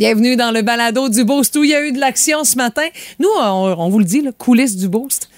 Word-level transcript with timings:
Bienvenue 0.00 0.34
dans 0.34 0.50
le 0.50 0.62
balado 0.62 1.10
du 1.10 1.24
Boost 1.24 1.54
où 1.56 1.62
il 1.62 1.68
y 1.68 1.74
a 1.74 1.84
eu 1.84 1.92
de 1.92 2.00
l'action 2.00 2.42
ce 2.42 2.56
matin? 2.56 2.86
Nous, 3.18 3.28
on, 3.38 3.90
vous 3.90 3.98
le 3.98 4.06
dit, 4.06 4.22
le 4.22 4.32
coulisses 4.32 4.74
du 4.74 4.88
Boost. 4.88 5.28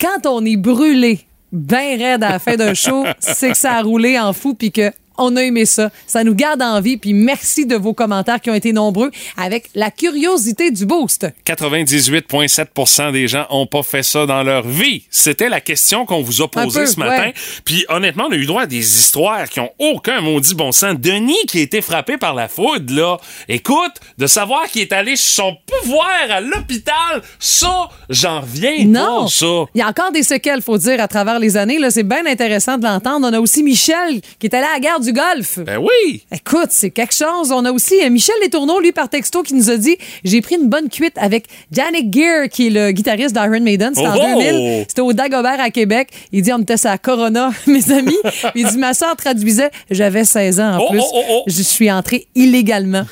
Quand 0.00 0.26
on 0.26 0.44
est 0.44 0.56
brûlé, 0.56 1.20
ben 1.52 1.96
raide 1.96 2.24
à 2.24 2.30
la 2.30 2.38
fin 2.40 2.56
d'un 2.56 2.74
show, 2.74 3.04
c'est 3.20 3.52
que 3.52 3.56
ça 3.56 3.74
a 3.74 3.82
roulé 3.82 4.18
en 4.18 4.32
fou 4.32 4.54
puis 4.54 4.72
que 4.72 4.90
on 5.20 5.36
a 5.36 5.42
aimé 5.42 5.64
ça. 5.66 5.90
Ça 6.06 6.24
nous 6.24 6.34
garde 6.34 6.62
en 6.62 6.80
vie. 6.80 6.96
Puis 6.96 7.12
merci 7.14 7.66
de 7.66 7.76
vos 7.76 7.94
commentaires 7.94 8.40
qui 8.40 8.50
ont 8.50 8.54
été 8.54 8.72
nombreux 8.72 9.10
avec 9.36 9.70
la 9.74 9.90
curiosité 9.90 10.70
du 10.70 10.86
boost. 10.86 11.26
98,7% 11.46 13.12
des 13.12 13.28
gens 13.28 13.46
ont 13.50 13.66
pas 13.66 13.82
fait 13.82 14.02
ça 14.02 14.26
dans 14.26 14.42
leur 14.42 14.66
vie. 14.66 15.04
C'était 15.10 15.48
la 15.48 15.60
question 15.60 16.06
qu'on 16.06 16.22
vous 16.22 16.42
a 16.42 16.50
posée 16.50 16.80
peu, 16.80 16.86
ce 16.86 16.98
matin. 16.98 17.22
ouais. 17.26 17.34
Puis 17.64 17.84
honnêtement, 17.88 18.24
on 18.28 18.32
a 18.32 18.36
eu 18.36 18.46
droit 18.46 18.62
à 18.62 18.66
des 18.66 18.78
histoires 18.78 19.48
qui 19.48 19.60
ont 19.60 19.70
aucun 19.78 20.20
maudit 20.20 20.54
bon 20.54 20.72
sens. 20.72 20.94
Denis 20.98 21.36
qui 21.48 21.58
a 21.58 21.62
été 21.62 21.80
frappé 21.80 22.16
par 22.16 22.34
la 22.34 22.48
foudre, 22.48 22.94
là. 22.94 23.16
Écoute, 23.48 23.92
de 24.18 24.26
savoir 24.26 24.66
qu'il 24.68 24.82
est 24.82 24.92
allé 24.92 25.16
sur 25.16 25.30
son 25.44 25.56
pouvoir 25.66 26.08
à 26.30 26.40
l'hôpital, 26.40 27.22
ça, 27.38 27.88
j'en 28.08 28.40
reviens 28.40 28.84
Non. 28.86 29.22
pas, 29.24 29.28
ça. 29.28 29.46
Il 29.74 29.78
y 29.78 29.82
a 29.82 29.88
encore 29.88 30.12
des 30.12 30.22
séquelles, 30.22 30.62
faut 30.62 30.78
dire, 30.78 31.00
à 31.00 31.08
travers 31.08 31.38
les 31.38 31.56
années. 31.56 31.78
Là, 31.78 31.90
c'est 31.90 32.02
bien 32.02 32.26
intéressant 32.26 32.78
de 32.78 32.84
l'entendre. 32.84 33.26
On 33.28 33.32
a 33.32 33.40
aussi 33.40 33.62
Michel 33.62 34.20
qui 34.38 34.46
est 34.46 34.54
allé 34.54 34.66
à 34.66 34.74
la 34.74 34.80
guerre 34.80 35.00
du 35.00 35.09
golf. 35.12 35.58
Ben 35.58 35.78
oui. 35.78 36.24
Écoute, 36.32 36.68
c'est 36.70 36.90
quelque 36.90 37.14
chose. 37.14 37.52
On 37.52 37.64
a 37.64 37.72
aussi 37.72 37.94
euh, 38.02 38.10
Michel 38.10 38.34
Letourneau, 38.42 38.80
lui, 38.80 38.92
par 38.92 39.08
texto, 39.08 39.42
qui 39.42 39.54
nous 39.54 39.70
a 39.70 39.76
dit 39.76 39.96
J'ai 40.24 40.40
pris 40.40 40.56
une 40.56 40.68
bonne 40.68 40.88
cuite 40.88 41.14
avec 41.16 41.46
Janik 41.72 42.12
Gear, 42.14 42.48
qui 42.48 42.68
est 42.68 42.70
le 42.70 42.92
guitariste 42.92 43.34
d'Iron 43.34 43.60
Maiden. 43.60 43.94
C'était 43.94 44.08
en 44.08 44.16
Oh! 44.16 44.40
2000. 44.40 44.84
C'était 44.88 45.00
au 45.02 45.12
Dagobert 45.12 45.60
à 45.60 45.70
Québec. 45.70 46.08
Il 46.32 46.42
dit 46.42 46.52
On 46.52 46.58
était 46.60 46.86
à 46.86 46.98
Corona, 46.98 47.50
mes 47.66 47.90
amis. 47.92 48.16
Il 48.54 48.66
dit 48.66 48.78
Ma 48.78 48.94
soeur 48.94 49.16
traduisait 49.16 49.70
J'avais 49.90 50.24
16 50.24 50.60
ans 50.60 50.74
en 50.76 50.78
Oh, 50.80 50.90
plus. 50.90 51.00
oh, 51.02 51.22
oh. 51.30 51.42
Je 51.46 51.62
suis 51.62 51.90
entré 51.90 52.26
illégalement. 52.34 53.04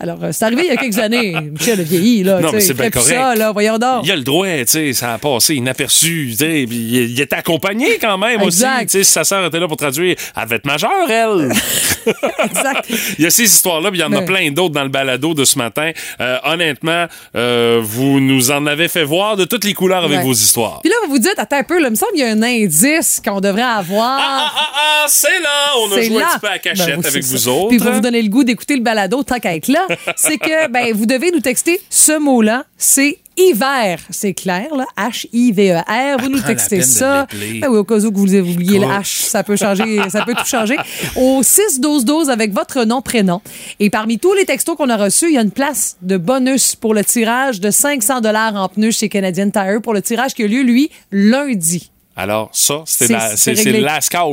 Alors, 0.00 0.18
euh, 0.24 0.30
c'est 0.32 0.44
arrivé 0.44 0.62
il 0.64 0.68
y 0.68 0.70
a 0.70 0.76
quelques 0.76 0.98
années. 0.98 1.34
Michel 1.52 1.80
a 1.80 1.82
vieilli, 1.82 2.22
là. 2.24 2.40
Non, 2.40 2.50
mais 2.52 2.60
c'est 2.60 2.74
bien 2.74 2.90
correct. 2.90 3.08
ça, 3.14 3.34
là. 3.34 3.52
Voyons 3.52 3.78
donc. 3.78 4.02
Il 4.04 4.10
a 4.10 4.16
le 4.16 4.22
droit, 4.22 4.46
tu 4.46 4.66
sais, 4.66 4.92
ça 4.92 5.14
a 5.14 5.18
passé 5.18 5.54
inaperçu, 5.54 6.32
il, 6.40 6.72
il 6.72 7.20
était 7.20 7.36
accompagné 7.36 7.98
quand 8.00 8.18
même 8.18 8.40
Exact. 8.40 8.46
aussi, 8.76 8.86
tu 8.86 8.88
sais, 8.98 9.04
si 9.04 9.12
sa 9.12 9.24
sœur 9.24 9.44
était 9.46 9.58
là 9.60 9.68
pour 9.68 9.76
traduire, 9.76 10.16
elle 10.36 10.44
devait 10.44 10.56
être 10.56 10.66
majeure, 10.66 11.08
elle. 11.08 11.41
Exact. 12.44 12.86
Il 13.18 13.24
y 13.24 13.26
a 13.26 13.30
ces 13.30 13.44
histoires-là, 13.44 13.90
puis 13.90 13.98
il 14.00 14.02
y 14.02 14.04
en 14.04 14.12
a 14.12 14.22
plein 14.22 14.50
d'autres 14.50 14.74
dans 14.74 14.82
le 14.82 14.88
balado 14.88 15.34
de 15.34 15.44
ce 15.44 15.58
matin. 15.58 15.90
Euh, 16.20 16.38
honnêtement, 16.44 17.06
euh, 17.36 17.80
vous 17.82 18.20
nous 18.20 18.50
en 18.50 18.66
avez 18.66 18.88
fait 18.88 19.04
voir 19.04 19.36
de 19.36 19.44
toutes 19.44 19.64
les 19.64 19.74
couleurs 19.74 20.04
avec 20.04 20.18
Ouais. 20.18 20.24
vos 20.24 20.32
histoires. 20.32 20.80
Puis 20.82 20.90
là, 20.90 20.96
vous 21.06 21.12
vous 21.12 21.18
dites 21.18 21.34
Attends 21.38 21.56
un 21.58 21.62
peu, 21.64 21.78
là, 21.80 21.88
il 21.88 21.90
me 21.92 21.96
semble 21.96 22.12
qu'il 22.12 22.20
y 22.20 22.24
a 22.24 22.28
un 22.30 22.42
indice 22.42 23.20
qu'on 23.24 23.40
devrait 23.40 23.62
avoir. 23.62 24.18
Ah, 24.20 24.52
ah, 24.54 24.70
ah, 24.74 25.04
c'est 25.08 25.40
là! 25.40 25.72
On 25.78 25.92
a 25.92 26.02
joué 26.02 26.18
là. 26.20 26.26
un 26.26 26.30
petit 26.34 26.40
peu 26.40 26.48
à 26.48 26.58
cachette 26.58 26.86
Ben 26.86 26.98
oui, 27.00 27.06
avec 27.06 27.24
vous 27.24 27.36
ça. 27.38 27.50
autres. 27.50 27.68
Puis 27.68 27.78
pour 27.78 27.90
vous 27.92 28.00
donner 28.00 28.22
le 28.22 28.28
goût 28.28 28.44
d'écouter 28.44 28.76
le 28.76 28.82
balado, 28.82 29.22
tant 29.22 29.38
qu'à 29.38 29.54
être 29.56 29.68
là, 29.68 29.86
c'est 30.16 30.38
que 30.38 30.68
ben, 30.70 30.92
vous 30.94 31.06
devez 31.06 31.30
nous 31.30 31.40
texter 31.40 31.80
ce 31.90 32.18
mot-là. 32.18 32.64
C'est 32.76 33.18
hiver. 33.36 33.98
C'est 34.10 34.34
clair, 34.34 34.74
là. 34.74 34.86
H-I-V-E-R. 34.98 36.18
Vous 36.20 36.28
nous 36.28 36.38
la 36.38 36.42
textez 36.42 36.82
ça. 36.82 37.26
Ben 37.32 37.38
oui, 37.68 37.76
au 37.78 37.84
cas 37.84 37.98
où 37.98 38.10
que 38.10 38.16
vous 38.16 38.34
oubliez 38.34 38.78
le. 38.78 38.86
H, 38.86 39.28
ça 39.28 39.42
peut 39.42 39.56
changer, 39.56 40.00
ça 40.08 40.24
peut 40.24 40.34
tout 40.34 40.44
changer. 40.46 40.76
Au 41.16 41.42
6-12-12 41.42 42.28
avec 42.30 42.52
votre 42.52 42.84
nom, 42.84 43.02
prénom. 43.02 43.40
Et 43.80 43.90
parmi 43.90 44.18
tous 44.18 44.34
les 44.34 44.44
textos 44.44 44.76
qu'on 44.76 44.88
a 44.88 44.96
reçus, 44.96 45.26
il 45.28 45.34
y 45.34 45.38
a 45.38 45.42
une 45.42 45.50
place 45.50 45.96
de 46.02 46.16
bonus 46.16 46.76
pour 46.76 46.94
le 46.94 47.04
tirage 47.04 47.60
de 47.60 47.70
500 47.70 48.20
en 48.56 48.68
pneus 48.68 48.92
chez 48.92 49.08
Canadian 49.08 49.50
Tire 49.50 49.80
pour 49.82 49.94
le 49.94 50.02
tirage 50.02 50.34
qui 50.34 50.42
a 50.44 50.46
lieu, 50.46 50.62
lui, 50.62 50.90
lundi. 51.10 51.90
Alors, 52.14 52.50
ça, 52.52 52.82
C'est- 52.84 53.08
la- 53.08 53.36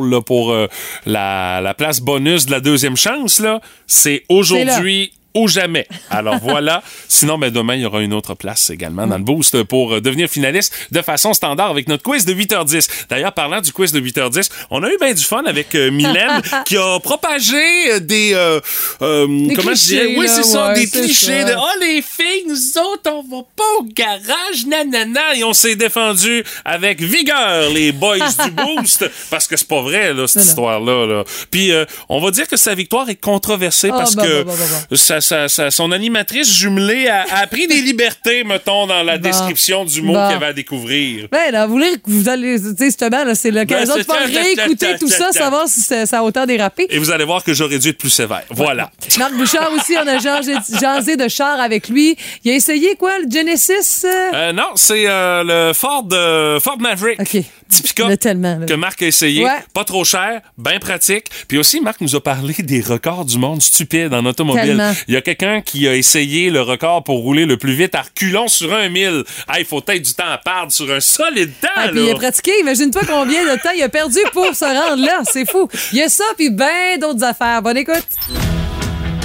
là, 0.02 0.22
pour 0.22 0.52
euh, 0.52 0.68
la, 1.06 1.62
la 1.62 1.74
place 1.74 2.02
bonus 2.02 2.46
de 2.46 2.52
la 2.52 2.60
deuxième 2.60 2.98
chance. 2.98 3.40
là. 3.40 3.62
C'est 3.88 4.24
aujourd'hui 4.28 5.14
ou 5.34 5.48
jamais. 5.48 5.88
Alors 6.10 6.38
voilà. 6.42 6.82
Sinon, 7.08 7.38
ben, 7.38 7.52
demain, 7.52 7.76
il 7.76 7.82
y 7.82 7.86
aura 7.86 8.02
une 8.02 8.14
autre 8.14 8.34
place 8.36 8.70
également 8.70 9.08
dans 9.08 9.18
le 9.18 9.24
boost 9.24 9.64
pour 9.64 9.94
euh, 9.96 10.02
devenir 10.02 10.30
finaliste 10.30 10.74
de 10.92 11.02
façon 11.02 11.34
standard 11.34 11.70
avec 11.72 11.88
notre 11.88 12.04
quiz 12.04 12.26
de 12.26 12.34
8h10. 12.34 12.90
D'ailleurs, 13.10 13.34
parlant 13.34 13.62
du 13.62 13.72
quiz 13.72 13.92
de 13.92 14.00
8h10, 14.00 14.50
on 14.72 14.84
a 14.84 14.90
eu 14.90 14.98
bien 15.00 15.14
du 15.14 15.24
fun 15.24 15.44
avec 15.46 15.76
euh, 15.76 15.92
Mylène 15.92 16.42
qui 16.66 16.78
a 16.78 17.00
propagé 17.00 17.92
euh, 17.92 18.00
des... 18.00 18.32
euh, 18.34 18.60
euh, 19.02 19.28
comment 19.56 19.74
je 19.76 19.86
dirais? 19.86 20.16
Oui, 20.18 20.28
c'est 20.28 20.44
ça, 20.44 20.70
ouais, 20.70 20.76
des 20.76 20.88
clichés 20.88 21.42
ça. 21.42 21.54
de 21.54 21.56
«Oh, 21.58 21.80
les 21.82 22.02
filles, 22.02 22.46
nous 22.48 22.82
autres, 22.82 23.10
on 23.12 23.24
va 23.24 23.44
pas 23.56 23.64
au 23.80 23.84
garage, 23.84 24.66
nanana!» 24.68 25.36
Et 25.36 25.44
on 25.44 25.54
s'est 25.54 25.76
défendu 25.76 26.44
avec 26.66 27.02
vigueur, 27.02 27.70
les 27.70 27.92
boys 27.92 28.18
du 28.46 28.52
boost, 28.52 29.10
parce 29.30 29.48
que 29.48 29.58
c'est 29.58 29.68
pas 29.68 29.82
vrai, 29.82 30.14
là, 30.14 30.28
cette 30.28 30.44
histoire-là. 30.44 31.06
Là. 31.06 31.24
Puis, 31.52 31.72
euh, 31.72 31.86
on 32.10 32.20
va 32.20 32.32
dire 32.32 32.48
que 32.48 32.58
sa 32.58 32.76
victoire 32.76 33.10
est 33.10 33.16
controversée 33.16 33.90
Ah, 33.94 33.98
parce 33.98 34.16
bah, 34.16 34.24
que 34.26 34.44
bah, 34.44 34.54
bah, 34.58 34.66
bah, 34.90 34.98
sa- 35.20 35.48
sa- 35.48 35.48
sa- 35.50 35.72
son 35.72 35.92
animatrice 35.92 36.52
jumelée 36.54 37.08
a, 37.08 37.26
a 37.32 37.48
pris 37.48 37.68
des 37.68 37.82
libertés, 37.82 38.44
mettons, 38.44 38.88
dans 38.88 39.04
la 39.04 39.18
Bon. 39.18 39.30
description 39.30 39.86
du 39.86 40.02
mot 40.02 40.14
Bon. 40.14 40.24
qu'il 40.28 40.34
y 40.34 40.36
avait 40.38 40.46
à 40.48 40.54
découvrir. 40.54 41.28
Ben, 41.32 41.52
là, 41.52 41.66
vous 41.66 41.74
voulez 41.74 41.92
que 41.94 42.00
vous 42.10 42.30
allez, 42.30 42.58
justement, 42.80 43.24
c'est 43.36 43.52
l'occasion 43.52 43.94
Ben, 43.96 44.00
de 44.02 44.06
faire 44.06 44.44
réécouter 44.44 44.98
tout 45.00 45.10
ça, 45.10 45.32
savoir 45.32 45.68
si 45.68 45.82
ça, 45.82 46.06
a 46.20 46.24
autant 46.24 46.46
dérapé. 46.46 46.88
Et 46.90 46.98
vous 47.00 47.12
allez 47.12 47.24
voir 47.26 47.44
que 47.44 47.54
j'aurais 47.54 47.80
dû 47.80 47.90
être 47.90 47.98
plus 47.98 48.10
sévère. 48.10 48.44
Voilà. 48.50 48.92
Marc 49.18 49.34
Bouchard 49.34 49.72
aussi, 49.74 49.96
on 49.98 50.08
a 50.08 50.18
jasé, 50.20 51.16
de 51.18 51.28
char 51.28 51.60
avec 51.60 51.90
lui. 51.90 52.16
Il 52.44 52.52
a 52.52 52.56
essayé 52.56 52.96
quoi, 52.96 53.12
le 53.20 53.30
Genesis? 53.30 54.06
euh? 54.06 54.52
Non, 54.54 54.72
c'est 54.76 55.06
euh, 55.08 55.44
le 55.68 55.74
Ford, 55.74 56.06
euh, 56.12 56.60
Ford 56.60 56.78
Maverick. 56.80 57.20
OK. 57.20 57.44
Petit 57.70 57.82
pick-up 57.84 58.08
que 58.20 58.74
Marc 58.74 59.02
a 59.04 59.06
essayé. 59.08 59.44
Ouais. 59.44 59.52
Pas 59.74 59.84
trop 59.84 60.04
cher, 60.04 60.42
bien 60.58 60.80
pratique. 60.80 61.26
Puis 61.48 61.58
aussi, 61.60 61.80
Marc 61.82 62.02
nous 62.02 62.16
a 62.16 62.24
parlé 62.24 62.54
des 62.60 62.82
records 62.82 63.26
du 63.26 63.38
monde 63.38 63.62
stupides 63.62 64.14
en 64.14 64.26
automobile. 64.26 64.64
Tellement. 64.66 64.94
Il 65.10 65.14
y 65.14 65.18
a 65.18 65.22
quelqu'un 65.22 65.62
qui 65.62 65.88
a 65.88 65.96
essayé 65.96 66.52
le 66.52 66.62
record 66.62 67.04
pour 67.04 67.22
rouler 67.24 67.48
le 67.48 67.58
plus 67.58 67.74
vite 67.74 67.96
à 67.96 68.04
reculons 68.04 68.48
sur 68.48 68.72
un 68.72 68.90
mille. 68.90 69.24
Ah, 69.48 69.58
il 69.60 69.66
faut 69.66 69.82
peut-être 69.82 70.04
du 70.04 70.14
temps 70.14 70.30
à 70.32 70.38
perdre 70.38 70.72
sur 70.72 70.88
un 70.92 71.00
solide 71.00 71.52
temps, 71.60 71.68
Ah, 71.76 71.88
là. 71.88 71.92
puis 71.94 72.02
il 72.06 72.12
a 72.12 72.14
pratiqué, 72.14 72.52
imagine-toi 72.62 73.02
combien 73.08 73.44
de 73.44 73.60
temps 73.60 73.72
il 73.76 73.82
a 73.82 73.90
perdu 73.90 74.20
pour 74.34 74.54
se 74.54 74.66
rendre 74.66 75.04
là. 75.04 75.22
C'est 75.24 75.50
fou. 75.50 75.68
Il 75.94 75.98
y 75.98 76.04
a 76.04 76.10
ça, 76.10 76.26
puis 76.38 76.52
ben 76.52 77.00
d'autres 77.02 77.24
affaires. 77.24 77.60
Bonne 77.64 77.78
écoute. 77.78 78.06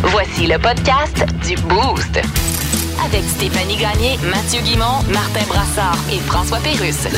Voici 0.04 0.46
le 0.46 0.58
podcast 0.58 1.22
du 1.46 1.54
Boost. 1.64 2.18
Avec 3.04 3.22
Stéphanie 3.36 3.76
Gagné, 3.76 4.16
Mathieu 4.30 4.62
Guimont, 4.62 5.02
Martin 5.12 5.44
Brassard 5.48 5.98
et 6.10 6.18
François 6.20 6.60
Pérusse. 6.60 7.08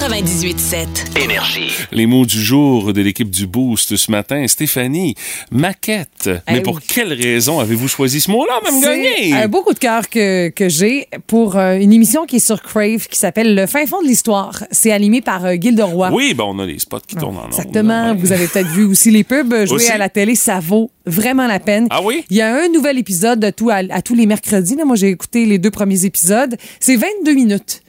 98.7. 0.00 1.22
Énergie. 1.22 1.70
Les 1.92 2.06
mots 2.06 2.24
du 2.24 2.40
jour 2.42 2.94
de 2.94 3.02
l'équipe 3.02 3.30
du 3.30 3.46
Boost 3.46 3.96
ce 3.96 4.10
matin. 4.10 4.46
Stéphanie, 4.48 5.14
maquette. 5.50 6.30
Mais 6.48 6.56
Eh 6.56 6.60
pour 6.62 6.76
oui. 6.76 6.82
quelle 6.88 7.12
raison 7.12 7.60
avez-vous 7.60 7.86
choisi 7.86 8.22
ce 8.22 8.30
mot-là, 8.30 8.60
même 8.64 8.80
C'est 8.80 9.02
gagné? 9.02 9.34
un 9.34 9.46
beau 9.46 9.62
coup 9.62 9.74
de 9.74 9.78
cœur 9.78 10.08
que, 10.08 10.48
que 10.48 10.70
j'ai 10.70 11.06
pour 11.26 11.56
euh, 11.58 11.74
une 11.78 11.92
émission 11.92 12.24
qui 12.24 12.36
est 12.36 12.44
sur 12.46 12.62
Crave 12.62 13.08
qui 13.08 13.18
s'appelle 13.18 13.54
Le 13.54 13.66
fin 13.66 13.84
fond 13.84 14.00
de 14.00 14.06
l'histoire. 14.08 14.64
C'est 14.70 14.90
animé 14.90 15.20
par 15.20 15.44
euh, 15.44 15.56
Gilles 15.60 15.76
de 15.76 15.82
Roy. 15.82 16.08
Oui, 16.14 16.32
ben 16.32 16.44
on 16.46 16.58
a 16.60 16.64
les 16.64 16.78
spots 16.78 17.00
qui 17.06 17.16
tournent 17.16 17.36
en 17.36 17.48
Exactement. 17.48 18.12
ouais. 18.12 18.16
Vous 18.16 18.32
avez 18.32 18.46
peut-être 18.46 18.68
vu 18.68 18.84
aussi 18.86 19.10
les 19.10 19.22
pubs 19.22 19.52
jouer 19.66 19.76
Aussi? 19.76 19.90
à 19.92 19.98
la 19.98 20.08
télé. 20.08 20.34
Ça 20.34 20.60
vaut 20.60 20.90
vraiment 21.04 21.46
la 21.46 21.60
peine. 21.60 21.88
Ah 21.90 22.00
oui? 22.02 22.24
Il 22.30 22.38
y 22.38 22.40
a 22.40 22.54
un 22.56 22.68
nouvel 22.68 22.96
épisode 22.96 23.38
de 23.40 23.50
tout 23.50 23.68
à, 23.68 23.82
à 23.90 24.00
tous 24.00 24.14
les 24.14 24.24
mercredis. 24.24 24.76
Là. 24.76 24.86
Moi, 24.86 24.96
j'ai 24.96 25.08
écouté 25.10 25.44
les 25.44 25.58
deux 25.58 25.70
premiers 25.70 26.06
épisodes. 26.06 26.56
C'est 26.80 26.96
22 26.96 27.34
minutes. 27.34 27.82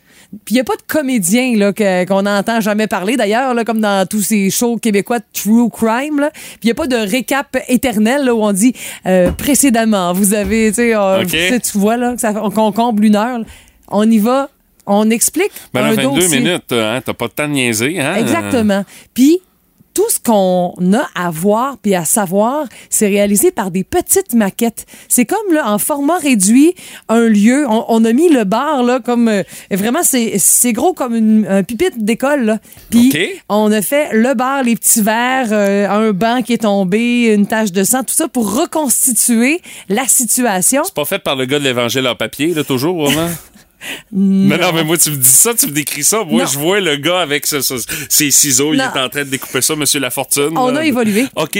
Puis 0.46 0.53
il 0.53 0.53
n'y 0.56 0.62
a 0.62 0.64
pas 0.64 0.75
de 0.78 0.81
comédien 0.88 1.58
là, 1.58 1.74
que- 1.74 2.06
qu'on 2.06 2.22
n'entend 2.22 2.62
jamais 2.62 2.88
parler, 2.88 3.18
d'ailleurs, 3.18 3.53
là, 3.53 3.66
comme 3.66 3.81
dans 3.81 4.08
tous 4.08 4.22
ces 4.22 4.50
shows 4.50 4.78
québécois 4.78 5.19
de 5.19 5.25
true 5.34 5.69
crime. 5.69 6.19
là. 6.22 6.30
Puis 6.34 6.59
il 6.64 6.68
n'y 6.68 6.72
a 6.72 6.75
pas 6.75 6.88
de 6.88 6.96
récap 6.96 7.58
éternel 7.68 8.24
là, 8.25 8.34
où 8.34 8.42
on 8.42 8.53
dit 8.53 8.74
euh, 9.06 9.31
précédemment, 9.31 10.14
vous 10.14 10.34
avez, 10.34 10.69
tu 10.69 10.75
sais, 10.75 10.96
euh, 10.96 11.25
tu 11.25 11.78
vois 11.78 11.97
là, 11.97 12.16
qu'on 12.56 12.72
comble 12.72 13.03
une 13.06 13.16
heure. 13.18 13.40
là. 13.40 13.46
On 13.90 14.09
y 14.09 14.19
va, 14.19 14.50
on 14.86 15.09
explique. 15.09 15.52
Ben 15.74 15.84
un 15.84 15.94
22 15.96 16.22
dossier. 16.22 16.40
minutes, 16.40 16.72
hein, 16.72 17.02
t'as 17.06 17.13
pas 17.13 17.28
de 17.28 17.34
temps 17.34 17.48
de 17.48 17.53
niaiser, 17.53 18.00
hein? 18.00 18.16
Exactement. 18.16 18.86
Puis 19.13 19.42
tout 19.94 20.09
ce 20.09 20.19
qu'on 20.19 20.74
a 20.94 21.09
à 21.16 21.31
voir 21.31 21.78
puis 21.81 21.96
à 21.96 22.06
savoir, 22.06 22.66
c'est 22.90 23.07
réalisé 23.07 23.52
par 23.52 23.72
des 23.72 23.84
petites 23.84 24.34
maquettes. 24.34 24.85
C'est 25.07 25.25
comme 25.25 25.54
là 25.54 25.69
en 25.71 25.77
format 25.77 26.18
réduit 26.18 26.74
un 27.10 27.27
lieu. 27.27 27.66
On, 27.68 27.86
on 27.88 28.06
a 28.06 28.13
mis 28.13 28.30
le 28.30 28.44
bar 28.44 28.83
là 28.83 29.00
comme 29.00 29.27
euh, 29.27 29.44
vraiment 29.71 30.04
c'est 30.04 30.38
c'est 30.38 30.74
gros 30.74 30.94
comme 30.94 31.16
une, 31.16 31.45
un 31.48 31.63
pupitre 31.63 31.98
d'école 31.98 32.44
là. 32.44 32.60
Puis 32.89 33.13
on 33.50 33.71
a 33.71 33.81
fait 33.81 34.10
le 34.13 34.33
bar, 34.33 34.63
les 34.63 34.75
petits 34.75 35.01
verres, 35.01 35.50
euh, 35.51 35.88
un 35.89 36.12
banc 36.12 36.42
qui 36.42 36.54
est 36.54 36.63
tombé, 36.63 37.33
une 37.33 37.48
tache 37.48 37.71
de 37.71 37.83
sang, 37.83 38.04
tout 38.04 38.13
ça 38.13 38.27
pour 38.27 38.56
reconstituer 38.56 39.62
la 39.89 40.07
situation. 40.07 40.83
C'est 40.86 40.94
pas 40.94 41.06
fait 41.06 41.19
par 41.19 41.36
le 41.36 41.45
gars 41.45 41.60
de 41.60 41.63
l'Évangile 41.63 42.07
en 42.07 42.16
papier, 42.16 42.54
là, 42.54 42.63
toujours, 42.63 43.06
vraiment? 43.06 43.30
non. 44.12 44.57
non, 44.57 44.72
mais 44.74 44.83
moi, 44.83 44.98
tu 44.98 45.12
me 45.12 45.16
dis 45.18 45.28
ça, 45.30 45.54
tu 45.54 45.68
me 45.68 45.72
décris 45.72 46.04
ça. 46.04 46.24
Moi, 46.24 46.44
Non. 46.44 46.48
je 46.50 46.57
vois 46.60 46.80
le 46.80 46.95
gars 46.98 47.19
avec 47.22 47.45
ce- 47.48 47.62
ce- 47.62 47.75
ses 48.10 48.31
ciseaux, 48.31 48.74
il 48.74 48.80
est 48.80 48.83
en 48.83 49.10
train 49.10 49.24
de 49.24 49.30
découper 49.30 49.62
ça, 49.62 49.75
Monsieur 49.75 50.00
Lafortune. 50.00 50.51
On 50.56 50.75
a 50.75 50.86
évolué. 50.86 51.25
OK, 51.36 51.56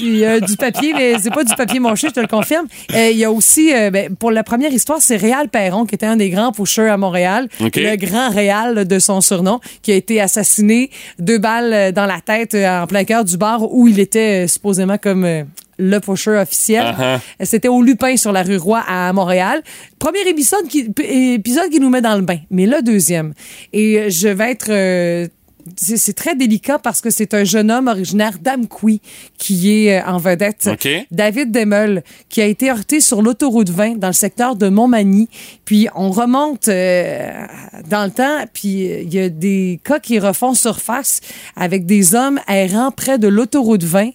Il 0.00 0.16
y 0.18 0.24
a 0.24 0.40
du 0.40 0.56
papier, 0.56 0.92
mais 0.94 1.14
c'est 1.20 1.32
pas 1.32 1.44
du 1.44 1.54
papier 1.54 1.80
mâché, 1.80 2.08
je 2.08 2.14
te 2.14 2.20
le 2.20 2.26
confirme. 2.26 2.66
Euh, 2.94 3.10
Il 3.10 3.18
y 3.18 3.24
a 3.24 3.30
aussi, 3.30 3.72
euh, 3.74 3.90
ben, 3.90 4.14
pour 4.16 4.30
la 4.30 4.44
première 4.44 4.72
histoire, 4.72 4.98
c'est 5.00 5.16
Réal 5.16 5.48
Perron, 5.48 5.86
qui 5.86 5.94
était 5.94 6.06
un 6.06 6.16
des 6.16 6.30
grands 6.30 6.52
pushers 6.52 6.88
à 6.88 6.96
Montréal. 6.96 7.48
Le 7.60 7.96
grand 7.96 8.30
Réal 8.30 8.86
de 8.86 8.98
son 8.98 9.20
surnom, 9.20 9.60
qui 9.82 9.92
a 9.92 9.94
été 9.94 10.20
assassiné 10.20 10.90
deux 11.18 11.38
balles 11.38 11.72
euh, 11.72 11.92
dans 11.92 12.06
la 12.06 12.20
tête 12.20 12.54
euh, 12.54 12.82
en 12.82 12.86
plein 12.86 13.04
cœur 13.04 13.24
du 13.24 13.36
bar 13.36 13.62
où 13.72 13.88
il 13.88 13.98
était 14.00 14.44
euh, 14.44 14.48
supposément 14.48 14.98
comme 14.98 15.24
euh, 15.24 15.42
le 15.78 15.98
pusher 15.98 16.36
officiel. 16.38 16.84
Uh-huh. 16.84 17.20
C'était 17.42 17.68
au 17.68 17.82
Lupin 17.82 18.16
sur 18.16 18.32
la 18.32 18.42
rue 18.42 18.56
Roy 18.56 18.82
à 18.86 19.12
Montréal. 19.12 19.62
Premier 19.98 20.26
épisode 20.26 20.66
qui, 20.68 20.90
épisode 21.34 21.70
qui 21.70 21.80
nous 21.80 21.90
met 21.90 22.00
dans 22.00 22.16
le 22.16 22.22
bain, 22.22 22.38
mais 22.50 22.66
le 22.66 22.82
deuxième. 22.82 23.34
Et 23.72 24.10
je 24.10 24.28
vais 24.28 24.50
être... 24.52 24.70
euh, 24.70 25.28
c'est 25.76 26.14
très 26.14 26.34
délicat 26.34 26.78
parce 26.78 27.00
que 27.00 27.10
c'est 27.10 27.34
un 27.34 27.44
jeune 27.44 27.70
homme 27.70 27.86
originaire 27.88 28.38
d'Amqui 28.40 29.00
qui 29.38 29.86
est 29.86 30.00
euh, 30.00 30.06
en 30.06 30.18
vedette. 30.18 30.68
OK. 30.72 30.88
David 31.10 31.52
Demel, 31.52 32.02
qui 32.28 32.42
a 32.42 32.46
été 32.46 32.70
heurté 32.70 33.00
sur 33.00 33.22
l'autoroute 33.22 33.70
20 33.70 33.98
dans 33.98 34.08
le 34.08 34.12
secteur 34.12 34.56
de 34.56 34.68
Montmagny. 34.68 35.28
Puis 35.64 35.88
on 35.94 36.10
remonte 36.10 36.68
euh, 36.68 37.46
dans 37.88 38.04
le 38.04 38.10
temps, 38.10 38.44
puis 38.52 38.86
il 38.86 39.14
y 39.14 39.20
a 39.20 39.28
des 39.28 39.80
cas 39.84 40.00
qui 40.00 40.18
refont 40.18 40.54
surface 40.54 41.20
avec 41.56 41.86
des 41.86 42.14
hommes 42.14 42.40
errant 42.48 42.90
près 42.90 43.18
de 43.18 43.28
l'autoroute 43.28 43.84
20 43.84 44.10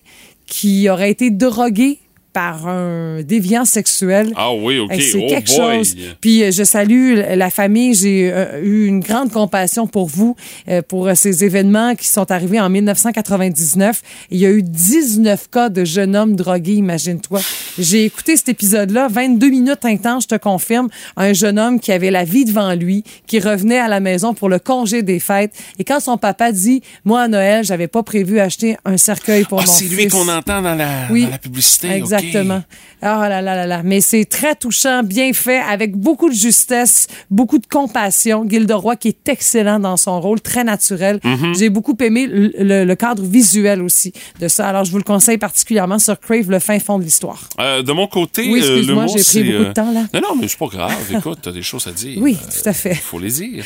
qui 0.47 0.89
auraient 0.89 1.11
été 1.11 1.29
drogués 1.29 1.99
par 2.37 2.67
un 2.67 3.23
déviant 3.23 3.65
sexuel. 3.65 4.31
Ah 4.35 4.53
oui, 4.53 4.77
OK. 4.77 4.93
C'est 4.93 5.17
oh 5.17 5.27
quelque 5.27 5.47
boy. 5.47 5.77
chose. 5.77 5.95
Puis 6.21 6.43
euh, 6.43 6.51
je 6.51 6.63
salue 6.63 7.15
la 7.35 7.49
famille. 7.49 7.95
J'ai 7.95 8.29
euh, 8.31 8.61
eu 8.61 8.85
une 8.85 8.99
grande 8.99 9.31
compassion 9.31 9.87
pour 9.87 10.05
vous, 10.05 10.35
euh, 10.69 10.83
pour 10.83 11.09
ces 11.15 11.43
événements 11.43 11.95
qui 11.95 12.05
sont 12.07 12.29
arrivés 12.31 12.59
en 12.61 12.69
1999. 12.69 14.03
Il 14.29 14.37
y 14.37 14.45
a 14.45 14.51
eu 14.51 14.61
19 14.61 15.49
cas 15.49 15.69
de 15.69 15.83
jeunes 15.83 16.15
hommes 16.15 16.35
drogués, 16.35 16.73
imagine-toi. 16.73 17.41
J'ai 17.79 18.05
écouté 18.05 18.37
cet 18.37 18.49
épisode-là, 18.49 19.07
22 19.07 19.49
minutes 19.49 19.85
intenses, 19.85 20.25
je 20.29 20.35
te 20.35 20.39
confirme. 20.39 20.89
Un 21.15 21.33
jeune 21.33 21.57
homme 21.57 21.79
qui 21.79 21.91
avait 21.91 22.11
la 22.11 22.23
vie 22.23 22.45
devant 22.45 22.75
lui, 22.75 23.03
qui 23.25 23.39
revenait 23.39 23.79
à 23.79 23.87
la 23.87 23.99
maison 23.99 24.35
pour 24.35 24.47
le 24.47 24.59
congé 24.59 25.01
des 25.01 25.19
fêtes. 25.19 25.53
Et 25.79 25.83
quand 25.83 25.99
son 25.99 26.19
papa 26.19 26.51
dit, 26.51 26.83
moi 27.03 27.21
à 27.21 27.27
Noël, 27.27 27.63
j'avais 27.63 27.87
pas 27.87 28.03
prévu 28.03 28.39
acheter 28.39 28.77
un 28.85 28.97
cercueil 28.97 29.43
pour 29.45 29.59
Ah, 29.59 29.63
mon 29.65 29.71
c'est 29.71 29.85
fils. 29.85 29.97
lui 29.97 30.07
qu'on 30.07 30.27
entend 30.27 30.61
dans 30.61 30.75
la, 30.75 31.07
Oui, 31.09 31.23
dans 31.23 31.31
la 31.31 31.39
publicité. 31.39 32.03
OK. 32.03 32.26
Exactement. 32.27 32.63
Ah 33.01 33.27
là 33.29 33.41
là 33.41 33.56
là 33.56 33.65
là. 33.68 33.81
Mais 33.83 34.01
c'est 34.01 34.25
très 34.25 34.56
touchant, 34.56 35.03
bien 35.03 35.31
fait, 35.33 35.59
avec 35.59 35.95
beaucoup 35.95 36.29
de 36.29 36.33
justesse, 36.35 37.07
beaucoup 37.29 37.59
de 37.59 37.65
compassion. 37.68 38.45
Gilderoy 38.47 38.95
qui 38.95 39.09
est 39.09 39.29
excellent 39.29 39.79
dans 39.79 39.97
son 39.97 40.19
rôle, 40.19 40.41
très 40.41 40.63
naturel. 40.63 41.19
Mm-hmm. 41.24 41.57
J'ai 41.59 41.69
beaucoup 41.69 41.95
aimé 42.01 42.27
le, 42.27 42.51
le- 42.57 42.85
le 42.85 42.95
cadre 42.95 43.24
visuel 43.24 43.81
aussi 43.81 44.13
de 44.39 44.47
ça. 44.47 44.68
Alors 44.68 44.83
je 44.85 44.91
vous 44.91 44.97
le 44.97 45.03
conseille 45.03 45.38
particulièrement 45.38 46.00
sur 46.00 46.19
Crave, 46.19 46.50
le 46.50 46.59
fin 46.59 46.79
fond 46.79 46.97
de 47.00 47.03
l'histoire. 47.03 47.47
Euh, 47.59 47.83
de 47.83 47.91
mon 47.91 48.07
côté, 48.07 48.50
Oui, 48.50 48.62
euh, 48.63 48.68
le 48.69 48.77
excuse-moi, 48.77 49.06
j'ai 49.07 49.23
pris 49.23 49.44
beaucoup 49.51 49.63
de 49.63 49.69
euh, 49.69 49.73
temps, 49.73 49.91
là. 49.91 50.06
Non, 50.13 50.21
non, 50.21 50.35
mais 50.39 50.47
c'est 50.47 50.57
pas 50.59 50.68
grave. 50.68 50.94
Écoute, 51.15 51.39
t'as 51.41 51.51
des 51.51 51.62
choses 51.62 51.88
à 51.88 51.91
dire. 51.91 52.19
Oui, 52.21 52.38
Euh, 52.41 52.62
tout 52.63 52.69
à 52.69 52.73
fait. 52.73 52.91
Il 52.91 52.95
faut 52.97 53.19
les 53.19 53.31
dire. 53.31 53.63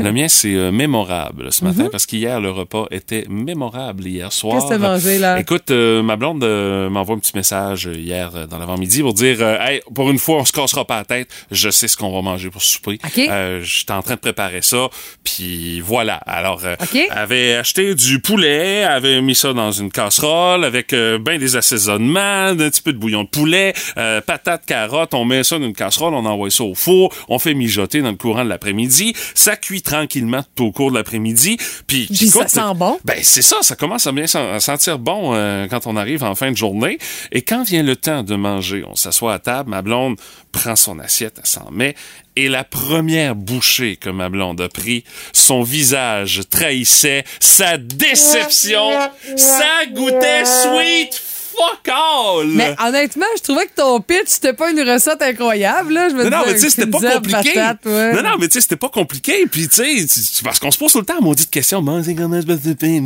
le 0.00 0.12
mien, 0.12 0.28
c'est 0.28 0.54
euh, 0.54 0.70
mémorable 0.72 1.52
ce 1.52 1.64
matin 1.64 1.84
Mhm. 1.84 1.90
parce 1.90 2.06
qu'hier, 2.06 2.40
le 2.40 2.50
repas 2.50 2.86
était 2.90 3.26
mémorable 3.28 4.06
hier 4.06 4.32
soir. 4.32 4.54
Qu'est-ce 4.56 4.64
que 4.66 4.70
t'as 4.70 4.78
mangé, 4.78 5.18
là? 5.18 5.38
Écoute, 5.40 5.70
ma 5.70 6.16
blonde 6.16 6.44
m'envoie 6.90 7.16
un 7.16 7.18
petit 7.18 7.32
message 7.34 7.89
hier 7.94 8.30
euh, 8.34 8.46
dans 8.46 8.58
l'avant-midi 8.58 9.02
pour 9.02 9.14
dire 9.14 9.38
euh, 9.40 9.58
Hey, 9.60 9.80
pour 9.94 10.10
une 10.10 10.18
fois, 10.18 10.36
on 10.38 10.44
se 10.44 10.52
cassera 10.52 10.84
pas 10.84 10.96
la 10.98 11.04
tête. 11.04 11.28
Je 11.50 11.70
sais 11.70 11.88
ce 11.88 11.96
qu'on 11.96 12.12
va 12.12 12.22
manger 12.22 12.50
pour 12.50 12.62
souper. 12.62 12.98
OK. 13.04 13.18
Euh, 13.18 13.60
J'étais 13.62 13.92
en 13.92 14.02
train 14.02 14.14
de 14.14 14.20
préparer 14.20 14.62
ça. 14.62 14.88
Puis 15.24 15.80
voilà. 15.80 16.14
Alors, 16.26 16.64
euh, 16.64 16.74
OK. 16.80 16.94
elle 16.94 17.18
avait 17.18 17.54
acheté 17.54 17.94
du 17.94 18.20
poulet, 18.20 18.84
avait 18.84 19.20
mis 19.20 19.34
ça 19.34 19.52
dans 19.52 19.72
une 19.72 19.90
casserole 19.90 20.64
avec 20.64 20.92
euh, 20.92 21.18
ben 21.18 21.38
des 21.38 21.56
assaisonnements, 21.56 22.46
un 22.48 22.56
petit 22.56 22.82
peu 22.82 22.92
de 22.92 22.98
bouillon 22.98 23.24
de 23.24 23.28
poulet, 23.28 23.72
euh, 23.96 24.20
patates, 24.20 24.66
carottes. 24.66 25.14
On 25.14 25.24
met 25.24 25.44
ça 25.44 25.58
dans 25.58 25.66
une 25.66 25.74
casserole, 25.74 26.14
on 26.14 26.24
envoie 26.26 26.50
ça 26.50 26.64
au 26.64 26.74
four, 26.74 27.12
on 27.28 27.38
fait 27.38 27.54
mijoter 27.54 28.00
dans 28.02 28.10
le 28.10 28.16
courant 28.16 28.44
de 28.44 28.48
l'après-midi. 28.48 29.14
Ça 29.34 29.56
cuit 29.56 29.82
tranquillement 29.82 30.42
tout 30.54 30.64
au 30.66 30.72
cours 30.72 30.90
de 30.90 30.96
l'après-midi. 30.96 31.58
Puis, 31.86 32.08
ça 32.14 32.48
sent 32.48 32.60
bon. 32.76 32.98
ben 33.04 33.18
c'est 33.22 33.42
ça, 33.42 33.56
ça 33.62 33.76
commence 33.76 34.06
à 34.06 34.12
bien 34.12 34.26
sentir 34.26 34.98
bon 34.98 35.34
euh, 35.34 35.66
quand 35.68 35.86
on 35.86 35.96
arrive 35.96 36.22
en 36.24 36.34
fin 36.34 36.50
de 36.50 36.56
journée. 36.56 36.98
Et 37.32 37.42
quand 37.42 37.62
vient 37.64 37.79
le 37.82 37.96
temps 37.96 38.22
de 38.22 38.34
manger, 38.34 38.84
on 38.86 38.96
s'assoit 38.96 39.34
à 39.34 39.38
table, 39.38 39.70
ma 39.70 39.82
blonde 39.82 40.16
prend 40.52 40.76
son 40.76 40.98
assiette, 40.98 41.36
elle 41.38 41.46
s'en 41.46 41.70
met. 41.70 41.94
Et 42.36 42.48
la 42.48 42.64
première 42.64 43.34
bouchée 43.34 43.96
que 43.96 44.10
ma 44.10 44.28
blonde 44.28 44.60
a 44.60 44.68
pris, 44.68 45.04
son 45.32 45.62
visage 45.62 46.42
trahissait 46.48 47.24
sa 47.38 47.76
déception. 47.76 48.90
Ça 49.36 49.86
goûtait 49.92 50.44
sweet 50.44 51.22
fuck 51.56 51.88
all. 51.88 52.46
Mais 52.48 52.74
honnêtement, 52.84 53.26
je 53.36 53.42
trouvais 53.42 53.66
que 53.66 53.74
ton 53.76 54.00
pitch, 54.00 54.26
c'était 54.26 54.52
pas 54.52 54.70
une 54.70 54.80
recette 54.80 55.22
incroyable. 55.22 55.92
Là. 55.94 56.08
Je 56.08 56.14
me 56.14 56.28
Non, 56.28 56.42
mais 56.46 56.54
tu 56.54 56.60
sais, 56.60 56.70
c'était 56.70 56.86
pas 56.86 57.00
compliqué. 57.00 57.52
patate, 57.54 57.78
ouais. 57.86 58.12
Non, 58.14 58.22
non, 58.22 58.36
mais 58.38 58.48
tu 58.48 58.54
sais, 58.54 58.60
c'était 58.60 58.76
pas 58.76 58.88
compliqué. 58.88 59.46
Puis, 59.50 59.68
tu 59.68 60.06
sais, 60.06 60.42
parce 60.42 60.58
qu'on 60.58 60.70
se 60.70 60.78
pose 60.78 60.92
tout 60.92 61.00
le 61.00 61.04
temps 61.04 61.18
à 61.18 61.20
maudite 61.20 61.50
question. 61.50 61.82
Bon, 61.82 62.02
c'est 62.02 62.14
comment 62.14 62.40
je 62.40 62.46
peux 62.46 62.56
te 62.56 62.72
payer? 62.72 63.02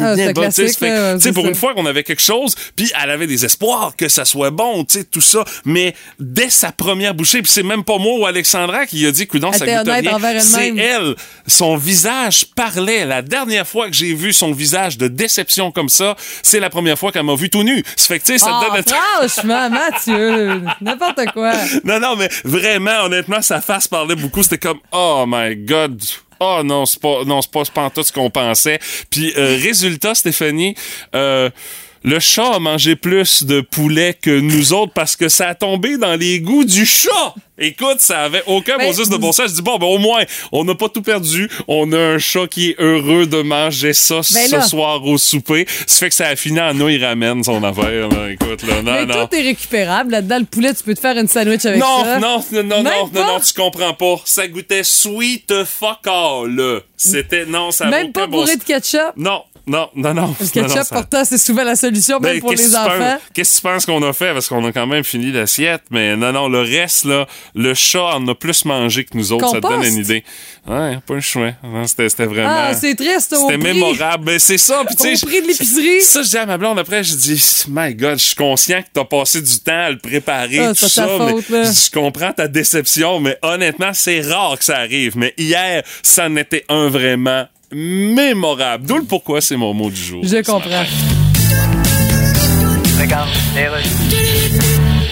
Ah, 0.00 0.14
c'est 0.16 0.32
Bon, 0.32 0.50
tu 0.50 0.68
sais, 0.68 1.32
pour 1.32 1.46
une 1.46 1.54
fois 1.54 1.74
qu'on 1.74 1.86
avait 1.86 2.02
quelque 2.02 2.22
chose, 2.22 2.54
puis 2.74 2.90
elle 3.02 3.10
avait 3.10 3.26
des 3.26 3.44
espoirs 3.44 3.94
que 3.96 4.08
ça 4.08 4.24
soit 4.24 4.50
bon, 4.50 4.84
tu 4.84 4.98
sais, 4.98 5.04
tout 5.04 5.20
ça. 5.20 5.44
Mais 5.64 5.94
dès 6.20 6.50
sa 6.50 6.72
première 6.72 7.14
bouchée, 7.14 7.42
puis 7.42 7.50
c'est 7.50 7.62
même 7.62 7.84
pas 7.84 7.98
moi 7.98 8.18
ou 8.18 8.26
Alexandra 8.26 8.86
qui 8.86 9.06
a 9.06 9.12
dit, 9.12 9.26
coudon, 9.26 9.52
ça 9.52 9.66
goûte 9.66 9.88
rien. 9.88 10.40
C'est 10.40 10.68
elle. 10.76 11.14
Son 11.46 11.76
visage 11.76 12.46
parlait. 12.54 13.04
La 13.04 13.22
dernière 13.22 13.66
fois 13.66 13.88
que 13.88 13.94
j'ai 13.94 14.14
vu 14.14 14.32
son 14.32 14.52
visage 14.52 14.98
de 14.98 15.08
déception 15.08 15.70
comme 15.72 15.88
ça, 15.88 16.16
c'est 16.42 16.60
la 16.60 16.70
première 16.70 16.98
fois 16.98 17.12
qu'elle 17.12 17.24
m'a 17.24 17.34
vu 17.34 17.50
tout 17.50 17.62
nu. 17.62 17.82
Ça 17.96 18.06
fait 18.06 18.18
que, 18.20 18.26
tu 18.26 18.32
sais, 18.32 18.38
ça 18.38 18.50
Ah, 18.52 18.60
te 18.62 18.68
donne 18.68 18.76
le 18.76 18.82
franchement, 18.82 19.70
Mathieu, 19.70 20.62
n'importe 20.82 21.24
quoi. 21.32 21.52
non, 21.84 21.98
non, 21.98 22.16
mais 22.16 22.28
vraiment, 22.44 23.04
honnêtement, 23.04 23.40
sa 23.42 23.60
face 23.60 23.88
parlait 23.88 24.14
beaucoup. 24.16 24.42
C'était 24.42 24.58
comme, 24.58 24.78
oh 24.92 25.24
my 25.26 25.56
God. 25.56 26.00
Oh 26.38 26.60
non, 26.62 26.84
c'est 26.84 27.00
pas, 27.00 27.24
non, 27.24 27.40
c'est 27.40 27.50
pas, 27.50 27.62
pas 27.74 27.82
en 27.84 27.90
tout 27.90 28.02
ce 28.02 28.12
qu'on 28.12 28.28
pensait. 28.28 28.78
Puis, 29.10 29.32
euh, 29.38 29.58
résultat, 29.62 30.14
Stéphanie, 30.14 30.74
euh, 31.14 31.48
le 32.04 32.18
chat 32.20 32.54
a 32.54 32.58
mangé 32.58 32.96
plus 32.96 33.42
de 33.44 33.60
poulet 33.60 34.14
que 34.20 34.38
nous 34.40 34.72
autres 34.72 34.92
parce 34.92 35.16
que 35.16 35.28
ça 35.28 35.48
a 35.48 35.54
tombé 35.54 35.96
dans 35.98 36.14
les 36.14 36.40
goûts 36.40 36.64
du 36.64 36.86
chat. 36.86 37.34
Écoute, 37.58 38.00
ça 38.00 38.20
avait 38.24 38.42
aucun 38.46 38.76
Ben, 38.76 38.86
bon 38.86 38.92
sens 38.92 39.08
de 39.08 39.16
bon 39.16 39.32
sens. 39.32 39.48
Je 39.48 39.54
dis, 39.54 39.62
bon, 39.62 39.78
ben, 39.78 39.86
au 39.86 39.96
moins, 39.96 40.22
on 40.52 40.62
n'a 40.64 40.74
pas 40.74 40.90
tout 40.90 41.00
perdu. 41.00 41.48
On 41.66 41.90
a 41.92 41.98
un 41.98 42.18
chat 42.18 42.46
qui 42.48 42.70
est 42.70 42.76
heureux 42.78 43.24
de 43.26 43.40
manger 43.40 43.94
ça 43.94 44.16
Ben 44.34 44.46
ce 44.46 44.60
soir 44.68 45.02
au 45.04 45.16
souper. 45.16 45.66
Ça 45.86 45.96
fait 46.00 46.10
que 46.10 46.14
ça 46.14 46.26
a 46.28 46.36
fini 46.36 46.60
en 46.60 46.74
nous, 46.74 46.90
il 46.90 47.02
ramène 47.02 47.42
son 47.42 47.64
affaire, 47.64 48.08
là. 48.10 48.30
Écoute, 48.30 48.62
là. 48.62 48.82
Non, 48.82 48.92
Mais 48.92 49.06
non. 49.06 49.26
tout 49.26 49.34
est 49.34 49.42
récupérable. 49.42 50.10
Là-dedans, 50.10 50.38
le 50.40 50.44
poulet, 50.44 50.74
tu 50.74 50.84
peux 50.84 50.94
te 50.94 51.00
faire 51.00 51.16
une 51.16 51.28
sandwich 51.28 51.64
avec 51.64 51.80
Non, 51.80 52.04
ça. 52.04 52.18
non, 52.18 52.44
non, 52.52 52.62
non, 52.62 52.82
Même 52.82 52.92
non, 52.92 53.08
pas? 53.08 53.20
non, 53.20 53.26
non, 53.34 53.40
tu 53.40 53.54
comprends 53.54 53.94
pas. 53.94 54.16
Ça 54.26 54.46
goûtait 54.48 54.84
sweet 54.84 55.64
fuck 55.64 56.06
all. 56.06 56.82
C'était, 56.96 57.46
non, 57.46 57.70
ça 57.70 57.86
Même 57.86 58.12
pas 58.12 58.26
bon 58.26 58.38
bourré 58.40 58.56
de 58.56 58.64
ketchup. 58.64 59.12
Non, 59.16 59.42
non, 59.66 59.88
non, 59.94 60.14
non. 60.14 60.34
Le 60.40 60.46
ketchup, 60.50 60.76
non, 60.76 60.84
ça- 60.84 60.94
pourtant, 60.94 61.24
c'est 61.24 61.38
souvent 61.38 61.64
la 61.64 61.76
solution, 61.76 62.20
même 62.20 62.34
Ben, 62.34 62.40
pour 62.40 62.50
qu'est-ce 62.50 62.68
les 62.68 62.76
enfants. 62.76 63.18
Qu'est-ce 63.34 63.52
que 63.52 63.56
tu 63.56 63.62
penses 63.62 63.86
qu'on 63.86 64.02
a 64.02 64.12
fait? 64.12 64.32
Parce 64.32 64.48
qu'on 64.48 64.64
a 64.64 64.72
quand 64.72 64.86
même 64.86 65.04
fini 65.04 65.32
l'assiette. 65.32 65.82
Mais 65.90 66.16
non, 66.16 66.32
non, 66.32 66.48
le 66.48 66.60
reste, 66.60 67.04
là, 67.04 67.26
le 67.54 67.74
chat 67.74 68.14
en 68.14 68.26
a 68.28 68.34
plus 68.34 68.64
mangé 68.64 69.04
que 69.04 69.16
nous 69.16 69.32
autres. 69.32 69.48
Ça 69.48 69.56
te 69.60 69.66
donne 69.66 69.84
une 69.84 69.96
idée. 69.98 70.24
Ouais, 70.66 70.98
pas 71.06 71.14
un 71.14 71.20
chouet. 71.20 71.54
Non, 71.62 71.86
C'était 71.86 72.26
vraiment... 72.26 72.48
Ah, 72.68 72.74
c'est 72.74 72.94
triste, 72.94 73.34
C'était 73.38 73.56
mémorable. 73.58 74.24
Ben, 74.24 74.38
c'est 74.38 74.58
ça. 74.58 74.82
Puis, 74.86 74.96
tu 74.96 75.16
sais, 75.16 75.24
Au 75.24 75.28
prix 75.28 75.42
de 75.42 75.46
l'épicerie. 75.48 76.00
Ça, 76.00 76.22
je 76.22 76.28
dis 76.28 76.36
à 76.38 76.46
ma 76.46 76.58
blonde 76.58 76.78
après, 76.78 77.04
je 77.04 77.14
dis, 77.14 77.64
my 77.68 77.94
God, 77.94 78.18
je 78.18 78.24
suis 78.24 78.34
conscient 78.34 78.82
que 78.82 78.88
t'as 78.92 79.04
passé 79.04 79.40
du 79.42 79.58
temps 79.60 79.84
à 79.86 79.90
le 79.90 79.98
préparer, 79.98 80.58
Ah, 80.58 80.74
tout 80.74 80.88
ça. 80.88 81.06
mais 81.50 81.64
je 81.64 81.90
comprends 81.90 82.32
ta 82.32 82.48
déception, 82.48 83.20
mais 83.20 83.36
honnêtement, 83.42 83.90
c'est 83.92 84.20
rare 84.20 84.58
que 84.58 84.64
ça 84.64 84.78
arrive. 84.78 85.16
Mais 85.16 85.34
hier, 85.38 85.82
ça 86.02 86.26
en 86.26 86.36
était 86.36 86.64
un 86.68 86.88
vraiment 86.88 87.46
mémorable. 87.72 88.86
D'où 88.86 88.96
le 88.96 89.04
pourquoi 89.04 89.40
c'est 89.40 89.56
mon 89.56 89.74
mot 89.74 89.90
du 89.90 89.96
jour. 89.96 90.22
Je 90.24 90.42
comprends. 90.42 90.84
Regarde, 93.00 93.28
les 93.54 93.68
rues. 93.68 94.35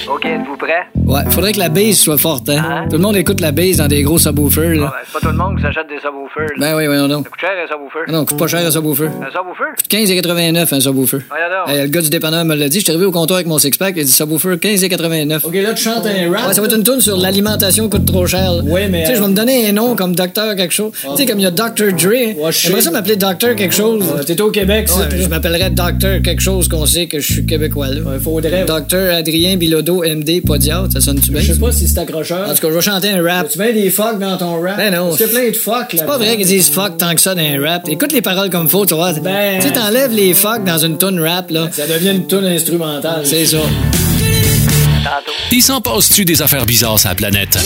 OK, 0.08 0.24
êtes-vous 0.26 0.56
prêts? 0.56 0.86
Ouais, 1.06 1.20
faudrait 1.30 1.52
que 1.52 1.58
la 1.58 1.68
base 1.70 1.96
soit 1.96 2.18
forte, 2.18 2.48
hein? 2.50 2.62
Hein? 2.62 2.86
Tout 2.90 2.96
le 2.96 3.02
monde 3.02 3.16
écoute 3.16 3.40
la 3.40 3.52
base 3.52 3.78
dans 3.78 3.88
des 3.88 4.02
gros 4.02 4.18
subwoofers, 4.18 4.74
là. 4.74 4.86
ben, 4.86 4.90
c'est 5.06 5.12
pas 5.12 5.20
tout 5.20 5.32
le 5.32 5.38
monde 5.38 5.56
qui 5.56 5.62
s'achète 5.62 5.88
des 5.88 5.96
subwoofers. 5.98 6.58
là. 6.58 6.70
Ben 6.70 6.76
oui, 6.76 6.86
voyons 6.86 7.08
donc. 7.08 7.24
Ça 7.24 7.30
coûte 7.30 7.40
cher, 7.40 7.50
un 7.62 7.66
subwoofer. 7.72 7.98
Ah 8.08 8.12
non, 8.12 8.24
coûte 8.26 8.38
pas 8.38 8.46
cher 8.46 8.60
un 8.66 8.70
subwoofer. 8.70 9.06
Un 9.06 9.30
subwoofer? 9.30 9.70
Coûte 9.76 9.90
15,89 9.90 10.74
un 10.74 10.80
subwoofer. 10.80 11.18
Voyons 11.28 11.44
donc. 11.66 11.74
Le 11.82 11.86
gars 11.88 12.00
du 12.02 12.10
dépanneur 12.10 12.44
me 12.44 12.54
l'a 12.54 12.68
dit, 12.68 12.78
je 12.80 12.84
suis 12.84 12.90
arrivé 12.90 13.06
au 13.06 13.12
comptoir 13.12 13.36
avec 13.38 13.46
mon 13.46 13.58
six-pack, 13.58 13.94
il 13.96 14.00
a 14.00 14.04
dit 14.04 14.12
subwoofer 14.12 14.56
15,89. 14.56 15.40
OK, 15.46 15.54
là, 15.54 15.72
tu 15.72 15.82
chantes 15.84 16.06
un 16.06 16.30
rap. 16.32 16.48
Ouais, 16.48 16.54
ça 16.54 16.60
va 16.60 16.66
être 16.66 16.76
une 16.76 16.84
tune 16.84 17.00
sur 17.00 17.16
l'alimentation 17.16 17.88
coûte 17.88 18.04
trop 18.06 18.26
cher. 18.26 18.52
Oui, 18.64 18.82
mais. 18.90 19.02
Tu 19.04 19.10
sais, 19.10 19.14
je 19.16 19.22
vais 19.22 19.28
me 19.28 19.34
donner 19.34 19.68
un 19.68 19.72
nom 19.72 19.96
comme 19.96 20.14
docteur 20.14 20.54
quelque 20.56 20.74
chose. 20.74 20.92
Tu 21.00 21.16
sais, 21.16 21.26
comme 21.26 21.38
il 21.38 21.44
y 21.44 21.46
a 21.46 21.50
Dr. 21.50 21.92
Dre. 21.96 22.50
J'aimerais 22.50 22.82
ça 22.82 22.90
m'appeler 22.90 23.16
docteur 23.16 23.54
quelque 23.56 23.74
chose. 23.74 24.04
T'es 24.26 24.40
au 24.40 24.50
Québec, 24.50 24.88
ça. 24.88 25.08
je 25.10 25.28
m'appellerais 25.28 25.70
docteur 25.70 26.20
quelque 26.22 26.42
chose 26.42 26.68
qu'on 26.68 26.84
sait 26.86 27.06
que 27.06 27.20
je 27.20 27.32
suis 27.32 27.46
québécois, 27.46 27.88
là. 27.88 28.18
faudrait. 28.22 28.64
Docteur 28.64 29.14
Adrien 29.14 29.56
Bilodeau, 29.56 29.93
MD, 30.02 30.42
Podiatre, 30.44 30.92
ça 30.92 31.00
sonne-tu 31.00 31.30
bien? 31.30 31.40
Je 31.40 31.52
sais 31.52 31.58
pas 31.58 31.72
si 31.72 31.86
c'est 31.88 31.98
accrocheur. 31.98 32.48
En 32.48 32.54
tout 32.54 32.60
cas, 32.60 32.68
je 32.68 32.74
vais 32.74 32.80
chanter 32.80 33.10
un 33.10 33.22
rap. 33.22 33.48
Tu 33.50 33.58
mets 33.58 33.72
des 33.72 33.90
fuck 33.90 34.18
dans 34.18 34.36
ton 34.36 34.60
rap? 34.60 34.76
Ben 34.76 34.94
non. 34.94 35.14
C'est 35.16 35.30
plein 35.30 35.50
de 35.50 35.56
fuck, 35.56 35.92
là. 35.92 35.98
C'est 35.98 36.06
pas 36.06 36.18
vrai 36.18 36.36
qu'ils 36.36 36.46
disent 36.46 36.70
fuck 36.70 36.96
tant 36.98 37.14
que 37.14 37.20
ça 37.20 37.34
dans 37.34 37.42
un 37.42 37.60
rap. 37.60 37.88
Écoute 37.88 38.12
les 38.12 38.22
paroles 38.22 38.50
comme 38.50 38.68
faut, 38.68 38.86
tu 38.86 38.94
vois. 38.94 39.12
Ben. 39.12 39.60
Tu 39.60 39.68
sais, 39.68 39.72
t'enlèves 39.74 40.12
les 40.12 40.34
fuck 40.34 40.64
dans 40.64 40.78
une 40.78 40.98
tune 40.98 41.20
rap, 41.20 41.50
là. 41.50 41.68
Ça 41.72 41.86
devient 41.86 42.10
une 42.10 42.26
tune 42.26 42.46
instrumentale. 42.46 43.22
C'est 43.24 43.46
ça. 43.46 43.58
Tantôt. 43.58 45.32
Il 45.52 45.62
s'en 45.62 45.80
passe-tu 45.80 46.24
des 46.24 46.40
affaires 46.40 46.64
bizarres 46.64 46.98
sur 46.98 47.10
la 47.10 47.14
planète? 47.14 47.58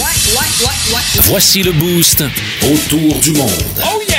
Voici 1.25 1.63
le 1.63 1.71
boost 1.73 2.25
autour 2.65 3.21
du 3.21 3.33
monde. 3.33 3.51
Oh 3.85 4.01
yeah! 4.09 4.18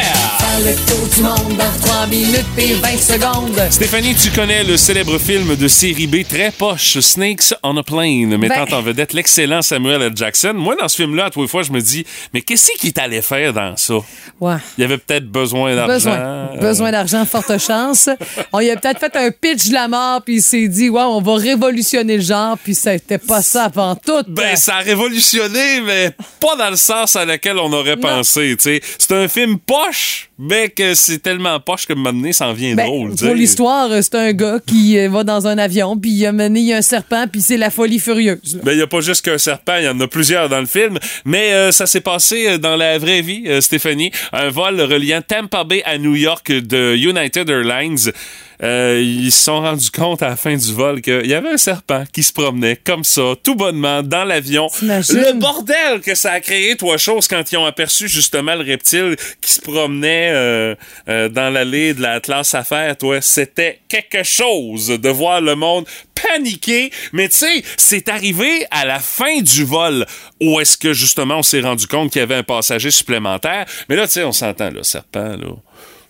Le 0.57 0.75
tour 0.87 1.07
du 1.15 1.21
monde 1.21 1.57
dans 1.57 1.87
3 1.87 2.07
minutes 2.07 2.45
et 2.57 2.73
20 2.73 2.97
secondes. 2.97 3.61
Stéphanie, 3.71 4.13
tu 4.15 4.29
connais 4.31 4.63
le 4.63 4.75
célèbre 4.75 5.17
film 5.17 5.55
de 5.55 5.67
série 5.69 6.07
B 6.07 6.27
très 6.27 6.51
poche, 6.51 6.99
Snakes 6.99 7.53
on 7.63 7.77
a 7.77 7.83
Plane, 7.83 8.35
mettant 8.37 8.65
Ben- 8.65 8.73
en 8.73 8.81
vedette 8.81 9.13
l'excellent 9.13 9.61
Samuel 9.61 10.01
L. 10.01 10.11
Jackson. 10.15 10.53
Moi, 10.55 10.75
dans 10.75 10.87
ce 10.89 10.97
film-là, 10.97 11.25
à 11.25 11.29
tous 11.29 11.43
les 11.43 11.47
fois, 11.47 11.63
je 11.63 11.71
me 11.71 11.79
dis, 11.79 12.05
mais 12.33 12.41
qu'est-ce 12.41 12.71
qu'il 12.77 12.91
t'allait 12.91 13.21
faire 13.21 13.53
dans 13.53 13.75
ça? 13.77 13.95
Ouais. 14.41 14.55
Il 14.77 14.81
y 14.81 14.83
avait 14.83 14.97
peut-être 14.97 15.27
besoin 15.27 15.75
d'argent. 15.75 15.93
Besoin. 15.93 16.49
Besoin 16.59 16.91
d'argent, 16.91 17.25
forte 17.25 17.57
chance. 17.59 18.09
On 18.51 18.59
y 18.59 18.69
a 18.69 18.75
peut-être 18.75 18.99
fait 18.99 19.15
un 19.15 19.31
pitch 19.31 19.67
de 19.69 19.73
la 19.73 19.87
mort, 19.87 20.21
puis 20.23 20.35
il 20.37 20.41
s'est 20.41 20.67
dit, 20.67 20.89
ouais, 20.89 21.01
on 21.01 21.21
va 21.21 21.35
révolutionner 21.35 22.17
le 22.17 22.23
genre, 22.23 22.57
puis 22.61 22.75
c'était 22.75 23.17
pas 23.17 23.41
ça 23.41 23.65
avant 23.65 23.95
tout. 23.95 24.23
Ben, 24.27 24.55
ça 24.55 24.75
a 24.77 24.79
révolutionné, 24.79 25.81
mais 25.85 26.11
pas 26.39 26.55
dans 26.57 26.69
le 26.69 26.75
sens 26.75 27.15
à 27.15 27.23
lequel 27.25 27.57
on 27.59 27.71
aurait 27.71 27.95
Non. 27.95 28.01
pensé. 28.01 28.55
C'est 28.59 29.11
un 29.11 29.27
film 29.27 29.57
poche, 29.59 30.29
mais 30.39 30.69
que 30.69 30.93
c'est 30.93 31.19
tellement 31.19 31.59
poche 31.59 31.85
que 31.85 31.93
maintenant, 31.93 32.31
ça 32.31 32.47
en 32.47 32.53
vient 32.53 32.73
Ben, 32.73 32.85
drôle, 32.87 33.15
pour 33.15 33.33
l'histoire, 33.35 33.91
euh, 33.91 34.01
c'est 34.01 34.15
un 34.15 34.31
gars 34.31 34.59
qui 34.65 34.97
euh, 34.97 35.09
va 35.09 35.25
dans 35.25 35.47
un 35.47 35.57
avion, 35.57 35.97
puis 35.97 36.11
il 36.11 36.25
a 36.25 36.31
mené 36.31 36.73
un 36.73 36.81
serpent, 36.81 37.25
puis 37.29 37.41
c'est 37.41 37.57
la 37.57 37.69
folie 37.69 37.99
furieuse. 37.99 38.55
là. 38.55 38.61
Ben, 38.63 38.71
il 38.71 38.77
n'y 38.77 38.81
a 38.81 38.87
pas 38.87 39.01
juste 39.01 39.25
qu'un 39.25 39.37
serpent, 39.37 39.75
il 39.77 39.83
y 39.83 39.89
en 39.89 39.99
a 39.99 40.07
plusieurs 40.07 40.47
dans 40.47 40.61
le 40.61 40.65
film. 40.65 40.97
Mais 41.25 41.53
euh, 41.53 41.71
ça 41.71 41.85
s'est 41.85 42.01
passé 42.01 42.47
euh, 42.47 42.57
dans 42.57 42.75
la 42.75 42.97
vraie 42.97 43.21
vie, 43.21 43.43
euh, 43.47 43.59
Stéphanie. 43.61 44.11
Un 44.31 44.49
vol 44.49 44.79
reliant 44.79 45.21
Tampa 45.21 45.63
Bay 45.63 45.83
à 45.85 45.97
New 45.97 46.15
York 46.15 46.51
de 46.51 46.95
United 46.95 47.49
Airlines. 47.49 48.11
Euh, 48.61 49.01
ils 49.01 49.31
se 49.31 49.45
sont 49.45 49.61
rendus 49.61 49.89
compte 49.89 50.21
à 50.21 50.29
la 50.29 50.35
fin 50.35 50.55
du 50.55 50.73
vol 50.73 51.01
qu'il 51.01 51.25
y 51.25 51.33
avait 51.33 51.49
un 51.49 51.57
serpent 51.57 52.03
qui 52.11 52.23
se 52.23 52.33
promenait 52.33 52.75
comme 52.75 53.03
ça, 53.03 53.33
tout 53.41 53.55
bonnement, 53.55 54.03
dans 54.03 54.25
l'avion. 54.25 54.67
Le 54.81 55.39
bordel 55.39 56.01
que 56.01 56.13
ça 56.13 56.33
a 56.33 56.39
créé, 56.41 56.75
toi, 56.75 56.97
chose, 56.97 57.27
quand 57.27 57.51
ils 57.51 57.57
ont 57.57 57.65
aperçu 57.65 58.09
justement 58.09 58.55
le 58.55 58.63
reptile 58.63 59.15
qui 59.41 59.53
se 59.53 59.61
promenait 59.61 60.31
euh, 60.31 60.75
euh, 61.07 61.29
dans 61.29 61.49
l'allée 61.49 61.93
de 61.93 62.01
la 62.01 62.19
classe 62.19 62.53
affaires, 62.53 62.97
toi, 62.97 63.21
c'était 63.21 63.79
quelque 63.87 64.23
chose 64.23 64.87
de 64.87 65.09
voir 65.09 65.39
le 65.39 65.55
monde 65.55 65.85
paniquer. 66.21 66.91
Mais 67.13 67.29
tu 67.29 67.37
sais, 67.37 67.63
c'est 67.77 68.09
arrivé 68.09 68.65
à 68.71 68.85
la 68.85 68.99
fin 68.99 69.39
du 69.41 69.63
vol 69.63 70.05
où 70.41 70.59
est-ce 70.59 70.77
que 70.77 70.91
justement 70.91 71.37
on 71.37 71.43
s'est 71.43 71.61
rendu 71.61 71.87
compte 71.87 72.11
qu'il 72.11 72.19
y 72.19 72.23
avait 72.23 72.35
un 72.35 72.43
passager 72.43 72.91
supplémentaire. 72.91 73.65
Mais 73.87 73.95
là, 73.95 74.05
tu 74.05 74.13
sais, 74.13 74.23
on 74.23 74.33
s'entend, 74.33 74.69
le 74.69 74.83
serpent, 74.83 75.37
là. 75.37 75.55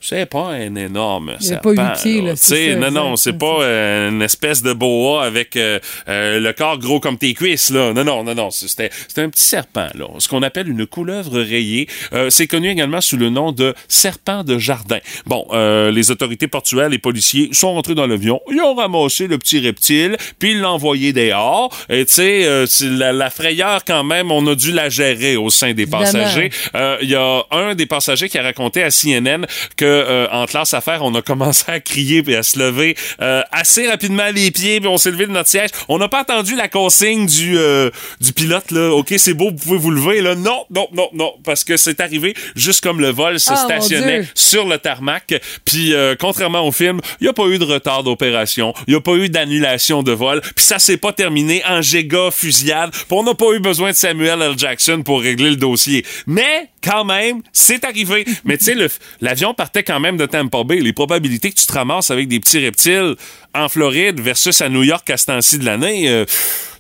C'est 0.02 0.26
pas 0.28 0.48
un 0.52 0.76
énorme 0.76 1.36
Il 1.42 1.46
serpent. 1.46 1.76
pas 1.76 1.90
pieds, 2.02 2.22
là, 2.22 2.34
c'est 2.36 2.76
non, 2.76 2.90
non, 2.92 3.16
c'est 3.18 3.34
pas 3.38 3.62
euh, 3.62 4.10
une 4.10 4.22
espèce 4.22 4.64
de 4.64 4.72
boa 4.74 5.24
avec 5.26 5.56
euh, 5.58 5.80
euh, 6.08 6.40
le 6.40 6.54
corps 6.54 6.78
gros 6.78 7.00
comme 7.00 7.18
tes 7.18 7.34
cuisses, 7.34 7.70
là. 7.70 7.92
Non, 7.94 8.04
non, 8.06 8.24
non, 8.24 8.34
non. 8.34 8.50
C'était 8.50 8.90
c'était 9.08 9.22
un 9.24 9.30
petit 9.30 9.44
serpent, 9.44 9.88
là. 9.96 10.06
Ce 10.20 10.28
qu'on 10.30 10.42
appelle 10.42 10.70
une 10.70 10.86
couleuvre 10.88 11.40
rayée. 11.42 11.88
Euh, 12.14 12.30
c'est 12.30 12.48
connu 12.48 12.70
également 12.70 13.02
sous 13.02 13.18
le 13.18 13.30
nom 13.30 13.52
de 13.52 13.74
serpent 13.90 14.44
de 14.44 14.58
jardin. 14.58 15.00
Bon, 15.26 15.46
euh, 15.52 15.92
les 15.92 16.12
autorités 16.12 16.48
portuaires, 16.48 16.88
les 16.90 17.00
policiers 17.00 17.50
sont 17.52 17.74
rentrés 17.74 17.96
dans 17.96 18.08
l'avion. 18.08 18.40
Ils 18.52 18.62
ont 18.62 18.76
ramassé 18.76 19.28
le 19.28 19.38
petit 19.38 19.60
reptile, 19.60 20.16
puis 20.40 20.52
ils 20.52 20.60
l'ont 20.62 20.70
envoyé 20.70 21.12
dehors. 21.12 21.76
Et 21.90 22.06
tu 22.06 22.14
sais, 22.14 22.46
euh, 22.46 22.66
la, 22.84 23.12
la 23.12 23.30
frayeur, 23.30 23.84
quand 23.86 24.04
même, 24.06 24.32
on 24.32 24.48
a 24.48 24.56
dû 24.56 24.72
la 24.72 24.88
gérer 24.90 25.36
au 25.36 25.50
sein 25.50 25.74
des 25.74 25.86
passagers. 25.88 26.52
Euh, 26.76 26.98
Il 27.02 27.10
y 27.10 27.16
a 27.16 27.44
un 27.52 27.76
des 27.76 27.86
passagers 27.86 28.30
qui 28.30 28.38
a 28.38 28.44
raconté 28.44 28.82
à 28.82 28.90
CNN 28.92 29.46
que 29.76 29.89
euh, 29.90 30.28
en 30.32 30.46
classe 30.46 30.74
affaires, 30.74 31.04
on 31.04 31.14
a 31.16 31.22
commencé 31.22 31.66
à 31.68 31.80
crier 31.80 32.24
puis 32.24 32.36
à 32.36 32.44
se 32.44 32.60
lever 32.60 32.96
euh, 33.22 33.42
assez 33.52 33.88
rapidement 33.88 34.30
les 34.34 34.52
pieds, 34.52 34.80
puis 34.80 34.90
on 34.90 34.98
s'est 34.98 35.12
levé 35.12 35.26
de 35.28 35.32
notre 35.32 35.50
siège. 35.50 35.70
On 35.88 35.98
n'a 35.98 36.08
pas 36.08 36.20
attendu 36.20 36.56
la 36.56 36.68
consigne 36.68 37.26
du 37.26 37.58
euh, 37.58 37.90
du 38.22 38.34
pilote 38.34 38.72
là. 38.72 38.92
OK, 38.92 39.14
c'est 39.18 39.34
beau, 39.34 39.52
vous 39.52 39.58
pouvez 39.58 39.78
vous 39.78 39.92
lever 39.92 40.22
là. 40.22 40.36
Non, 40.36 40.66
non, 40.70 40.88
non, 40.94 41.10
non, 41.14 41.34
parce 41.44 41.64
que 41.64 41.78
c'est 41.78 42.00
arrivé 42.00 42.34
juste 42.56 42.82
comme 42.82 43.00
le 43.00 43.10
vol 43.10 43.40
se 43.40 43.52
Ah, 43.52 43.56
mon 43.56 43.66
stationnait 43.66 44.28
sur 44.36 44.68
le 44.68 44.78
tarmac. 44.78 45.34
Puis 45.66 45.94
contrairement 46.20 46.66
au 46.66 46.72
film, 46.72 47.00
il 47.20 47.26
n'y 47.26 47.30
a 47.30 47.34
pas 47.34 47.48
eu 47.48 47.58
de 47.58 47.66
retard 47.66 48.04
d'opération, 48.04 48.74
il 48.88 48.92
n'y 48.92 48.98
a 48.98 49.02
pas 49.02 49.16
eu 49.16 49.30
d'annulation 49.30 50.04
de 50.04 50.12
vol, 50.12 50.42
puis 50.56 50.66
ça 50.66 50.80
s'est 50.80 50.98
pas 50.98 51.14
terminé 51.14 51.62
en 51.68 51.82
giga 51.82 52.32
fusillade. 52.32 52.92
Puis 52.92 53.06
on 53.12 53.24
n'a 53.24 53.34
pas 53.34 53.52
eu 53.54 53.60
besoin 53.60 53.92
de 53.92 53.96
Samuel 53.96 54.42
L. 54.42 54.54
Jackson 54.58 55.02
pour 55.04 55.22
régler 55.22 55.50
le 55.50 55.56
dossier. 55.56 56.06
Mais 56.28 56.70
quand 56.84 57.06
même, 57.06 57.42
c'est 57.52 57.84
arrivé. 57.84 58.26
Mais 58.46 58.58
tu 58.58 58.66
sais, 58.66 58.76
l'avion 59.22 59.54
partait 59.54 59.79
quand 59.84 60.00
même 60.00 60.18
de 60.18 60.26
Tampa 60.26 60.64
Bay. 60.64 60.80
Les 60.80 60.94
probabilités 60.94 61.50
que 61.52 61.56
tu 61.56 61.66
te 61.66 61.74
ramasses 61.74 62.12
avec 62.12 62.28
des 62.28 62.40
petits 62.40 62.60
reptiles 62.60 63.16
en 63.56 63.70
Floride 63.70 64.20
versus 64.20 64.62
à 64.62 64.70
New 64.70 64.84
York 64.84 65.10
à 65.10 65.18
ce 65.18 65.26
temps-ci 65.28 65.58
de 65.60 65.66
l'année. 65.66 66.10
euh, 66.10 66.26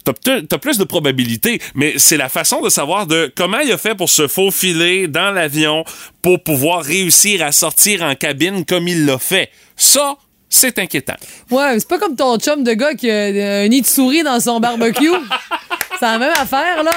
T'as 0.04 0.58
plus 0.58 0.78
de 0.80 0.84
probabilités, 0.86 1.62
mais 1.76 1.94
c'est 1.98 2.18
la 2.18 2.30
façon 2.30 2.62
de 2.62 2.70
savoir 2.70 3.06
de 3.06 3.32
comment 3.36 3.60
il 3.60 3.72
a 3.72 3.78
fait 3.78 3.94
pour 3.94 4.10
se 4.10 4.28
faufiler 4.28 5.08
dans 5.08 5.32
l'avion 5.32 5.84
pour 6.24 6.42
pouvoir 6.42 6.82
réussir 6.84 7.46
à 7.46 7.52
sortir 7.52 8.02
en 8.02 8.16
cabine 8.16 8.66
comme 8.66 8.88
il 8.88 9.06
l'a 9.06 9.20
fait. 9.20 9.50
Ça, 9.76 10.16
c'est 10.50 10.80
inquiétant. 10.80 11.14
Ouais, 11.52 11.78
c'est 11.78 11.88
pas 11.88 12.00
comme 12.00 12.16
ton 12.16 12.40
chum 12.40 12.64
de 12.64 12.74
gars 12.74 12.96
qui 12.96 13.12
a 13.12 13.14
euh, 13.14 13.66
un 13.66 13.68
nid 13.68 13.82
de 13.82 13.88
souris 13.88 14.24
dans 14.24 14.40
son 14.40 14.60
barbecue. 14.60 15.12
c'est 16.00 16.06
la 16.06 16.18
même 16.18 16.34
affaire, 16.38 16.84
là. 16.84 16.92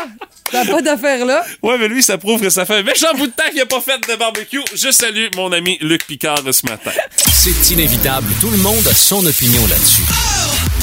T'as 0.53 0.67
pas 0.67 0.83
d'affaire 0.83 1.25
là. 1.25 1.43
Ouais, 1.63 1.79
mais 1.79 1.89
lui, 1.89 2.03
ça 2.03 2.19
prouve 2.19 2.41
que 2.41 2.51
ça 2.51 2.67
fait 2.67 2.77
un 2.77 2.83
méchant 2.83 3.15
bout 3.17 3.27
de 3.27 3.33
temps 3.33 3.49
qu'il 3.51 3.61
a 3.63 3.67
pas 3.67 3.81
fait 3.81 3.99
de 4.07 4.17
barbecue. 4.17 4.61
Je 4.75 4.91
salue 4.91 5.29
mon 5.35 5.51
ami 5.51 5.79
Luc 5.81 6.07
Picard 6.07 6.43
ce 6.53 6.67
matin. 6.67 6.91
C'est 7.17 7.71
inévitable. 7.71 8.27
Tout 8.41 8.51
le 8.51 8.59
monde 8.59 8.87
a 8.87 8.95
son 8.95 9.25
opinion 9.25 9.67
là-dessus. 9.67 10.03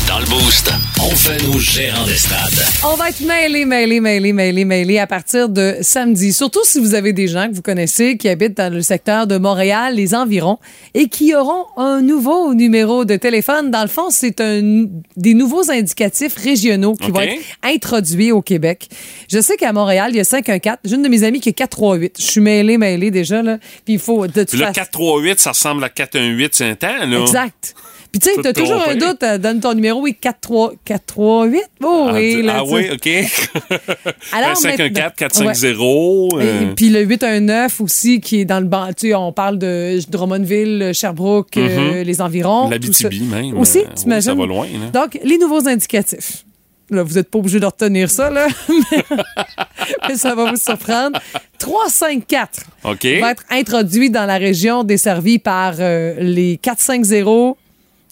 Dans 0.10 0.18
le 0.20 0.26
Boost, 0.26 0.72
on 1.00 1.12
fait 1.12 1.38
nos 1.46 1.60
gérants 1.60 2.04
d'estrade. 2.08 2.52
On 2.84 2.96
va 2.96 3.10
être 3.10 3.22
mêlés, 3.22 3.64
mêlés, 3.66 4.00
mêlés, 4.00 4.34
mêlés, 4.34 4.66
mêlés 4.66 4.98
à 4.98 5.06
partir 5.06 5.50
de 5.50 5.76
samedi. 5.82 6.34
Surtout 6.34 6.62
si 6.64 6.80
vous 6.80 6.96
avez 6.96 7.14
des 7.14 7.28
gens 7.28 7.48
que 7.48 7.54
vous 7.54 7.62
connaissez 7.62 8.18
qui 8.18 8.28
habitent 8.28 8.58
dans 8.58 8.74
le 8.74 8.82
secteur 8.82 9.28
de 9.28 9.38
Montréal, 9.38 9.94
les 9.94 10.16
environs, 10.16 10.58
et 10.96 11.10
qui 11.10 11.36
auront 11.36 11.66
un 11.78 12.02
nouveau 12.02 12.56
numéro 12.56 13.06
de 13.06 13.18
téléphone. 13.18 13.70
Dans 13.70 13.84
le 13.84 13.88
fond, 13.88 14.10
c'est 14.10 14.42
un 14.42 14.88
des 15.16 15.36
nouveaux 15.36 15.70
indicatifs 15.70 16.36
régionaux 16.38 16.96
qui 16.96 17.12
vont 17.12 17.22
être 17.22 17.40
introduits 17.62 18.32
au 18.32 18.42
Québec. 18.42 18.90
Je 19.32 19.40
sais 19.40 19.58
qu'à 19.58 19.74
Montréal, 19.74 20.10
il 20.12 20.18
y 20.18 20.22
a 20.22 20.24
514. 20.24 20.78
J'ai 20.86 20.96
une 20.96 21.04
de 21.04 21.10
mes 21.10 21.24
amies 21.24 21.40
qui 21.40 21.50
est 21.50 21.54
438. 21.54 22.16
Je 22.20 22.26
suis 22.26 22.42
mêlée, 22.42 22.80
mêlée 22.80 23.12
déjà, 23.12 23.44
là. 23.44 23.60
Puis 23.86 23.94
il 23.94 24.00
faut, 24.00 24.26
de 24.26 24.32
toute 24.34 24.50
Puis 24.50 24.58
là, 24.58 24.68
façon- 24.74 24.80
438, 24.80 25.40
ça 25.40 25.52
ressemble 25.52 25.84
à 25.84 25.90
418, 25.90 26.56
c'est 26.56 26.66
un 26.66 26.74
temps, 26.76 27.06
là. 27.06 27.22
Exact. 27.22 27.76
Puis 28.12 28.20
tu 28.20 28.30
sais, 28.30 28.42
t'as 28.42 28.54
toujours 28.54 28.82
un 28.88 28.96
doute, 28.96 29.22
euh, 29.22 29.38
donne 29.38 29.60
ton 29.60 29.74
numéro, 29.76 30.02
oui, 30.02 30.16
43, 30.20 30.74
438. 30.84 31.62
Oh, 31.84 32.08
Ah, 32.10 32.14
oui, 32.16 32.42
là, 32.42 32.58
ah 32.58 32.64
tu 32.66 32.74
oui, 32.74 32.90
OK. 32.92 33.08
Alors, 34.34 34.58
514, 34.58 34.90
maintenant- 34.90 35.12
450. 35.16 36.42
Et 36.42 36.46
euh, 36.46 36.74
puis 36.76 36.90
le 36.90 37.02
819 37.02 37.82
aussi, 37.82 38.20
qui 38.20 38.40
est 38.42 38.46
dans 38.46 38.60
le 38.60 38.66
banc. 38.66 38.88
Tu 38.98 39.10
sais, 39.10 39.16
on 39.16 39.32
parle 39.32 39.60
de 39.60 40.00
Drummondville, 40.10 40.92
Sherbrooke, 40.94 41.56
euh, 41.58 42.04
les 42.04 42.20
environs. 42.22 42.70
L'Abitibi 42.70 43.22
même, 43.22 43.58
Aussi, 43.60 43.80
oui, 43.80 43.86
t'imagines? 43.96 44.32
ça 44.32 44.34
va 44.36 44.46
loin, 44.48 44.66
là. 44.66 44.90
Donc, 45.02 45.20
les 45.24 45.38
nouveaux 45.38 45.68
indicatifs. 45.68 46.46
Là, 46.90 47.04
vous 47.04 47.14
n'êtes 47.14 47.30
pas 47.30 47.38
obligé 47.38 47.60
de 47.60 47.66
retenir 47.68 48.10
ça, 48.10 48.32
là. 48.32 48.48
mais, 50.10 50.16
ça 50.16 50.34
va 50.34 50.50
vous 50.50 50.58
surprendre. 50.58 51.20
354 51.60 52.62
OK. 52.86 53.06
va 53.22 53.32
être 53.32 53.44
introduit 53.52 54.10
dans 54.10 54.26
la 54.26 54.38
région 54.38 54.84
desservie 54.84 55.38
par 55.38 55.76
euh, 55.80 56.16
les 56.20 56.58
450 56.58 57.56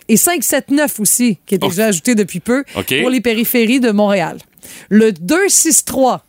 et 0.09 0.17
579 0.17 0.99
aussi, 0.99 1.37
qui 1.45 1.55
est 1.55 1.57
déjà 1.57 1.85
Oh. 1.85 1.89
ajouté 1.89 2.15
depuis 2.15 2.39
peu 2.39 2.63
OK. 2.75 2.93
pour 3.01 3.09
les 3.09 3.21
périphéries 3.21 3.79
de 3.79 3.91
Montréal. 3.91 4.37
Le 4.89 5.11
263, 5.11 6.23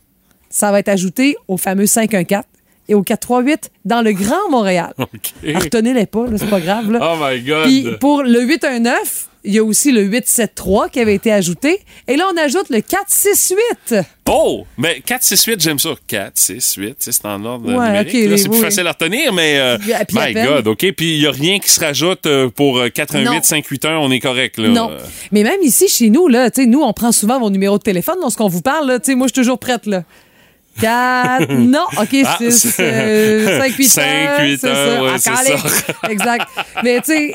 ça 0.49 0.71
va 0.71 0.79
être 0.79 0.89
ajouté 0.89 1.35
au 1.47 1.57
fameux 1.57 1.85
514 1.85 2.43
et 2.87 2.95
au 2.95 3.03
438 3.03 3.71
dans 3.85 4.01
le 4.01 4.11
Grand 4.13 4.49
Montréal. 4.49 4.93
Retenez-les 5.43 6.05
pas, 6.07 6.25
c'est 6.37 6.49
pas 6.49 6.59
grave. 6.59 6.91
Là. 6.91 6.99
Oh 7.13 7.17
my 7.23 7.39
God. 7.41 7.63
Puis 7.65 7.87
pour 7.99 8.23
le 8.23 8.41
819, 8.41 9.28
il 9.43 9.53
y 9.53 9.59
a 9.59 9.63
aussi 9.63 9.91
le 9.91 10.01
873 10.01 10.91
qui 10.91 10.99
avait 10.99 11.15
été 11.15 11.31
ajouté. 11.31 11.79
Et 12.07 12.17
là, 12.17 12.25
on 12.33 12.37
ajoute 12.37 12.69
le 12.69 12.81
468. 12.81 14.05
Oh! 14.29 14.65
Mais 14.77 15.01
4, 15.05 15.23
6, 15.23 15.43
8, 15.45 15.61
j'aime 15.61 15.79
ça. 15.79 15.89
4, 16.07 16.31
6, 16.35 16.75
8, 16.75 16.87
tu 16.89 16.95
sais, 16.99 17.11
c'est 17.11 17.25
en 17.25 17.43
ordre 17.45 17.65
Ouais, 17.67 17.73
numérique. 17.87 18.09
ok, 18.09 18.29
là, 18.31 18.37
c'est 18.37 18.43
plus 18.49 18.57
oui, 18.57 18.61
facile 18.63 18.85
à 18.87 18.91
retenir, 18.91 19.33
mais 19.33 19.57
euh, 19.57 19.77
my. 20.13 20.33
God, 20.33 20.67
OK. 20.67 20.85
Puis 20.95 21.15
il 21.15 21.19
n'y 21.21 21.25
a 21.27 21.31
rien 21.31 21.59
qui 21.59 21.69
se 21.69 21.79
rajoute 21.79 22.25
euh, 22.25 22.49
pour 22.49 22.77
euh, 22.79 22.89
4, 22.89 23.15
1, 23.15 23.21
Non. 23.23 23.31
8, 23.33 23.45
5, 23.45 23.65
8, 23.65 23.85
1, 23.85 23.97
on 23.97 24.11
est 24.11 24.19
correct, 24.19 24.57
là. 24.57 24.67
Non. 24.67 24.91
Mais 25.31 25.43
même 25.43 25.61
ici, 25.63 25.87
chez 25.87 26.09
nous, 26.09 26.27
là, 26.27 26.51
tu 26.51 26.61
sais, 26.61 26.67
nous, 26.67 26.81
on 26.81 26.93
prend 26.93 27.11
souvent 27.11 27.39
vos 27.39 27.49
numéros 27.49 27.77
de 27.77 27.83
téléphone 27.83 28.17
lorsqu'on 28.21 28.47
vous 28.49 28.61
parle. 28.61 28.87
là. 28.87 28.99
Tu 28.99 29.07
sais, 29.11 29.15
moi, 29.15 29.27
je 29.27 29.33
suis 29.33 29.41
toujours 29.41 29.57
prête. 29.59 29.85
Là. 29.85 30.03
4, 30.81 31.51
non, 31.57 31.85
OK, 31.99 32.15
Ah, 32.25 32.37
6, 32.39 32.51
c'est- 32.51 33.45
5, 33.57 33.75
8 33.77 33.89
Cinq, 33.89 34.39
huit, 34.41 34.57
c'est 34.61 34.69
un, 34.69 34.73
ça. 34.75 35.01
ouais, 35.03 35.09
Ah, 35.13 35.17
c'est 35.17 35.57
ça. 35.57 35.93
exact. 36.09 36.47
Mais 36.83 36.99
tu 37.01 37.05
sais, 37.11 37.33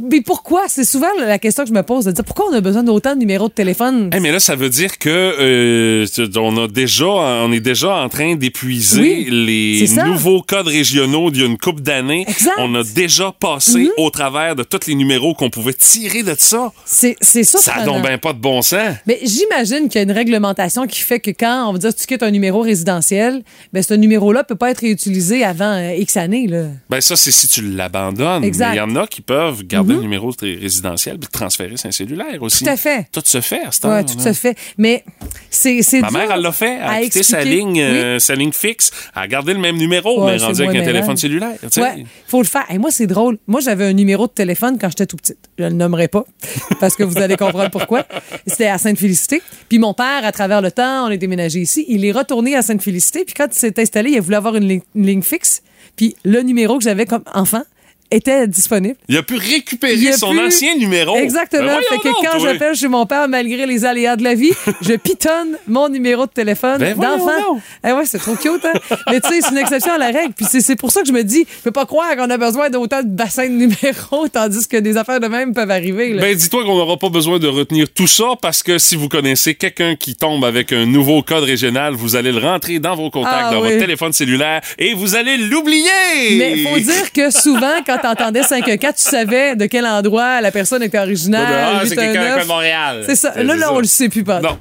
Mais 0.00 0.20
pourquoi? 0.20 0.64
C'est 0.68 0.84
souvent 0.84 1.08
la 1.18 1.38
question 1.38 1.64
que 1.64 1.68
je 1.70 1.74
me 1.74 1.82
pose, 1.82 2.04
de 2.04 2.12
dire 2.12 2.24
pourquoi 2.24 2.46
on 2.50 2.54
a 2.54 2.60
besoin 2.60 2.82
d'autant 2.84 3.14
de 3.14 3.18
numéros 3.18 3.48
de 3.48 3.52
téléphone? 3.52 4.10
Eh, 4.14 4.20
mais 4.20 4.30
là, 4.30 4.38
ça 4.40 4.54
veut 4.54 4.68
dire 4.68 4.98
que 4.98 5.08
euh, 5.10 6.06
on 6.36 6.56
a 6.64 6.68
déjà, 6.68 7.06
on 7.06 7.50
est 7.52 7.60
déjà 7.60 7.96
en 7.96 8.08
train 8.08 8.36
d'épuiser 8.36 9.00
Oui, 9.00 9.26
les 9.30 9.86
ça. 9.86 10.04
nouveaux 10.04 10.42
codes 10.42 10.68
régionaux 10.68 11.30
d'il 11.30 11.42
y 11.42 11.44
a 11.44 11.48
une 11.48 11.58
couple 11.58 11.80
d'années. 11.82 12.26
On 12.58 12.74
a 12.76 12.82
déjà 12.84 13.32
passé 13.38 13.78
Mhm. 13.80 13.88
au 13.98 14.10
travers 14.10 14.54
de 14.56 14.62
tous 14.62 14.86
les 14.86 14.94
numéros 14.94 15.34
qu'on 15.34 15.50
pouvait 15.50 15.72
tirer 15.74 16.22
de 16.22 16.34
ça. 16.38 16.72
C'est 16.84 17.16
Ça 17.20 17.44
surprenant. 17.58 17.96
n'a 17.96 18.02
ben 18.02 18.18
pas 18.18 18.32
de 18.32 18.38
bon 18.38 18.62
sens. 18.62 18.94
Mais 19.06 19.18
j'imagine 19.22 19.88
qu'il 19.88 19.96
y 19.96 19.98
a 19.98 20.02
une 20.02 20.12
réglementation 20.12 20.86
qui 20.86 21.00
fait 21.00 21.20
que 21.20 21.30
quand 21.30 21.68
on 21.68 21.72
va 21.72 21.78
dire 21.78 21.94
tu 21.94 22.06
quittes 22.06 22.22
un 22.22 22.30
numéro 22.30 22.60
résidentiel, 22.60 23.42
ben 23.72 23.82
ce 23.82 23.94
numéro-là 23.94 24.44
peut 24.44 24.54
pas 24.54 24.70
être 24.70 24.78
réutilisé 24.80 25.44
avant 25.44 25.72
euh, 25.76 25.94
X 25.96 26.16
années. 26.16 26.46
Là. 26.46 26.66
Ben 26.88 27.00
ça, 27.00 27.16
c'est 27.16 27.30
si 27.32 27.48
tu 27.48 27.62
l'abandonnes. 27.62 28.44
Il 28.44 28.54
y 28.76 28.80
en 28.80 28.94
a 28.96 29.06
qui 29.06 29.20
peuvent 29.22 29.64
garder 29.64 29.87
le 29.94 30.00
numéro 30.00 30.32
ré- 30.40 30.58
résidentiel 30.60 31.16
et 31.16 31.26
transférer 31.26 31.76
sur 31.76 31.88
un 31.88 31.92
cellulaire 31.92 32.42
aussi. 32.42 32.64
Tout 32.64 32.70
à 32.70 32.76
fait. 32.76 33.06
Tout 33.12 33.22
se 33.24 33.40
fait 33.40 33.62
à 33.62 33.72
cette 33.72 33.84
Ouais, 33.84 33.90
heure, 33.90 34.04
tout 34.06 34.18
se 34.20 34.32
fait. 34.32 34.56
Mais 34.76 35.04
c'est 35.50 35.80
Ma 36.00 36.10
mère, 36.10 36.30
elle 36.32 36.40
l'a 36.40 36.52
fait. 36.52 36.76
Elle 36.76 36.82
a 36.88 37.00
quitté 37.02 37.22
sa 37.22 37.42
ligne, 37.44 37.80
euh, 37.80 38.18
sa 38.18 38.34
ligne 38.34 38.52
fixe. 38.52 38.90
Elle 39.16 39.22
a 39.22 39.26
gardé 39.28 39.52
le 39.54 39.60
même 39.60 39.76
numéro, 39.76 40.24
Ouais, 40.24 40.36
mais 40.36 40.44
rendu 40.44 40.62
avec 40.62 40.80
un 40.80 40.84
téléphone 40.84 41.16
cellulaire. 41.16 41.56
sais. 41.70 41.80
Ouais, 41.80 42.04
faut 42.26 42.40
le 42.42 42.46
faire. 42.46 42.64
Et 42.70 42.78
moi, 42.78 42.90
c'est 42.90 43.06
drôle. 43.06 43.38
Moi, 43.46 43.60
j'avais 43.60 43.84
un 43.86 43.92
numéro 43.92 44.26
de 44.26 44.32
téléphone 44.32 44.78
quand 44.80 44.88
j'étais 44.88 45.06
tout 45.06 45.16
petite. 45.16 45.38
Je 45.58 45.64
le 45.64 45.70
nommerai 45.70 46.08
pas 46.08 46.24
parce 46.80 46.96
que 46.96 47.02
vous 47.02 47.18
allez 47.18 47.36
comprendre 47.36 47.70
pourquoi. 47.70 48.06
C'était 48.46 48.66
à 48.66 48.78
Sainte-Félicité. 48.78 49.42
Puis 49.68 49.78
mon 49.78 49.94
père, 49.94 50.24
à 50.24 50.32
travers 50.32 50.60
le 50.62 50.70
temps, 50.70 51.06
on 51.06 51.10
est 51.10 51.18
déménagé 51.18 51.60
ici. 51.60 51.84
Il 51.88 52.04
est 52.04 52.12
retourné 52.12 52.54
à 52.56 52.62
Sainte-Félicité. 52.62 53.24
Puis 53.24 53.34
quand 53.34 53.46
il 53.50 53.58
s'est 53.58 53.78
installé, 53.80 54.10
il 54.10 54.18
a 54.18 54.20
voulu 54.20 54.36
avoir 54.36 54.56
une 54.56 54.66
ligne, 54.68 54.80
une 54.94 55.06
ligne 55.06 55.22
fixe. 55.22 55.62
Puis 55.96 56.14
le 56.24 56.42
numéro 56.42 56.78
que 56.78 56.84
j'avais 56.84 57.06
comme 57.06 57.22
enfant 57.34 57.62
était 58.10 58.46
disponible. 58.46 58.96
Il 59.08 59.16
a 59.16 59.22
pu 59.22 59.36
récupérer 59.36 59.94
Il 59.94 60.08
a 60.08 60.12
son 60.12 60.32
pu- 60.32 60.40
ancien 60.40 60.76
numéro. 60.76 61.16
Exactement. 61.16 61.66
Ben 61.66 61.78
fait 61.88 61.98
que 61.98 62.08
quand 62.32 62.38
j'appelle 62.38 62.74
chez 62.74 62.88
mon 62.88 63.04
père, 63.06 63.28
malgré 63.28 63.66
les 63.66 63.84
aléas 63.84 64.16
de 64.16 64.24
la 64.24 64.34
vie, 64.34 64.52
je 64.80 64.94
pitonne 64.94 65.56
mon 65.66 65.88
numéro 65.88 66.26
de 66.26 66.30
téléphone 66.30 66.78
Ben 66.78 66.96
d'enfant. 66.96 67.60
Eh 67.86 67.92
ouais, 67.92 68.04
c'est 68.06 68.18
trop 68.18 68.34
cute, 68.36 68.64
hein? 68.64 68.96
Mais 69.10 69.20
tu 69.20 69.28
sais, 69.28 69.40
c'est 69.42 69.50
une 69.50 69.58
exception 69.58 69.92
à 69.92 69.98
la 69.98 70.06
règle. 70.06 70.32
Puis 70.34 70.46
c'est- 70.48 70.76
pour 70.76 70.90
ça 70.90 71.02
que 71.02 71.08
je 71.08 71.12
me 71.12 71.22
dis, 71.24 71.44
je 71.58 71.62
peux 71.64 71.70
pas 71.70 71.86
croire 71.86 72.14
qu'on 72.16 72.30
a 72.30 72.36
besoin 72.38 72.70
d'autant 72.70 73.02
de 73.02 73.08
bassins 73.08 73.46
de 73.48 73.52
numéros, 73.54 74.28
tandis 74.32 74.66
que 74.68 74.76
des 74.76 74.96
affaires 74.96 75.20
de 75.20 75.26
même 75.28 75.52
peuvent 75.54 75.70
arriver. 75.70 76.12
Là. 76.14 76.22
Ben, 76.22 76.36
dis-toi 76.36 76.62
qu'on 76.64 76.76
n'aura 76.76 76.96
pas 76.96 77.08
besoin 77.08 77.38
de 77.38 77.48
retenir 77.48 77.88
tout 77.92 78.06
ça 78.06 78.24
parce 78.40 78.62
que 78.62 78.78
si 78.78 78.96
vous 78.96 79.08
connaissez 79.08 79.54
quelqu'un 79.54 79.96
qui 79.96 80.14
tombe 80.14 80.44
avec 80.44 80.72
un 80.72 80.86
nouveau 80.86 81.22
code 81.22 81.44
régional, 81.44 81.94
vous 81.94 82.16
allez 82.16 82.32
le 82.32 82.38
rentrer 82.38 82.78
dans 82.78 82.94
vos 82.94 83.10
contacts, 83.10 83.34
Ah 83.38 83.50
dans 83.52 83.60
oui. 83.62 83.68
votre 83.70 83.80
téléphone 83.80 84.12
cellulaire 84.12 84.60
et 84.78 84.94
vous 84.94 85.14
allez 85.16 85.36
l'oublier. 85.36 86.36
Mais 86.38 86.56
faut 86.64 86.78
dire 86.78 87.12
que 87.12 87.30
souvent, 87.30 87.74
quand 87.84 87.97
t'entendais 87.98 88.42
514, 88.42 88.94
tu 88.96 89.02
savais 89.02 89.56
de 89.56 89.66
quel 89.66 89.86
endroit 89.86 90.40
la 90.40 90.50
personne 90.50 90.82
était 90.82 90.98
originaire. 90.98 91.46
Ah, 91.50 91.80
c'est 91.84 91.96
quelqu'un 91.96 92.36
819. 92.36 92.42
de 92.42 92.48
Montréal. 92.48 93.02
C'est 93.06 93.16
ça. 93.16 93.32
C'est 93.34 93.44
Là, 93.44 93.56
là, 93.56 93.66
ça. 93.66 93.72
on 93.74 93.78
le 93.78 93.84
sait 93.86 94.08
plus 94.08 94.24
pas. 94.24 94.40
Non. 94.40 94.58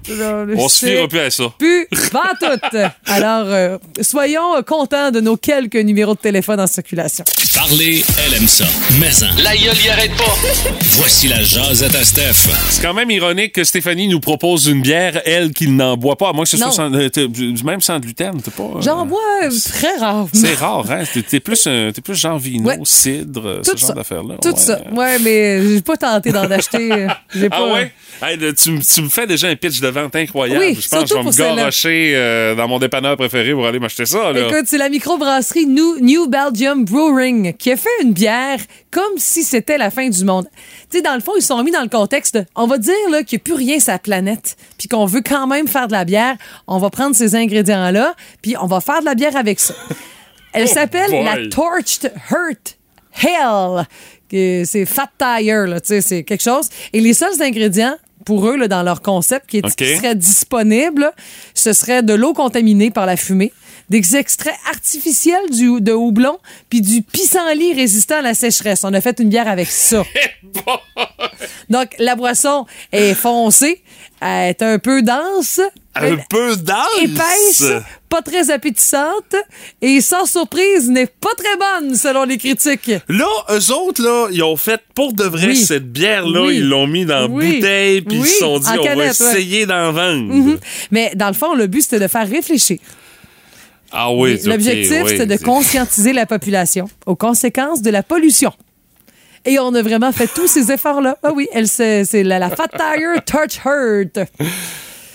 On 0.58 0.68
se 0.70 0.86
fiera 0.86 1.08
plus 1.08 1.20
à 1.20 1.30
ça. 1.30 1.44
Plus 1.58 1.88
pas 2.12 2.32
tout. 2.40 2.78
Alors, 3.06 3.46
euh, 3.48 3.78
soyons 4.02 4.56
euh, 4.56 4.62
contents 4.62 5.12
de 5.12 5.20
nos 5.20 5.38
quelques 5.38 5.76
numéros 5.76 6.14
de 6.16 6.20
téléphone 6.20 6.60
en 6.60 6.68
circulation. 6.68 7.24
Parler, 7.56 8.04
elle 8.26 8.34
aime 8.36 8.48
ça. 8.48 8.66
Mais 9.00 9.08
en, 9.24 9.42
La 9.44 9.56
gueule 9.56 9.78
y 9.86 9.90
arrête 9.90 10.16
pas. 10.16 10.36
voici 10.98 11.28
la 11.28 11.42
jasette 11.44 11.96
à 11.96 12.04
Steph. 12.04 12.50
C'est 12.70 12.82
quand 12.82 12.94
même 12.94 13.10
ironique 13.12 13.54
que 13.54 13.64
Stéphanie 13.64 14.08
nous 14.08 14.20
propose 14.20 14.68
une 14.68 14.82
bière, 14.82 15.22
elle, 15.26 15.52
qui 15.52 15.68
n'en 15.70 15.98
boit 15.98 16.16
pas, 16.18 16.30
à 16.30 16.34
moins 16.34 16.44
que 16.44 16.50
ce 16.50 16.58
Non. 16.58 16.66
soit 16.72 16.74
sans- 16.90 16.94
euh, 16.94 17.10
t'es- 17.10 17.28
même 17.64 17.82
sans 17.82 18.00
gluten. 18.00 18.42
T'es 18.42 18.52
pas. 18.52 18.64
euh, 18.64 18.82
J'en 18.82 19.06
bois 19.06 19.20
euh, 19.44 19.50
très 19.74 19.98
rarement. 19.98 20.30
C'est 20.34 20.54
rare, 20.54 20.86
hein? 20.90 21.04
T'es- 21.30 21.40
plus, 21.40 21.64
t'es 21.64 22.02
plus 22.04 22.16
genre 22.16 22.38
vino, 22.40 22.68
Ouais. 22.70 22.78
Cidre, 23.28 23.46
euh, 23.48 23.60
ce 23.64 23.72
Tout 23.72 23.78
genre 23.78 23.88
ça. 23.90 23.94
d'affaires-là. 23.94 24.36
Tout 24.42 24.50
ouais. 24.50 24.56
ça. 24.56 24.82
Ouais, 24.92 25.20
mais 25.20 25.62
j'ai 25.62 25.82
pas 25.82 25.98
tenté 25.98 26.32
d'en 26.32 26.50
acheter. 26.50 27.08
J'ai 27.34 27.50
pas. 27.50 27.58
Ah 27.60 27.74
ouais? 27.74 27.92
Hey, 28.22 28.38
là, 28.38 28.52
tu, 28.54 28.80
tu 28.80 29.02
me 29.02 29.10
fais 29.10 29.28
déjà 29.28 29.48
un 29.48 29.56
pitch 29.56 29.80
de 29.80 29.88
vente 29.90 30.16
incroyable. 30.16 30.64
Oui, 30.64 30.78
je 30.80 30.88
pense 30.88 31.04
que 31.04 31.10
je 31.10 31.14
vais 31.14 31.24
me 31.24 31.32
garocher 31.32 32.14
euh, 32.16 32.56
dans 32.56 32.68
mon 32.68 32.80
dépanneur 32.80 33.16
préféré 33.16 33.54
pour 33.54 33.68
aller 33.68 33.80
m'acheter 33.80 34.06
ça. 34.06 34.32
Là. 34.32 34.48
Écoute, 34.48 34.66
c'est 34.66 34.78
la 34.78 34.90
microbrasserie 34.90 35.68
New, 35.68 36.00
New 36.00 36.28
Belgium 36.28 36.84
Brewing 36.86 37.54
qui 37.54 37.72
a 37.72 37.78
fait 37.78 37.90
une 38.02 38.14
bière 38.14 38.60
comme 38.92 39.18
si 39.18 39.44
c'était 39.44 39.78
la 39.78 39.92
fin 39.92 40.10
du 40.10 40.24
monde. 40.24 40.48
Tu 40.90 40.98
sais, 40.98 41.04
dans 41.04 41.14
le 41.14 41.20
fond, 41.22 41.34
ils 41.38 41.42
se 41.42 41.48
sont 41.48 41.64
mis 41.64 41.72
dans 41.72 41.84
le 41.84 41.90
contexte 41.90 42.36
de, 42.36 42.46
on 42.56 42.66
va 42.66 42.78
dire 42.78 42.94
là, 43.12 43.24
qu'il 43.24 43.38
n'y 43.38 43.42
a 43.42 43.44
plus 43.44 43.54
rien 43.54 43.80
sur 43.80 43.92
la 43.92 44.00
planète, 44.00 44.56
puis 44.78 44.88
qu'on 44.88 45.06
veut 45.06 45.22
quand 45.22 45.46
même 45.46 45.68
faire 45.68 45.88
de 45.88 45.92
la 45.94 46.06
bière. 46.06 46.36
On 46.66 46.80
va 46.80 46.90
prendre 46.90 47.16
ces 47.16 47.36
ingrédients-là, 47.36 48.16
puis 48.42 48.56
on 48.60 48.66
va 48.66 48.80
faire 48.80 49.02
de 49.02 49.06
la 49.06 49.16
bière 49.16 49.36
avec 49.36 49.60
ça. 49.60 49.74
Elle 50.54 50.68
s'appelle 50.68 51.12
boy. 51.12 51.24
la 51.24 51.48
Torched 51.50 52.12
Hurt 52.32 52.77
Hell. 53.22 53.86
que 54.30 54.64
C'est 54.66 54.86
Fat 54.86 55.10
Tire, 55.18 55.68
là, 55.68 55.80
tu 55.80 55.88
sais, 55.88 56.02
c'est 56.02 56.24
quelque 56.24 56.44
chose. 56.44 56.70
Et 56.94 57.00
les 57.00 57.14
seuls 57.14 57.42
ingrédients 57.42 57.96
pour 58.26 58.48
eux, 58.48 58.58
là, 58.58 58.68
dans 58.68 58.84
leur 58.84 59.02
concept, 59.02 59.50
qui, 59.50 59.58
est, 59.58 59.66
OK. 59.66 59.76
qui 59.76 59.96
serait 59.96 60.16
disponible, 60.16 61.12
ce 61.54 61.72
serait 61.72 62.04
de 62.04 62.14
l'eau 62.14 62.34
contaminée 62.34 62.92
par 62.92 63.06
la 63.06 63.16
fumée, 63.16 63.54
des 63.90 64.16
extraits 64.16 64.56
artificiels 64.70 65.50
du, 65.52 65.80
de 65.82 65.94
houblon, 65.94 66.40
puis 66.70 66.82
du 66.82 67.02
pissenlit 67.02 67.74
résistant 67.74 68.18
à 68.20 68.22
la 68.22 68.34
sécheresse. 68.34 68.84
On 68.84 68.94
a 68.94 69.02
fait 69.02 69.20
une 69.20 69.30
bière 69.30 69.48
avec 69.48 69.68
ça. 69.70 70.04
Donc, 71.70 71.90
la 72.00 72.16
boisson 72.16 72.66
est 72.92 73.14
foncée, 73.14 73.82
elle 74.22 74.50
est 74.50 74.62
un 74.62 74.80
peu 74.80 75.02
dense, 75.02 75.62
un 75.96 76.18
peu 76.30 76.56
d'âge. 76.58 76.86
épaisse, 77.02 77.64
pas 78.10 78.22
très 78.22 78.52
appétissante, 78.52 79.36
et 79.82 80.00
sans 80.02 80.26
surprise, 80.26 80.90
n'est 80.90 81.08
pas 81.08 81.34
très 81.38 81.56
bonne, 81.58 81.96
selon 81.96 82.24
les 82.24 82.38
critiques. 82.38 82.92
Là, 83.10 83.26
eux 83.52 83.72
autres, 83.74 84.02
là, 84.04 84.28
ils 84.32 84.44
ont 84.44 84.58
fait 84.58 84.82
pour 84.96 85.14
de 85.14 85.24
vrai 85.24 85.48
Oui. 85.48 85.56
cette 85.58 85.92
bière-là. 85.92 86.42
Oui. 86.44 86.58
Ils 86.58 86.68
l'ont 86.68 86.88
mis 86.88 87.06
dans 87.06 87.20
la 87.22 87.28
Oui. 87.28 87.56
bouteille, 87.56 88.02
puis 88.02 88.18
ils 88.20 88.26
se 88.26 88.40
sont 88.40 88.60
dit, 88.60 88.70
en 88.70 88.78
on 88.80 88.84
va 88.86 88.96
ouais. 88.96 89.08
essayer 89.10 89.66
d'en 89.66 89.92
vendre. 89.92 90.34
Mhm. 90.34 90.60
Mais 90.92 91.12
dans 91.16 91.28
le 91.28 91.34
fond, 91.34 91.54
le 91.56 91.68
but, 91.68 91.82
c'était 91.82 92.00
de 92.00 92.08
faire 92.08 92.28
réfléchir. 92.30 92.78
Ah 93.92 94.12
oui, 94.12 94.38
c'est 94.42 94.50
L'objectif, 94.50 95.02
oui. 95.04 95.10
c'était 95.18 95.38
de 95.38 95.44
conscientiser 95.44 96.14
la 96.14 96.26
population 96.26 96.90
aux 97.06 97.16
conséquences 97.16 97.82
de 97.82 97.90
la 97.90 98.04
pollution. 98.04 98.52
Et 99.46 99.60
on 99.60 99.74
a 99.76 99.82
vraiment 99.82 100.12
fait 100.12 100.28
tous 100.28 100.48
ces 100.48 100.72
efforts-là. 100.72 101.18
Ah 101.24 101.32
oui, 101.34 101.48
elle, 101.54 101.68
c'est 101.70 102.04
c'est 102.04 102.24
la, 102.24 102.38
la 102.40 102.50
Fat 102.50 102.68
Tire 102.68 103.24
Touch 103.26 103.60
Hurt. 103.66 104.20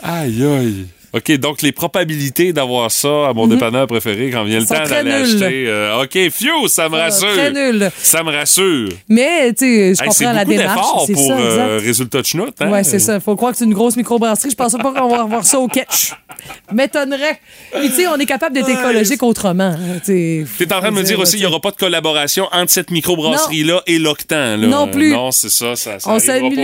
Aïe, 0.03 0.43
aïe. 0.45 0.87
OK, 1.15 1.31
donc 1.33 1.61
les 1.63 1.73
probabilités 1.73 2.53
d'avoir 2.53 2.91
ça 2.91 3.29
à 3.29 3.33
mon 3.35 3.47
dépanneur 3.47 3.87
préféré 3.87 4.31
quand 4.31 4.45
vient 4.45 4.59
le 4.61 4.63
Mhm. 4.65 4.69
Temps 4.69 4.89
d'aller 4.89 5.13
acheter. 5.13 5.65
euh, 5.69 6.03
OK, 6.03 6.13
phew, 6.31 6.69
ça 6.69 6.89
me 6.89 6.97
rassure. 6.97 7.29
très 7.33 7.53
nul. 7.53 7.91
Ça 7.99 8.23
me 8.23 8.31
rassure. 8.33 8.89
Mais, 9.09 9.53
tu 9.53 9.59
sais, 9.67 9.95
je 9.95 10.03
Hey, 10.03 10.09
comprends 10.09 10.33
la 10.33 10.45
démarche. 10.47 10.87
C'est 11.07 11.13
pour 11.13 11.27
ça, 11.27 11.37
euh, 11.39 11.79
résultat 11.83 12.21
de 12.23 12.27
chenoute. 12.27 12.55
Hein? 12.61 12.71
Ouais, 12.71 12.83
c'est 12.85 12.99
ça. 12.99 13.21
Faut 13.21 13.37
croire 13.37 13.53
que 13.53 13.59
c'est 13.59 13.65
une 13.67 13.75
grosse 13.75 13.97
microbrasserie. 13.97 14.51
Je 14.51 14.57
pense 14.57 14.73
pas 14.73 14.93
qu'on 14.93 15.09
va 15.09 15.21
avoir 15.23 15.45
ça 15.45 15.59
au 15.61 15.69
catch. 15.69 16.13
M'étonnerait. 16.73 17.39
Puis, 17.79 17.89
tu 17.91 17.95
sais, 17.97 18.07
on 18.09 18.17
est 18.17 18.27
capable 18.27 18.55
d'être 18.55 18.69
écologique 18.71 19.23
autrement. 19.23 19.75
hein, 19.75 19.99
Tu 20.05 20.47
T'es 20.59 20.73
en 20.73 20.81
train 20.81 20.91
de 20.91 20.97
me 20.97 21.03
dire 21.03 21.19
aussi, 21.19 21.37
il 21.37 21.41
n'y 21.41 21.47
aura 21.47 21.61
pas 21.61 21.71
de 21.71 21.77
collaboration 21.77 22.49
entre 22.53 22.71
cette 22.71 22.91
microbrasserie-là 22.91 23.83
et 23.87 23.99
l'Octan. 23.99 24.57
Non 24.57 24.89
plus. 24.89 25.11
Non, 25.13 25.31
c'est 25.31 25.51
ça, 25.51 25.77
ça, 25.77 25.99
ça 25.99 26.11
On 26.11 26.19
salue 26.19 26.55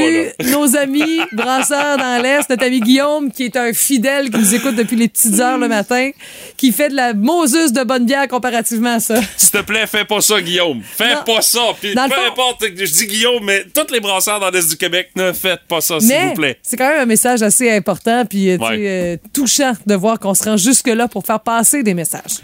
nos 0.51 0.77
amis 0.77 1.21
brasseurs 1.33 1.99
dans 1.99 2.23
l'Est, 2.23 2.49
notre 2.51 2.65
ami 2.65 2.81
Guillaume, 2.81 3.31
qui 3.31 3.45
est 3.45 3.57
un 3.57 3.73
fidèle 3.73 4.31
qui 4.39 4.45
nous 4.45 4.55
écoute 4.55 4.77
depuis 4.77 4.97
les 4.97 5.09
petites 5.09 5.39
heures 5.41 5.59
le 5.59 5.69
matin, 5.69 6.11
qui 6.57 6.73
fait 6.73 6.89
de 6.89 6.95
la 6.97 7.15
Moses 7.15 7.73
de 7.73 7.83
bonne 7.85 8.07
bière 8.07 8.29
comparativement 8.29 8.95
à 8.95 9.01
ça. 9.01 9.17
S'il 9.37 9.51
te 9.51 9.59
plaît, 9.63 9.87
fais 9.87 10.05
pas 10.05 10.21
ça, 10.21 10.41
Guillaume. 10.41 10.81
Fais 10.97 11.15
Non. 11.15 11.25
pas 11.27 11.41
ça. 11.43 11.61
Puis 11.81 11.95
peu 11.95 12.01
fond- 12.01 12.27
importe, 12.33 12.65
je 12.77 12.85
dis 12.85 13.07
Guillaume, 13.07 13.45
mais 13.45 13.65
tous 13.75 13.93
les 13.93 14.01
brasseurs 14.01 14.41
dans 14.41 14.51
l'Est 14.51 14.69
du 14.69 14.77
Québec, 14.77 15.11
ne 15.17 15.33
faites 15.33 15.63
pas 15.69 15.81
ça, 15.81 16.01
s'il 16.01 16.15
vous 16.15 16.35
plaît. 16.35 16.59
c'est 16.63 16.77
quand 16.77 16.89
même 16.89 17.01
un 17.01 17.07
message 17.07 17.43
assez 17.43 17.71
important 17.71 18.25
puis 18.25 18.51
euh, 18.51 18.57
Ouais. 18.59 18.77
euh, 18.79 19.17
touchant 19.33 19.73
de 19.87 19.95
voir 19.95 20.19
qu'on 20.19 20.35
se 20.35 20.45
rend 20.45 20.57
jusque-là 20.57 21.09
pour 21.09 21.25
faire 21.25 21.41
passer 21.41 21.83
des 21.83 21.95
messages. 21.95 22.39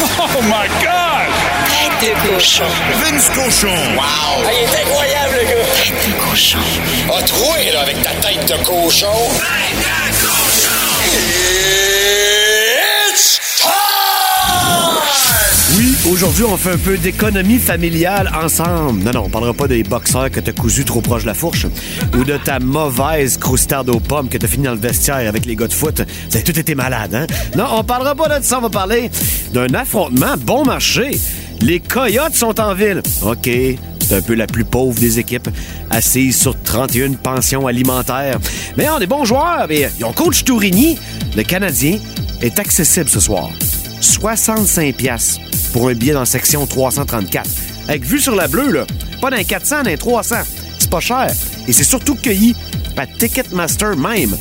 Oh 0.00 0.42
my 0.42 0.68
God! 0.82 1.32
Tête 2.00 2.10
de 2.10 2.34
cochon. 2.34 2.64
Vince 3.02 3.30
Cochon. 3.30 3.68
Wow! 3.96 4.02
Ah, 4.02 4.50
il 4.52 4.64
est 4.64 4.82
incroyable, 4.82 5.34
le 5.40 5.44
gars. 5.48 5.64
Tête 5.82 6.08
de 6.08 6.30
cochon. 6.30 6.58
A 7.16 7.22
troué, 7.22 7.72
là, 7.72 7.80
avec 7.80 8.02
ta 8.02 8.10
tête 8.10 8.44
de 8.46 8.64
cochon. 8.64 9.06
Tête 9.38 10.15
aujourd'hui, 16.16 16.44
on 16.44 16.56
fait 16.56 16.72
un 16.72 16.78
peu 16.78 16.96
d'économie 16.96 17.58
familiale 17.58 18.30
ensemble. 18.42 19.02
Non, 19.02 19.12
non, 19.12 19.22
on 19.26 19.28
parlera 19.28 19.52
pas 19.52 19.68
des 19.68 19.82
boxeurs 19.82 20.30
que 20.30 20.40
t'as 20.40 20.52
cousu 20.52 20.84
trop 20.84 21.00
proche 21.00 21.22
de 21.22 21.26
la 21.26 21.34
fourche 21.34 21.66
ou 22.16 22.24
de 22.24 22.36
ta 22.36 22.58
mauvaise 22.58 23.36
croustarde 23.36 23.90
aux 23.90 24.00
pommes 24.00 24.28
que 24.28 24.38
t'as 24.38 24.48
fini 24.48 24.64
dans 24.64 24.72
le 24.72 24.78
vestiaire 24.78 25.28
avec 25.28 25.46
les 25.46 25.56
gars 25.56 25.68
de 25.68 25.72
foot. 25.72 26.02
Ça 26.28 26.40
tout 26.40 26.58
été 26.58 26.74
malade, 26.74 27.14
hein? 27.14 27.26
Non, 27.56 27.66
on 27.72 27.84
parlera 27.84 28.14
pas 28.14 28.38
de 28.38 28.44
ça, 28.44 28.58
on 28.58 28.62
va 28.62 28.70
parler 28.70 29.10
d'un 29.52 29.72
affrontement 29.74 30.36
bon 30.38 30.64
marché. 30.64 31.10
Les 31.60 31.80
Coyotes 31.80 32.34
sont 32.34 32.60
en 32.60 32.74
ville. 32.74 33.02
OK, 33.22 33.48
c'est 34.06 34.14
un 34.14 34.22
peu 34.22 34.34
la 34.34 34.46
plus 34.46 34.64
pauvre 34.64 34.98
des 34.98 35.18
équipes, 35.18 35.48
assise 35.90 36.36
sur 36.38 36.60
31 36.62 37.14
pensions 37.14 37.66
alimentaires. 37.66 38.38
Mais 38.76 38.88
on 38.88 38.98
est 39.00 39.06
bons 39.06 39.24
joueurs, 39.24 39.68
et 39.70 39.88
ils 39.98 40.04
ont 40.04 40.12
coach 40.12 40.44
Tourigny. 40.44 40.96
Le 41.36 41.42
Canadien 41.42 41.98
est 42.40 42.58
accessible 42.60 43.08
ce 43.08 43.18
soir. 43.18 43.50
65 44.00 44.94
pièces 44.94 45.38
pour 45.72 45.88
un 45.88 45.94
billet 45.94 46.12
dans 46.12 46.24
section 46.24 46.66
334. 46.66 47.48
Avec 47.88 48.04
vue 48.04 48.20
sur 48.20 48.36
la 48.36 48.46
bleue, 48.46 48.70
là, 48.70 48.86
pas 49.20 49.30
les 49.30 49.44
400, 49.44 49.82
dans 49.82 49.90
les 49.90 49.98
300. 49.98 50.36
C'est 50.78 50.90
pas 50.90 51.00
cher. 51.00 51.28
Et 51.66 51.72
c'est 51.72 51.84
surtout 51.84 52.14
cueilli 52.14 52.54
par 52.94 53.06
Ticketmaster 53.18 53.96
même. 53.96 54.36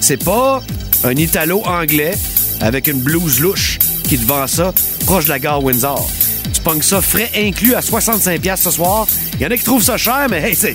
C'est 0.00 0.22
pas 0.22 0.60
un 1.04 1.14
Italo-anglais 1.14 2.14
avec 2.60 2.88
une 2.88 3.00
blouse 3.00 3.38
louche 3.38 3.78
qui 4.08 4.18
te 4.18 4.26
vend 4.26 4.46
ça 4.46 4.72
proche 5.06 5.24
de 5.24 5.30
la 5.30 5.38
gare 5.38 5.62
Windsor. 5.62 6.08
Tu 6.52 6.60
pognes 6.60 6.82
ça 6.82 7.00
frais 7.00 7.30
inclus 7.36 7.74
à 7.74 7.80
65$ 7.80 8.56
ce 8.56 8.70
soir. 8.70 9.06
Il 9.34 9.42
y 9.42 9.46
en 9.46 9.50
a 9.50 9.56
qui 9.56 9.64
trouvent 9.64 9.82
ça 9.82 9.96
cher, 9.96 10.26
mais 10.30 10.42
hey, 10.50 10.54
c'est 10.54 10.74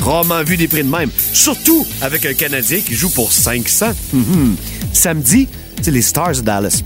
rarement 0.00 0.42
vu 0.42 0.56
des 0.56 0.68
prix 0.68 0.82
de 0.82 0.88
même. 0.88 1.10
Surtout 1.32 1.86
avec 2.00 2.24
un 2.26 2.34
Canadien 2.34 2.80
qui 2.80 2.94
joue 2.94 3.10
pour 3.10 3.32
500. 3.32 3.92
Mhm. 4.12 4.56
Samedi, 4.92 5.48
c'est 5.82 5.90
les 5.90 6.02
Stars 6.02 6.36
de 6.36 6.40
Dallas. 6.40 6.82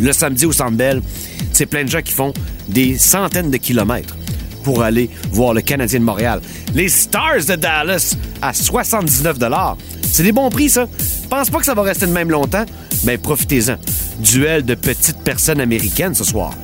Le 0.00 0.12
samedi 0.12 0.46
au 0.46 0.52
Centre 0.52 0.76
c'est 1.52 1.66
plein 1.66 1.84
de 1.84 1.88
gens 1.88 2.02
qui 2.02 2.12
font 2.12 2.32
des 2.68 2.98
centaines 2.98 3.50
de 3.50 3.56
kilomètres 3.58 4.16
pour 4.64 4.82
aller 4.82 5.08
voir 5.30 5.54
le 5.54 5.60
Canadien 5.60 6.00
de 6.00 6.04
Montréal. 6.04 6.40
Les 6.74 6.88
Stars 6.88 7.44
de 7.46 7.54
Dallas 7.54 8.16
à 8.42 8.52
79 8.52 9.36
C'est 10.10 10.22
des 10.24 10.32
bons 10.32 10.50
prix, 10.50 10.68
ça. 10.70 10.88
Pense 11.30 11.50
pas 11.50 11.58
que 11.58 11.64
ça 11.64 11.74
va 11.74 11.82
rester 11.82 12.06
de 12.06 12.12
même 12.12 12.30
longtemps, 12.30 12.64
mais 13.04 13.18
profitez-en. 13.18 13.76
Duel 14.20 14.64
de 14.64 14.74
petites 14.74 15.18
personnes 15.18 15.60
américaines 15.60 16.14
ce 16.14 16.24
soir. 16.24 16.54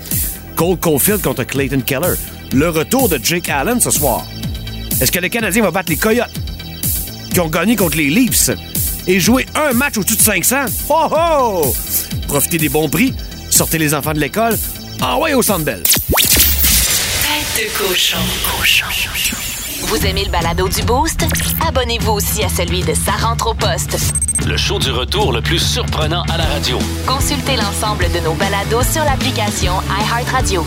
Cole 0.56 0.76
Caulfield 0.76 1.22
contre 1.22 1.44
Clayton 1.44 1.80
Keller. 1.80 2.14
Le 2.52 2.68
retour 2.68 3.08
de 3.08 3.18
Jake 3.22 3.48
Allen 3.48 3.80
ce 3.80 3.90
soir. 3.90 4.24
Est-ce 5.00 5.12
que 5.12 5.18
le 5.18 5.28
Canadien 5.28 5.62
va 5.62 5.70
battre 5.70 5.90
les 5.90 5.96
Coyotes 5.96 6.30
qui 7.32 7.40
ont 7.40 7.48
gagné 7.48 7.76
contre 7.76 7.96
les 7.96 8.10
Leafs 8.10 8.50
et 9.06 9.20
jouer 9.20 9.46
un 9.54 9.72
match 9.72 9.96
au-dessus 9.98 10.16
de 10.16 10.22
500? 10.22 10.56
Oh 10.88 11.08
oh! 11.10 11.74
Profitez 12.28 12.58
des 12.58 12.68
bons 12.68 12.88
prix, 12.88 13.14
sortez 13.50 13.78
les 13.78 13.94
enfants 13.94 14.12
de 14.12 14.20
l'école, 14.20 14.58
envoyez 15.00 15.34
au 15.34 15.42
Centre 15.42 15.64
Bell. 15.64 15.82
Tête 15.82 17.64
de 17.64 17.78
cochon. 17.78 18.18
Vous 19.82 20.06
aimez 20.06 20.24
le 20.24 20.30
balado 20.30 20.68
du 20.68 20.82
Boost? 20.82 21.24
Abonnez-vous 21.66 22.12
aussi 22.12 22.44
à 22.44 22.48
celui 22.48 22.82
de 22.82 22.94
Sa 22.94 23.12
rentre 23.12 23.48
au 23.48 23.54
poste. 23.54 23.96
Le 24.46 24.57
show 24.57 24.79
du 24.79 24.90
retour 24.90 25.33
le 25.33 25.40
plus 25.40 25.59
surprenant 25.59 26.22
à 26.33 26.37
la 26.37 26.44
radio. 26.44 26.79
Consultez 27.07 27.57
l'ensemble 27.57 28.05
de 28.12 28.20
nos 28.20 28.35
balados 28.35 28.83
sur 28.83 29.05
l'application 29.05 29.72
iHeartRadio. 29.88 30.64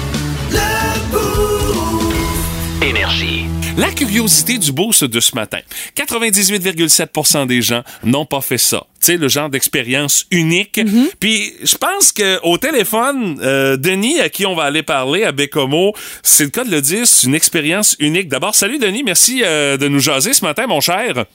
Énergie. 2.82 3.46
La 3.78 3.90
curiosité 3.92 4.58
du 4.58 4.72
boost 4.72 5.04
de 5.04 5.20
ce 5.20 5.34
matin. 5.36 5.60
98,7 5.96 7.48
des 7.48 7.62
gens 7.62 7.84
n'ont 8.04 8.26
pas 8.26 8.42
fait 8.42 8.58
ça. 8.58 8.86
Tu 9.00 9.08
sais, 9.08 9.18
le 9.18 9.28
genre 9.28 9.50
d'expérience 9.50 10.26
unique. 10.30 10.80
Puis 11.20 11.54
je 11.64 11.76
pense 11.76 12.12
que 12.12 12.40
au 12.44 12.58
téléphone, 12.58 13.40
euh, 13.42 13.78
Denis, 13.78 14.20
à 14.20 14.30
qui 14.30 14.46
on 14.46 14.56
va 14.56 14.64
aller 14.64 14.84
parler, 14.84 15.24
à 15.24 15.32
Bécomo, 15.32 15.94
c'est 16.22 16.44
le 16.44 16.50
cas 16.52 16.64
de 16.64 16.72
le 16.72 16.82
dire, 16.82 17.08
c'est 17.08 17.28
une 17.28 17.36
expérience 17.36 17.96
unique. 18.00 18.28
D'abord, 18.28 18.54
salut 18.54 18.78
Denis, 18.78 19.04
merci 19.04 19.42
euh, 19.44 19.78
de 19.78 19.88
nous 19.88 20.00
jaser 20.00 20.34
ce 20.34 20.46
matin, 20.46 20.68
mon 20.68 20.80
cher. 20.80 21.26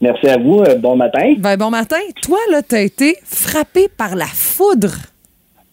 Merci 0.00 0.28
à 0.28 0.36
vous. 0.38 0.60
euh, 0.60 0.76
bon 0.76 0.96
matin. 0.96 1.34
Ben, 1.38 1.56
bon 1.56 1.70
matin. 1.70 1.98
Toi, 2.22 2.38
là, 2.50 2.62
t'as 2.62 2.82
été 2.82 3.16
frappé 3.24 3.88
par 3.88 4.14
la 4.14 4.26
foudre. 4.26 4.92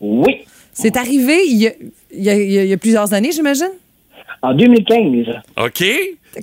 Oui. 0.01 0.45
C'est 0.73 0.97
arrivé 0.97 1.41
il 1.47 1.57
y, 1.61 1.67
a, 1.67 1.71
il 2.11 2.23
y 2.23 2.29
a- 2.29 2.35
il 2.35 2.51
y 2.51 2.57
a- 2.59 2.63
il 2.63 2.69
y 2.69 2.73
a 2.73 2.77
plusieurs 2.77 3.13
années, 3.13 3.31
j'imagine? 3.31 3.69
En 4.41 4.53
2015, 4.53 5.27
OK? 5.57 5.83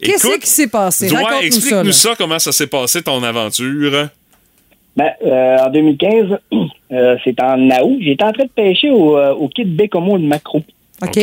Qu'est-ce 0.01 0.39
qui 0.39 0.49
s'est 0.49 0.69
passé? 0.69 1.09
dois- 1.09 1.21
ça. 1.41 1.47
explique-nous 1.47 1.83
là. 1.85 1.93
ça, 1.93 2.15
comment 2.17 2.39
ça 2.39 2.51
s'est 2.53 2.67
passé, 2.67 3.03
ton 3.03 3.23
aventure. 3.23 4.09
ben, 4.97 5.11
euh, 5.25 5.57
en 5.59 5.71
2015, 5.71 6.39
euh, 6.93 7.17
c'est 7.25 7.41
en 7.43 7.59
août, 7.83 7.99
j'étais 8.01 8.25
en 8.25 8.33
train 8.33 8.45
de 8.45 8.51
pêcher 8.51 8.91
au, 8.91 9.19
euh, 9.19 9.35
au 9.35 9.49
de 9.65 9.71
Bécomo 9.71 10.17
de 10.19 10.25
Macro. 10.25 10.63
OK. 11.03 11.19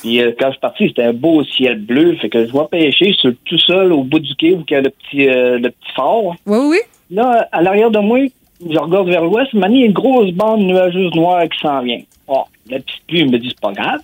Puis 0.00 0.22
euh, 0.22 0.32
quand 0.38 0.46
je 0.46 0.52
suis 0.52 0.60
parti, 0.60 0.88
c'était 0.88 1.04
un 1.04 1.12
beau 1.12 1.44
ciel 1.44 1.78
bleu. 1.78 2.16
Fait 2.16 2.28
que 2.28 2.46
je 2.46 2.52
vois 2.52 2.68
pêcher 2.68 3.12
sur, 3.12 3.32
tout 3.44 3.58
seul 3.58 3.92
au 3.92 4.02
bout 4.02 4.18
du 4.18 4.34
quai 4.34 4.54
où 4.54 4.64
il 4.68 4.72
y 4.72 4.76
a 4.76 4.80
le 4.80 4.90
petit, 4.90 5.28
euh, 5.28 5.58
le 5.58 5.70
petit 5.70 5.92
fort. 5.94 6.36
Oui, 6.46 6.58
oui. 6.70 6.78
Là, 7.10 7.48
à 7.52 7.60
l'arrière 7.62 7.90
de 7.90 7.98
moi, 7.98 8.20
je 8.60 8.78
regarde 8.78 9.08
vers 9.08 9.24
l'ouest, 9.24 9.52
maintenant, 9.54 9.74
il 9.74 9.80
y 9.80 9.84
a 9.84 9.86
une 9.86 9.92
grosse 9.92 10.32
bande 10.32 10.60
nuageuse 10.62 11.14
noire 11.14 11.44
qui 11.48 11.58
s'en 11.58 11.82
vient. 11.82 12.00
Oh, 12.28 12.44
la 12.68 12.78
petite 12.78 13.02
pluie 13.06 13.24
me 13.24 13.38
dit, 13.38 13.48
c'est 13.48 13.60
pas 13.60 13.72
grave. 13.72 14.00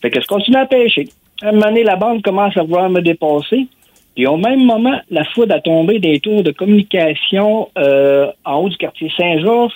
Fait 0.00 0.10
que 0.10 0.20
je 0.20 0.26
continue 0.26 0.56
à 0.56 0.66
pêcher. 0.66 1.08
À 1.42 1.48
un 1.48 1.52
moment 1.52 1.66
donné, 1.66 1.84
la 1.84 1.96
bande 1.96 2.22
commence 2.22 2.56
à 2.56 2.62
vouloir 2.62 2.90
me 2.90 3.00
dépasser. 3.00 3.66
Puis 4.14 4.26
au 4.26 4.36
même 4.36 4.64
moment, 4.64 5.00
la 5.10 5.24
foudre 5.24 5.54
a 5.54 5.60
tombé 5.60 5.98
des 5.98 6.20
tours 6.20 6.42
de 6.42 6.50
communication 6.50 7.68
euh, 7.78 8.30
en 8.44 8.56
haut 8.56 8.68
du 8.68 8.76
quartier 8.76 9.10
Saint-Georges. 9.16 9.72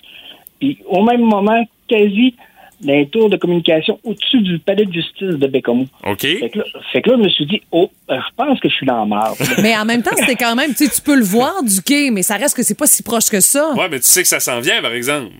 Puis 0.61 0.79
au 0.87 1.03
même 1.03 1.23
moment, 1.23 1.65
quasi 1.89 2.35
des 2.81 3.07
tours 3.09 3.31
de 3.31 3.37
communication 3.37 3.99
au-dessus 4.05 4.41
du 4.43 4.59
palais 4.59 4.85
de 4.85 4.93
justice 4.93 5.39
de 5.39 5.47
Bécomo. 5.47 5.87
OK. 6.05 6.21
Fait 6.21 6.51
que, 6.51 6.59
là, 6.59 6.65
fait 6.93 7.03
que 7.03 7.11
là, 7.11 7.17
je 7.19 7.23
me 7.23 7.29
suis 7.29 7.47
dit, 7.47 7.63
oh, 7.73 7.91
euh, 8.11 8.17
je 8.17 8.35
pense 8.37 8.61
que 8.61 8.69
je 8.69 8.75
suis 8.75 8.87
dans 8.87 8.99
la 9.01 9.07
marde. 9.07 9.37
Mais 9.63 9.77
en 9.77 9.85
même 9.85 10.03
temps, 10.03 10.15
c'était 10.17 10.37
quand 10.37 10.55
même, 10.55 10.71
tu 10.75 10.87
sais, 10.87 10.91
tu 10.95 11.01
peux 11.01 11.17
le 11.17 11.25
voir 11.25 11.63
du 11.63 11.81
quai, 11.83 12.11
mais 12.11 12.23
ça 12.23 12.37
reste 12.37 12.57
que 12.57 12.63
c'est 12.63 12.79
pas 12.79 12.87
si 12.87 13.03
proche 13.03 13.29
que 13.31 13.41
ça. 13.41 13.73
Ouais, 13.75 13.89
mais 13.91 13.99
tu 14.01 14.07
sais 14.07 14.23
que 14.23 14.29
ça 14.29 14.41
s'en 14.41 14.61
vient, 14.61 14.81
par 14.83 14.93
exemple. 14.93 15.33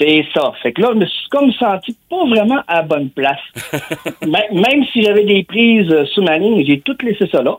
C'est 0.00 0.24
ça. 0.32 0.52
Fait 0.62 0.72
que 0.72 0.80
là, 0.80 0.90
je 0.92 0.98
me 0.98 1.06
suis 1.06 1.28
comme 1.30 1.52
senti 1.52 1.96
pas 2.08 2.24
vraiment 2.26 2.62
à 2.68 2.76
la 2.76 2.82
bonne 2.82 3.10
place. 3.10 3.40
Même- 4.26 4.84
si 4.92 5.02
j'avais 5.02 5.24
des 5.24 5.42
prises 5.44 5.90
euh, 5.90 6.04
sous 6.14 6.22
ma 6.22 6.38
ligne, 6.38 6.64
j'ai 6.64 6.80
tout 6.80 6.96
laissé 7.02 7.26
ça 7.30 7.42
là. 7.42 7.56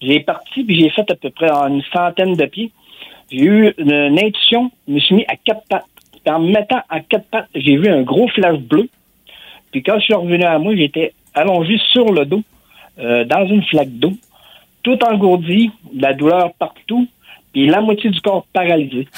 J'ai 0.00 0.20
parti, 0.20 0.62
puis 0.62 0.78
j'ai 0.78 0.90
fait 0.90 1.10
à 1.10 1.14
peu 1.14 1.30
près 1.30 1.50
en 1.50 1.68
une 1.68 1.82
centaine 1.92 2.34
de 2.34 2.46
pieds. 2.46 2.70
J'ai 3.30 3.38
eu 3.44 3.74
une, 3.78 3.90
une 3.92 4.18
intuition, 4.18 4.70
je 4.86 4.94
me 4.94 5.00
suis 5.00 5.14
mis 5.16 5.24
à 5.28 5.34
quatre 5.36 5.62
pattes. 5.68 5.84
Puis 6.24 6.34
en 6.34 6.40
me 6.40 6.52
mettant 6.52 6.80
à 6.88 7.00
quatre 7.00 7.26
pattes, 7.26 7.48
j'ai 7.54 7.76
vu 7.76 7.88
un 7.88 8.02
gros 8.02 8.28
flash 8.28 8.58
bleu. 8.58 8.88
Puis 9.70 9.82
quand 9.82 9.98
je 9.98 10.04
suis 10.04 10.14
revenu 10.14 10.44
à 10.44 10.58
moi, 10.58 10.74
j'étais 10.74 11.12
allongé 11.34 11.78
sur 11.92 12.12
le 12.12 12.24
dos, 12.24 12.42
euh, 12.98 13.24
dans 13.24 13.46
une 13.46 13.62
flaque 13.64 13.90
d'eau, 13.90 14.12
tout 14.82 14.98
engourdi, 15.04 15.70
de 15.92 16.02
la 16.02 16.14
douleur 16.14 16.52
partout, 16.54 17.06
puis 17.52 17.66
la 17.66 17.80
moitié 17.80 18.10
du 18.10 18.20
corps 18.20 18.46
paralysé. 18.52 19.08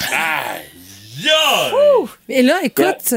Ouh! 1.73 2.09
Et 2.29 2.41
là, 2.41 2.55
écoute, 2.63 3.13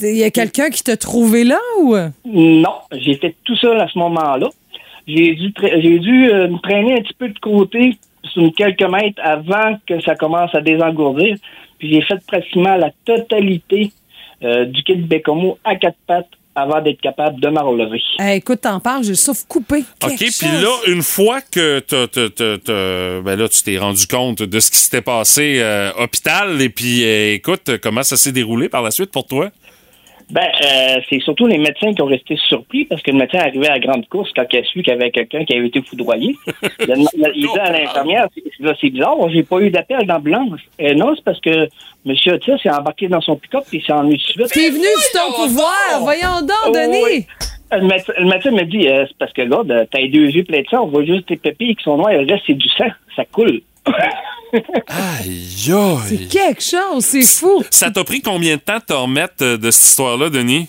il 0.00 0.16
y 0.16 0.24
a 0.24 0.30
quelqu'un 0.30 0.70
qui 0.70 0.82
t'a 0.82 0.96
trouvé 0.96 1.44
là 1.44 1.58
ou? 1.80 1.96
Non, 2.24 2.76
j'ai 2.92 3.14
fait 3.14 3.34
tout 3.44 3.56
seul 3.56 3.80
à 3.80 3.88
ce 3.88 3.98
moment-là. 3.98 4.48
J'ai 5.06 5.34
dû, 5.34 5.52
j'ai 5.60 5.98
dû 5.98 6.30
euh, 6.30 6.48
me 6.48 6.58
traîner 6.58 6.94
un 6.94 7.02
petit 7.02 7.14
peu 7.14 7.28
de 7.28 7.38
côté 7.38 7.98
sur 8.24 8.50
quelques 8.56 8.88
mètres 8.88 9.20
avant 9.22 9.76
que 9.86 10.00
ça 10.00 10.14
commence 10.14 10.54
à 10.54 10.60
désengourdir. 10.60 11.36
Puis 11.84 11.92
j'ai 11.92 12.00
fait 12.02 12.18
pratiquement 12.26 12.76
la 12.76 12.90
totalité 13.04 13.92
euh, 14.42 14.64
du 14.64 14.82
quai 14.82 14.94
de 14.96 15.02
Bécomo 15.06 15.58
à 15.64 15.76
quatre 15.76 15.98
pattes 16.06 16.30
avant 16.54 16.80
d'être 16.80 17.00
capable 17.02 17.38
de 17.40 17.48
me 17.50 17.58
relever. 17.60 18.00
Eh, 18.20 18.36
écoute, 18.36 18.62
t'en 18.62 18.80
parles, 18.80 19.02
j'ai 19.02 19.10
le 19.10 19.16
souffle 19.16 19.42
coupé. 19.46 19.84
OK, 20.02 20.16
puis 20.16 20.46
là, 20.62 20.70
une 20.86 21.02
fois 21.02 21.40
que 21.42 21.80
t'as- 21.80 22.06
t'as- 22.06 22.30
t'as- 22.30 22.56
t'as- 22.58 23.20
ben 23.20 23.36
là, 23.36 23.48
tu 23.50 23.62
t'es 23.64 23.76
rendu 23.76 24.06
compte 24.06 24.42
de 24.42 24.60
ce 24.60 24.70
qui 24.70 24.78
s'était 24.78 25.02
passé 25.02 25.58
euh, 25.58 25.90
hôpital, 25.98 26.62
et 26.62 26.70
puis 26.70 27.04
euh, 27.04 27.34
écoute, 27.34 27.72
comment 27.82 28.02
ça 28.02 28.16
s'est 28.16 28.32
déroulé 28.32 28.70
par 28.70 28.82
la 28.82 28.90
suite 28.90 29.10
pour 29.10 29.26
toi? 29.26 29.50
Ben, 30.30 30.42
euh, 30.64 31.00
c'est 31.08 31.20
surtout 31.20 31.46
les 31.46 31.58
médecins 31.58 31.92
qui 31.92 32.00
ont 32.02 32.06
resté 32.06 32.36
surpris 32.48 32.86
parce 32.86 33.02
que 33.02 33.10
le 33.10 33.18
médecin 33.18 33.38
arrivait 33.40 33.68
à 33.68 33.72
la 33.74 33.78
grande 33.78 34.08
course 34.08 34.30
quand 34.34 34.44
il 34.52 34.58
a 34.58 34.64
su 34.64 34.82
qu'il 34.82 34.92
y 34.92 34.96
avait 34.96 35.10
quelqu'un 35.10 35.44
qui 35.44 35.54
avait 35.54 35.66
été 35.66 35.82
foudroyé. 35.82 36.34
il 36.80 36.86
dit 37.34 37.58
à 37.60 37.70
l'infirmière, 37.70 38.26
c'est- 38.34 38.90
bizarre, 38.90 39.16
j'ai 39.30 39.42
pas 39.42 39.60
eu 39.60 39.70
d'appel 39.70 40.06
d'ambulance. 40.06 40.60
Et 40.78 40.94
non, 40.94 41.14
c'est 41.14 41.24
parce 41.24 41.40
que 41.40 41.68
M. 42.06 42.14
Otis 42.26 42.52
s'est 42.62 42.70
embarqué 42.70 43.08
dans 43.08 43.20
son 43.20 43.36
pick-up 43.36 43.64
et 43.72 43.80
s'est 43.80 43.92
ennuyé 43.92 44.18
tout 44.32 44.42
de 44.42 44.46
suite. 44.48 44.62
T'es 44.64 44.70
venu 44.70 44.86
sur 44.98 45.20
ton 45.20 45.32
pouvoir, 45.44 46.00
voyons 46.00 46.40
donc, 46.40 46.50
Oh, 46.68 46.72
Denis. 46.72 47.02
oui. 47.04 47.26
Le 47.72 47.82
médecin, 47.86 48.12
le 48.18 48.26
médecin 48.26 48.50
me 48.52 48.62
dit, 48.62 48.88
euh, 48.88 49.04
c'est 49.08 49.16
parce 49.18 49.32
que 49.32 49.42
là, 49.42 49.62
de- 49.64 49.86
t'as 49.90 49.98
les 49.98 50.08
deux 50.08 50.28
yeux 50.30 50.44
pleins 50.44 50.60
de 50.62 50.66
sang, 50.68 50.84
on 50.84 50.88
voit 50.88 51.04
juste 51.04 51.26
tes 51.26 51.36
pépilles 51.36 51.74
qui 51.76 51.82
sont 51.82 51.96
noires, 51.96 52.12
le 52.12 52.26
reste 52.30 52.44
c'est 52.46 52.54
du 52.54 52.68
sang, 52.70 52.86
ça 53.16 53.24
coule. 53.26 53.60
Aïe, 54.88 55.72
aïe. 55.72 55.98
C'est 56.06 56.28
quelque 56.28 56.62
chose, 56.62 57.04
c'est 57.04 57.22
fou. 57.22 57.62
Ça 57.70 57.90
t'a 57.90 58.04
pris 58.04 58.20
combien 58.22 58.56
de 58.56 58.60
temps 58.60 58.78
de 58.78 58.84
te 58.84 58.92
remettre 58.92 59.34
euh, 59.42 59.56
de 59.56 59.70
cette 59.70 59.86
histoire-là, 59.90 60.30
Denis? 60.30 60.68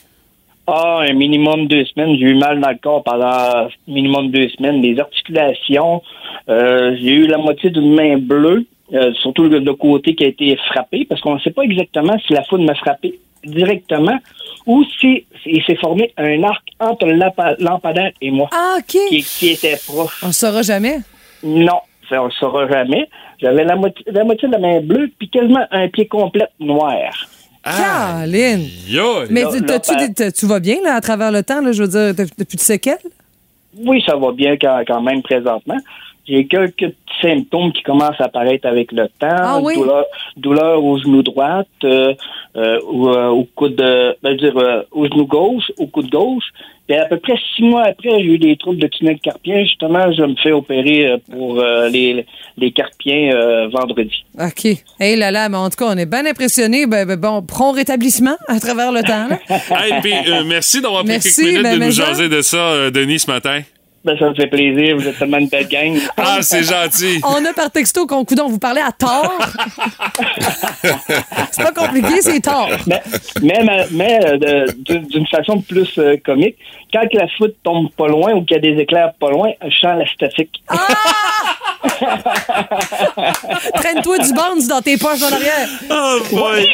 Ah, 0.68 1.02
un 1.08 1.14
minimum 1.14 1.68
deux 1.68 1.86
semaines. 1.86 2.16
J'ai 2.18 2.26
eu 2.26 2.36
mal 2.36 2.60
dans 2.60 2.70
le 2.70 2.78
corps 2.82 3.04
pendant 3.04 3.68
minimum 3.88 4.32
deux 4.32 4.50
semaines. 4.50 4.82
Les 4.82 5.00
articulations, 5.00 6.02
euh, 6.50 6.96
j'ai 7.00 7.12
eu 7.14 7.28
la 7.28 7.38
moitié 7.38 7.70
d'une 7.70 7.94
main 7.94 8.18
bleue, 8.18 8.66
euh, 8.94 9.14
surtout 9.22 9.44
le, 9.44 9.60
le 9.60 9.74
côté 9.76 10.16
qui 10.16 10.24
a 10.24 10.28
été 10.28 10.58
frappé, 10.72 11.06
parce 11.08 11.22
qu'on 11.22 11.36
ne 11.36 11.40
sait 11.40 11.52
pas 11.52 11.62
exactement 11.64 12.18
si 12.26 12.34
la 12.34 12.44
foudre 12.44 12.64
m'a 12.66 12.74
frappé 12.76 13.20
directement 13.44 14.18
ou 14.66 14.84
si 15.00 15.26
il 15.46 15.64
s'est 15.66 15.76
formé 15.76 16.12
un 16.18 16.42
arc 16.44 16.64
entre 16.80 17.06
le 17.06 17.14
lampa- 17.14 17.56
lampadaire 17.60 18.12
et 18.20 18.32
moi, 18.32 18.50
Ah, 18.52 18.78
OK. 18.80 18.98
qui, 19.10 19.22
qui 19.24 19.50
était 19.50 19.78
proche. 19.86 20.20
On 20.24 20.28
le 20.28 20.34
saura 20.34 20.64
jamais. 20.64 20.98
Non, 21.44 21.80
ça 22.10 22.22
on 22.22 22.28
ne 22.28 22.32
saura 22.32 22.68
jamais. 22.68 23.08
J'avais 23.42 23.64
la 23.64 23.76
moitié, 23.76 24.06
la 24.08 24.24
moitié 24.24 24.48
de 24.48 24.54
la 24.54 24.60
main 24.60 24.80
bleue, 24.82 25.10
puis 25.18 25.30
quasiment 25.30 25.66
un 25.72 25.88
pied 25.90 26.08
complet 26.08 26.48
noir. 26.60 27.12
Caroline. 27.64 28.34
Aïe, 28.88 29.00
aïe. 29.00 29.28
Mais 29.32 29.42
Là, 29.44 29.50
tu- 29.52 29.60
là, 29.60 29.66
t'as-tu 29.68 29.96
ben- 29.96 30.14
des- 30.14 30.32
tu 30.32 30.46
vas 30.46 30.60
bien, 30.60 30.76
là, 30.84 30.94
à 30.96 31.02
travers 31.02 31.32
le 31.32 31.42
temps, 31.44 31.62
là, 31.62 31.72
je 31.72 31.84
veux 31.84 32.14
dire, 32.14 32.26
plus 32.36 32.56
de 32.58 32.62
séquelles? 32.62 32.98
Oui, 33.78 34.04
ça 34.06 34.16
va 34.16 34.32
bien 34.32 34.56
quand, 34.58 34.84
quand 34.88 35.02
même 35.02 35.22
présentement. 35.24 35.78
J'ai 36.28 36.48
quelques 36.48 36.76
petits 36.78 36.96
symptômes 37.22 37.72
qui 37.72 37.84
commencent 37.84 38.20
à 38.20 38.26
apparaître 38.26 38.68
avec 38.68 38.92
le 38.92 39.08
temps. 39.20 39.28
Ah 39.30 39.60
oui? 39.62 39.76
Douleur, 39.76 40.06
douleur 40.38 40.84
au 40.84 40.98
genou 40.98 41.22
droit, 41.22 41.62
euh, 41.84 42.14
euh, 42.56 42.80
ou, 42.92 43.10
euh, 43.10 43.28
au 43.28 43.44
coude, 43.56 43.76
ben, 43.76 44.14
je 44.24 44.30
veux 44.30 44.36
dire, 44.38 44.58
euh, 44.58 44.82
au 44.92 45.06
genou 45.06 45.26
gauche, 45.26 45.72
au 45.78 45.86
coude 45.88 46.10
gauche. 46.10 46.46
Puis 46.88 46.96
à 46.98 47.06
peu 47.06 47.18
près 47.18 47.34
six 47.56 47.64
mois 47.64 47.84
après, 47.84 48.10
j'ai 48.20 48.26
eu 48.26 48.38
des 48.38 48.56
troubles 48.58 48.80
de 48.80 48.86
tunnel 48.88 49.18
carpien. 49.20 49.64
Justement, 49.64 50.12
je 50.12 50.22
me 50.22 50.36
fais 50.36 50.52
opérer 50.52 51.08
euh, 51.08 51.18
pour 51.32 51.60
euh, 51.60 51.90
les, 51.90 52.26
les 52.58 52.72
carpiens 52.72 53.32
euh, 53.34 53.68
vendredi. 53.70 54.24
OK. 54.40 54.66
Hé 55.00 55.16
là 55.16 55.32
là, 55.32 55.50
mais 55.50 55.58
en 55.58 55.70
tout 55.70 55.78
cas, 55.78 55.86
on 55.90 55.98
est 55.98 56.06
bien 56.06 56.26
impressionnés. 56.28 56.86
Ben, 56.86 57.08
ben, 57.08 57.18
bon, 57.20 57.42
prompt 57.42 57.72
rétablissement 57.74 58.36
à 58.48 58.60
travers 58.60 58.92
le 58.92 59.02
temps. 59.02 59.28
là. 59.30 59.38
Hey, 59.72 59.94
puis, 60.02 60.14
euh, 60.28 60.44
merci 60.46 60.80
d'avoir 60.82 61.04
pris 61.04 61.20
quelques 61.20 61.38
minutes 61.40 61.64
ben, 61.64 61.74
de 61.76 61.80
mais 61.80 61.86
nous 61.88 61.92
ça- 61.94 62.06
jaser 62.08 62.30
de 62.30 62.42
ça, 62.42 62.58
euh, 62.58 62.92
Denis, 62.92 63.20
ce 63.20 63.32
matin. 63.32 63.62
Ben, 64.06 64.16
ça 64.20 64.30
me 64.30 64.36
fait 64.36 64.46
plaisir. 64.46 64.96
Vous 64.98 65.08
êtes 65.08 65.18
tellement 65.18 65.40
une 65.40 65.48
belle 65.48 65.68
gang. 65.68 65.98
Ah, 66.16 66.38
c'est 66.42 66.62
gentil. 66.62 67.20
On 67.24 67.44
a 67.44 67.54
par 67.54 67.72
texto 67.72 68.06
qu'on 68.06 68.24
coudon, 68.24 68.48
vous 68.48 68.60
parlez 68.60 68.82
à 68.82 68.92
tort? 68.92 69.40
c'est 71.52 71.64
pas 71.64 71.72
compliqué, 71.72 72.22
c'est 72.22 72.40
tort. 72.40 72.70
Mais, 72.86 73.02
mais, 73.42 73.64
mais, 73.64 73.88
mais, 73.92 74.20
euh, 74.24 74.68
d'une 74.86 75.26
façon 75.26 75.60
plus 75.60 75.98
euh, 75.98 76.18
comique, 76.24 76.56
quand 76.94 77.08
que 77.12 77.18
la 77.18 77.28
foudre 77.30 77.56
tombe 77.64 77.90
pas 77.94 78.08
loin 78.08 78.34
ou 78.34 78.44
qu'il 78.44 78.56
y 78.56 78.60
a 78.60 78.62
des 78.62 78.80
éclairs 78.80 79.14
pas 79.20 79.32
loin, 79.32 79.54
je 79.64 79.76
sens 79.76 79.98
la 79.98 80.06
statique. 80.06 80.62
Traîne-toi 83.76 84.18
du 84.20 84.34
bounce 84.34 84.68
dans 84.68 84.82
tes 84.82 84.98
poches 84.98 85.22
en 85.22 85.32
arrière. 85.34 85.68
Oh 85.90 86.20
boy. 86.32 86.68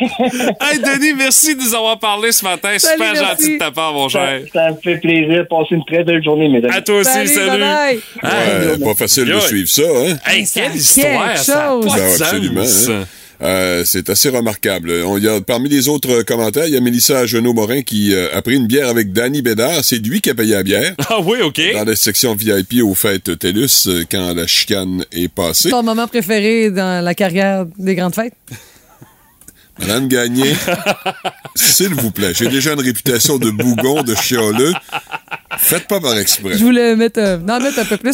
hey, 0.60 0.80
Denis, 0.80 1.14
merci 1.18 1.56
de 1.56 1.62
nous 1.62 1.74
avoir 1.76 1.98
parlé 2.00 2.32
ce 2.32 2.44
matin. 2.44 2.70
Salut, 2.78 2.94
Super 3.04 3.14
merci. 3.14 3.26
gentil 3.26 3.54
de 3.54 3.60
ta 3.60 3.72
part, 3.72 3.94
mon 3.94 4.10
Ça, 4.10 4.20
cher. 4.20 4.42
ça 4.54 4.70
me 4.72 4.76
fait 4.84 4.98
plaisir. 4.98 5.46
Passez 5.50 5.76
une 5.76 5.86
très 5.86 6.04
belle 6.04 6.24
journée, 6.24 6.48
mesdames. 6.50 6.72
À 6.72 6.82
toi 6.82 6.96
aussi, 7.00 7.12
Salut, 7.12 7.28
salut. 7.30 7.64
pas 8.84 8.96
facile 8.98 9.26
de 9.26 9.40
suivre 9.40 9.70
ça, 9.70 9.82
hein? 9.84 10.16
Hey, 10.26 10.46
Ça 10.46 10.62
quelle 10.62 10.76
histoire, 10.76 11.38
ça 11.38 11.68
a 11.70 11.72
chose. 11.72 11.86
pas 11.86 11.92
de 11.92 11.98
Ben, 12.02 12.12
absolument, 12.24 12.66
sens. 12.66 12.90
hein. 12.90 13.06
Euh, 13.42 13.84
c'est 13.86 14.10
assez 14.10 14.30
remarquable. 14.30 14.92
On, 15.06 15.18
y 15.18 15.28
a, 15.28 15.42
parmi 15.42 15.68
les 15.68 15.88
autres 15.90 16.22
commentaires, 16.22 16.68
il 16.68 16.74
y 16.74 16.78
a 16.78 16.82
Mélissa 16.82 17.26
Genot-Morin 17.26 17.82
qui 17.82 18.14
euh, 18.14 18.28
a 18.36 18.42
pris 18.42 18.56
une 18.56 18.68
bière 18.68 18.88
avec 18.90 19.14
Danny 19.14 19.42
Bédard. 19.42 19.84
C'est 19.84 19.98
lui 19.98 20.22
qui 20.22 20.30
a 20.30 20.36
payé 20.36 20.54
la 20.54 20.64
bière 20.64 20.94
Ah 21.10 21.20
oui, 21.22 21.40
OK. 21.42 21.60
dans 21.74 21.84
la 21.86 21.96
section 21.96 22.36
VIP 22.36 22.84
aux 22.84 22.94
fêtes 22.94 23.40
TELUS 23.40 23.88
euh, 23.88 24.04
quand 24.10 24.34
la 24.36 24.46
chicane 24.46 25.06
est 25.12 25.28
passée. 25.28 25.70
Ton 25.72 25.82
moment 25.82 26.08
préféré 26.08 26.70
dans 26.70 27.04
la 27.04 27.16
carrière 27.16 27.66
des 27.78 27.96
grandes 27.96 28.14
fêtes? 28.16 28.34
Madame 29.80 30.08
Gagné, 30.08 30.54
s'il 31.56 31.96
vous 31.96 32.12
plaît, 32.12 32.34
j'ai 32.36 32.50
déjà 32.50 32.74
une 32.74 32.82
réputation 32.82 33.40
de 33.40 33.50
bougon, 33.50 34.04
de 34.04 34.14
chialeux. 34.14 34.74
Faites 35.58 35.88
pas 35.88 36.00
par 36.00 36.16
exprès. 36.20 36.56
Je 36.56 36.64
voulais 36.64 36.96
mettre, 36.96 37.20
euh, 37.20 37.40
en 37.40 37.60
mettre 37.60 37.80
un 37.80 37.86
peu 37.86 37.98
plus. 37.98 38.14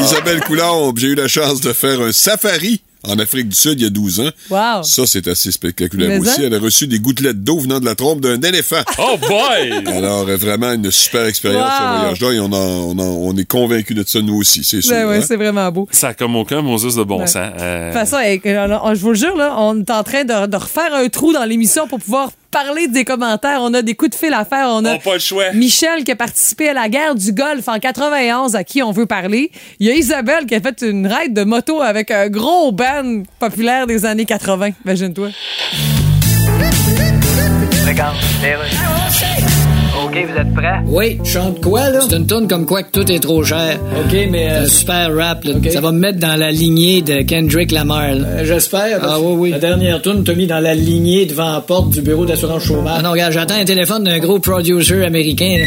Isabelle 0.00 0.40
Coulombe, 0.42 0.96
j'ai 0.98 1.08
eu 1.08 1.14
la 1.16 1.26
chance 1.26 1.60
de 1.60 1.72
faire 1.72 2.00
un 2.00 2.12
safari 2.12 2.82
en 3.08 3.18
Afrique 3.18 3.48
du 3.48 3.56
Sud 3.56 3.80
il 3.80 3.84
y 3.84 3.86
a 3.86 3.90
12 3.90 4.20
ans. 4.20 4.30
Wow. 4.50 4.82
Ça, 4.82 5.06
c'est 5.06 5.26
assez 5.28 5.50
spectaculaire 5.52 6.08
Mais 6.08 6.18
aussi. 6.18 6.40
hein? 6.40 6.44
Elle 6.46 6.54
a 6.54 6.58
reçu 6.58 6.86
des 6.86 6.98
gouttelettes 7.00 7.42
d'eau 7.42 7.58
venant 7.58 7.80
de 7.80 7.84
la 7.84 7.94
trompe 7.94 8.20
d'un 8.20 8.40
éléphant. 8.40 8.76
Oh 8.98 9.16
boy! 9.18 9.72
Alors, 9.86 10.28
euh, 10.28 10.36
vraiment 10.36 10.72
une 10.72 10.90
super 10.90 11.24
expérience, 11.26 11.70
ce 11.78 11.82
Wow. 11.82 11.98
voyage-là, 12.00 12.32
et 12.32 12.40
on, 12.40 12.44
en- 12.52 12.52
on, 12.52 12.98
en- 12.98 13.02
on 13.02 13.36
est 13.36 13.44
convaincus 13.44 13.96
de 13.96 14.04
ça, 14.06 14.20
nous 14.20 14.36
aussi, 14.36 14.62
c'est 14.64 14.80
sûr. 14.80 14.92
Ben 14.94 15.08
hein? 15.10 15.24
c'est 15.26 15.36
vraiment 15.36 15.70
beau. 15.72 15.88
Ça 15.90 16.08
a 16.08 16.14
comme 16.14 16.36
aucun 16.36 16.62
Moses 16.62 16.94
de 16.96 17.02
bon 17.02 17.20
Ouais. 17.20 17.26
sens. 17.26 17.52
Euh, 17.58 17.88
De 17.88 17.92
toute 17.92 18.00
façon, 18.10 18.16
euh, 18.16 18.94
je 18.94 19.00
vous 19.00 19.08
le 19.10 19.14
jure, 19.16 19.36
là, 19.36 19.54
on 19.58 19.80
est 19.80 19.90
en 19.90 20.02
train 20.02 20.24
de, 20.24 20.46
de 20.46 20.56
refaire 20.56 20.94
un 20.94 21.08
trou 21.08 21.32
dans 21.32 21.44
l'émission 21.44 21.86
pour 21.88 21.98
pouvoir 21.98 22.30
parler 22.52 22.86
des 22.86 23.04
commentaires. 23.04 23.58
On 23.62 23.74
a 23.74 23.82
des 23.82 23.96
coups 23.96 24.12
de 24.12 24.16
fil 24.16 24.32
à 24.32 24.44
faire. 24.44 24.68
On 24.68 24.84
a 24.84 24.94
on 24.94 24.98
pas 24.98 25.14
le 25.14 25.18
choix. 25.18 25.52
Michel 25.52 26.04
qui 26.04 26.12
a 26.12 26.16
participé 26.16 26.68
à 26.68 26.74
la 26.74 26.88
guerre 26.88 27.16
du 27.16 27.32
Golfe 27.32 27.66
en 27.66 27.80
91, 27.80 28.54
à 28.54 28.62
qui 28.62 28.82
on 28.82 28.92
veut 28.92 29.06
parler. 29.06 29.50
Il 29.80 29.88
y 29.88 29.90
a 29.90 29.94
Isabelle 29.94 30.46
qui 30.46 30.54
a 30.54 30.60
fait 30.60 30.82
une 30.82 31.08
ride 31.08 31.34
de 31.34 31.42
moto 31.42 31.80
avec 31.80 32.12
un 32.12 32.28
gros 32.28 32.70
band 32.70 33.22
populaire 33.40 33.88
des 33.88 34.04
années 34.04 34.26
80. 34.26 34.70
Imagine-toi. 34.84 35.30
Regarde, 37.86 38.16
OK, 40.12 40.26
vous 40.30 40.38
êtes 40.38 40.54
prêts? 40.54 40.80
Oui, 40.88 41.18
chante 41.24 41.62
quoi, 41.62 41.88
là? 41.88 42.00
C'est 42.02 42.16
une 42.16 42.26
tourne 42.26 42.46
comme 42.46 42.66
quoi 42.66 42.82
que 42.82 42.90
tout 42.90 43.10
est 43.10 43.20
trop 43.20 43.42
cher. 43.42 43.78
OK, 43.80 44.14
mais... 44.30 44.46
un 44.46 44.66
super 44.66 45.14
rap, 45.16 45.42
là. 45.44 45.54
Ça 45.70 45.80
va 45.80 45.90
me 45.90 45.98
mettre 45.98 46.18
dans 46.18 46.38
la 46.38 46.50
lignée 46.50 47.00
de 47.00 47.22
Kendrick 47.22 47.72
Lamar, 47.72 48.14
là. 48.14 48.44
J'espère. 48.44 48.98
Ah 49.02 49.18
oui, 49.18 49.34
oui. 49.38 49.50
La 49.52 49.58
dernière 49.58 50.02
tourne 50.02 50.22
t'a 50.22 50.34
mis 50.34 50.46
dans 50.46 50.60
la 50.60 50.74
lignée 50.74 51.24
devant 51.24 51.54
la 51.54 51.62
porte 51.62 51.90
du 51.90 52.02
bureau 52.02 52.26
d'assurance 52.26 52.64
chômage. 52.64 52.96
Ah 52.98 53.02
non, 53.02 53.12
regarde, 53.12 53.32
j'attends 53.32 53.54
un 53.54 53.64
téléphone 53.64 54.04
d'un 54.04 54.18
gros 54.18 54.38
producer 54.38 55.02
américain, 55.02 55.56
là. 55.60 55.66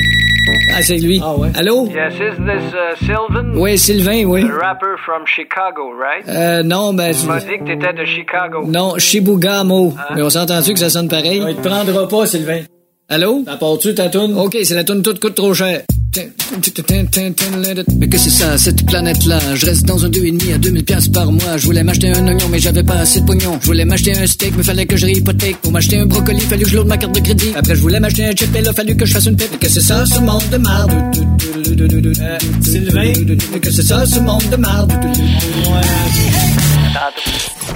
Ah, 0.78 0.84
c'est 0.84 0.98
lui. 0.98 1.20
Ah 1.24 1.36
ouais. 1.36 1.50
Allô? 1.56 1.88
Yes, 1.88 2.14
is 2.14 2.38
this 2.38 2.74
uh, 2.74 3.04
Sylvan? 3.04 3.54
Oui, 3.56 3.80
Sylvain, 3.80 4.26
oui. 4.26 4.44
The 4.44 4.52
rapper 4.52 4.96
from 5.04 5.26
Chicago, 5.26 5.92
right? 5.98 6.28
Euh, 6.28 6.62
non, 6.62 6.94
ben... 6.94 7.16
Tu 7.16 7.26
m'as 7.26 7.40
dit 7.40 7.58
que 7.58 7.66
t'étais 7.66 7.94
de 7.94 8.06
Chicago. 8.06 8.64
Non, 8.68 9.00
Shibugamo. 9.00 9.96
Mais 10.16 10.22
on 10.22 10.30
s'entend-tu 10.30 10.74
que 10.74 10.80
ça 10.80 10.92
sonne 10.92 11.08
pareil? 11.08 11.42
Il 11.48 11.56
te 11.56 11.68
prendra 11.68 12.08
pas, 12.08 12.28
Sylvain. 12.28 12.62
Allô? 13.08 13.44
T'apportes-tu 13.46 13.94
ta 13.94 14.10
toune? 14.10 14.34
OK, 14.36 14.58
c'est 14.64 14.74
la 14.74 14.84
toune 14.84 15.04
toute 15.04 15.20
coûte 15.20 15.36
trop 15.36 15.54
cher. 15.54 15.84
Mais 17.98 18.08
que 18.08 18.18
c'est 18.18 18.32
ça, 18.32 18.58
cette 18.58 18.84
planète-là? 18.84 19.40
Je 19.54 19.66
reste 19.68 19.86
dans 19.86 20.04
un 20.06 20.10
2,5 20.10 20.56
à 20.56 20.58
2000 20.58 20.84
pièces 20.84 21.08
par 21.10 21.32
mois. 21.32 21.58
Je 21.58 21.66
voulais 21.66 21.84
m'acheter 21.84 22.10
un 22.10 22.26
oignon, 22.26 22.48
mais 22.50 22.58
j'avais 22.58 22.84
pas 22.84 22.96
assez 22.96 23.22
de 23.22 23.26
pognon. 23.26 23.60
Je 23.62 23.68
voulais 23.68 23.86
m'acheter 23.86 24.18
un 24.18 24.26
steak, 24.26 24.54
mais 24.58 24.64
fallait 24.64 24.88
que 24.88 24.98
je 24.98 25.06
hypothèque. 25.06 25.58
Pour 25.62 25.72
m'acheter 25.72 26.00
un 26.00 26.08
brocoli, 26.08 26.40
fallu 26.40 26.64
que 26.64 26.70
je 26.70 26.76
lourde 26.78 26.88
ma 26.88 26.98
carte 26.98 27.14
de 27.14 27.20
crédit. 27.20 27.52
Après, 27.56 27.76
je 27.76 27.82
voulais 27.82 28.00
m'acheter 28.00 28.26
un 28.26 28.32
chip, 28.32 28.56
et 28.56 28.62
là, 28.62 28.74
fallu 28.74 28.96
que 28.96 29.06
je 29.06 29.14
fasse 29.14 29.26
une 29.28 29.36
pipe. 29.36 29.50
Mais 29.52 29.58
que 29.58 29.70
c'est 29.70 29.82
ça, 29.82 30.04
ce 30.06 30.20
monde 30.20 30.50
de 30.52 30.58
marde? 30.58 30.92
Euh, 31.20 32.38
Sylvain? 32.62 33.14
Mais 33.54 33.60
que 33.60 33.72
c'est 33.72 33.84
ça, 33.84 34.06
ce 34.06 34.20
monde 34.20 34.50
de 34.50 34.56
marde? 34.56 34.94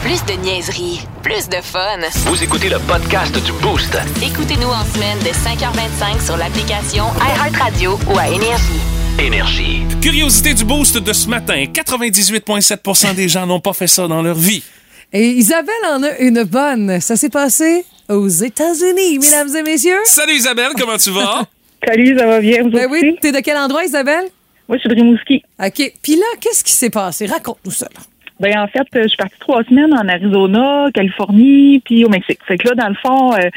Plus 0.01 0.23
de 0.25 0.41
niaiserie, 0.41 1.01
plus 1.21 1.49
de 1.49 1.57
fun. 1.57 1.99
Vous 2.27 2.41
écoutez 2.41 2.69
le 2.69 2.79
podcast 2.79 3.33
du 3.43 3.51
Boost. 3.61 3.97
Écoutez-nous 4.23 4.69
en 4.69 4.85
semaine 4.85 5.19
de 5.19 5.27
5h25 5.27 6.25
sur 6.25 6.37
l'application 6.37 7.03
iHeartRadio 7.19 7.99
ou 8.09 8.17
à 8.17 8.29
Énergie. 8.29 8.79
Énergie. 9.19 9.81
Curiosité 10.01 10.53
du 10.53 10.63
boost 10.63 10.97
de 10.99 11.11
ce 11.11 11.27
matin. 11.27 11.65
98,7% 11.65 13.13
des 13.13 13.27
gens 13.27 13.45
n'ont 13.45 13.59
pas 13.59 13.73
fait 13.73 13.87
ça 13.87 14.07
dans 14.07 14.21
leur 14.21 14.35
vie. 14.37 14.63
Et 15.11 15.27
Isabelle 15.31 15.73
en 15.89 16.01
a 16.03 16.17
une 16.19 16.43
bonne. 16.43 17.01
Ça 17.01 17.17
s'est 17.17 17.29
passé 17.29 17.83
aux 18.07 18.29
États-Unis, 18.29 19.19
mesdames 19.19 19.53
et 19.53 19.63
messieurs. 19.63 19.99
Salut 20.05 20.33
Isabelle, 20.33 20.71
comment 20.79 20.97
tu 20.97 21.09
vas? 21.11 21.43
Salut, 21.85 22.17
ça 22.17 22.25
va 22.25 22.39
bien, 22.39 22.63
vous 22.63 22.69
Ben 22.69 22.89
aussi? 22.89 23.01
oui, 23.03 23.17
t'es 23.21 23.33
de 23.33 23.39
quel 23.41 23.57
endroit, 23.57 23.83
Isabelle? 23.83 24.29
Moi, 24.69 24.77
je 24.77 24.81
suis 24.81 24.89
de 24.89 24.95
Rimouski. 24.95 25.43
OK. 25.61 25.93
Puis 26.01 26.15
là, 26.15 26.25
qu'est-ce 26.39 26.63
qui 26.63 26.71
s'est 26.71 26.89
passé? 26.89 27.25
Raconte-nous 27.25 27.71
ça. 27.71 27.87
là. 27.93 28.01
Ben, 28.39 28.57
en 28.57 28.67
fait, 28.67 28.87
euh, 28.95 29.03
je 29.03 29.07
suis 29.09 29.17
partie 29.17 29.37
trois 29.39 29.63
semaines 29.65 29.93
en 29.93 30.07
Arizona, 30.07 30.87
Californie, 30.93 31.81
puis 31.83 32.05
au 32.05 32.09
Mexique. 32.09 32.39
Fait 32.45 32.57
que 32.57 32.69
là, 32.69 32.75
dans 32.75 32.87
le 32.87 32.95
fond, 32.95 33.33
euh, 33.33 33.49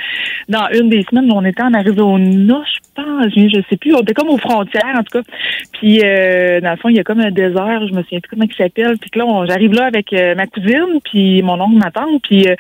dans 0.49 0.67
une 0.73 0.89
des 0.89 1.05
semaines, 1.09 1.31
on 1.33 1.45
était 1.45 1.63
en 1.63 1.73
Arizona, 1.73 2.63
je 2.67 2.81
pense, 2.95 3.27
je, 3.35 3.63
sais 3.69 3.77
plus, 3.77 3.95
on 3.95 4.01
était 4.01 4.15
comme 4.15 4.29
aux 4.29 4.39
frontières, 4.39 4.95
en 4.95 5.03
tout 5.03 5.21
cas. 5.21 5.31
Puis, 5.73 6.01
euh, 6.05 6.61
dans 6.61 6.71
le 6.73 6.77
fond, 6.77 6.89
il 6.89 6.97
y 6.97 7.01
a 7.01 7.05
comme 7.05 7.21
un 7.21 7.31
désert, 7.31 7.87
je 7.89 7.93
me 7.95 8.03
souviens 8.03 8.21
plus 8.21 8.31
comment 8.31 8.45
il 8.49 8.55
s'appelle. 8.55 8.97
Puis 8.99 9.11
là, 9.15 9.27
on- 9.27 9.47
j'arrive 9.47 9.73
là 9.73 9.85
avec 9.87 10.13
euh, 10.13 10.35
ma 10.35 10.47
cousine, 10.47 10.99
puis 11.05 11.43
mon 11.43 11.61
oncle, 11.61 11.77
ma 11.77 11.91
tante, 11.91 12.23
puis 12.23 12.49
euh, 12.49 12.55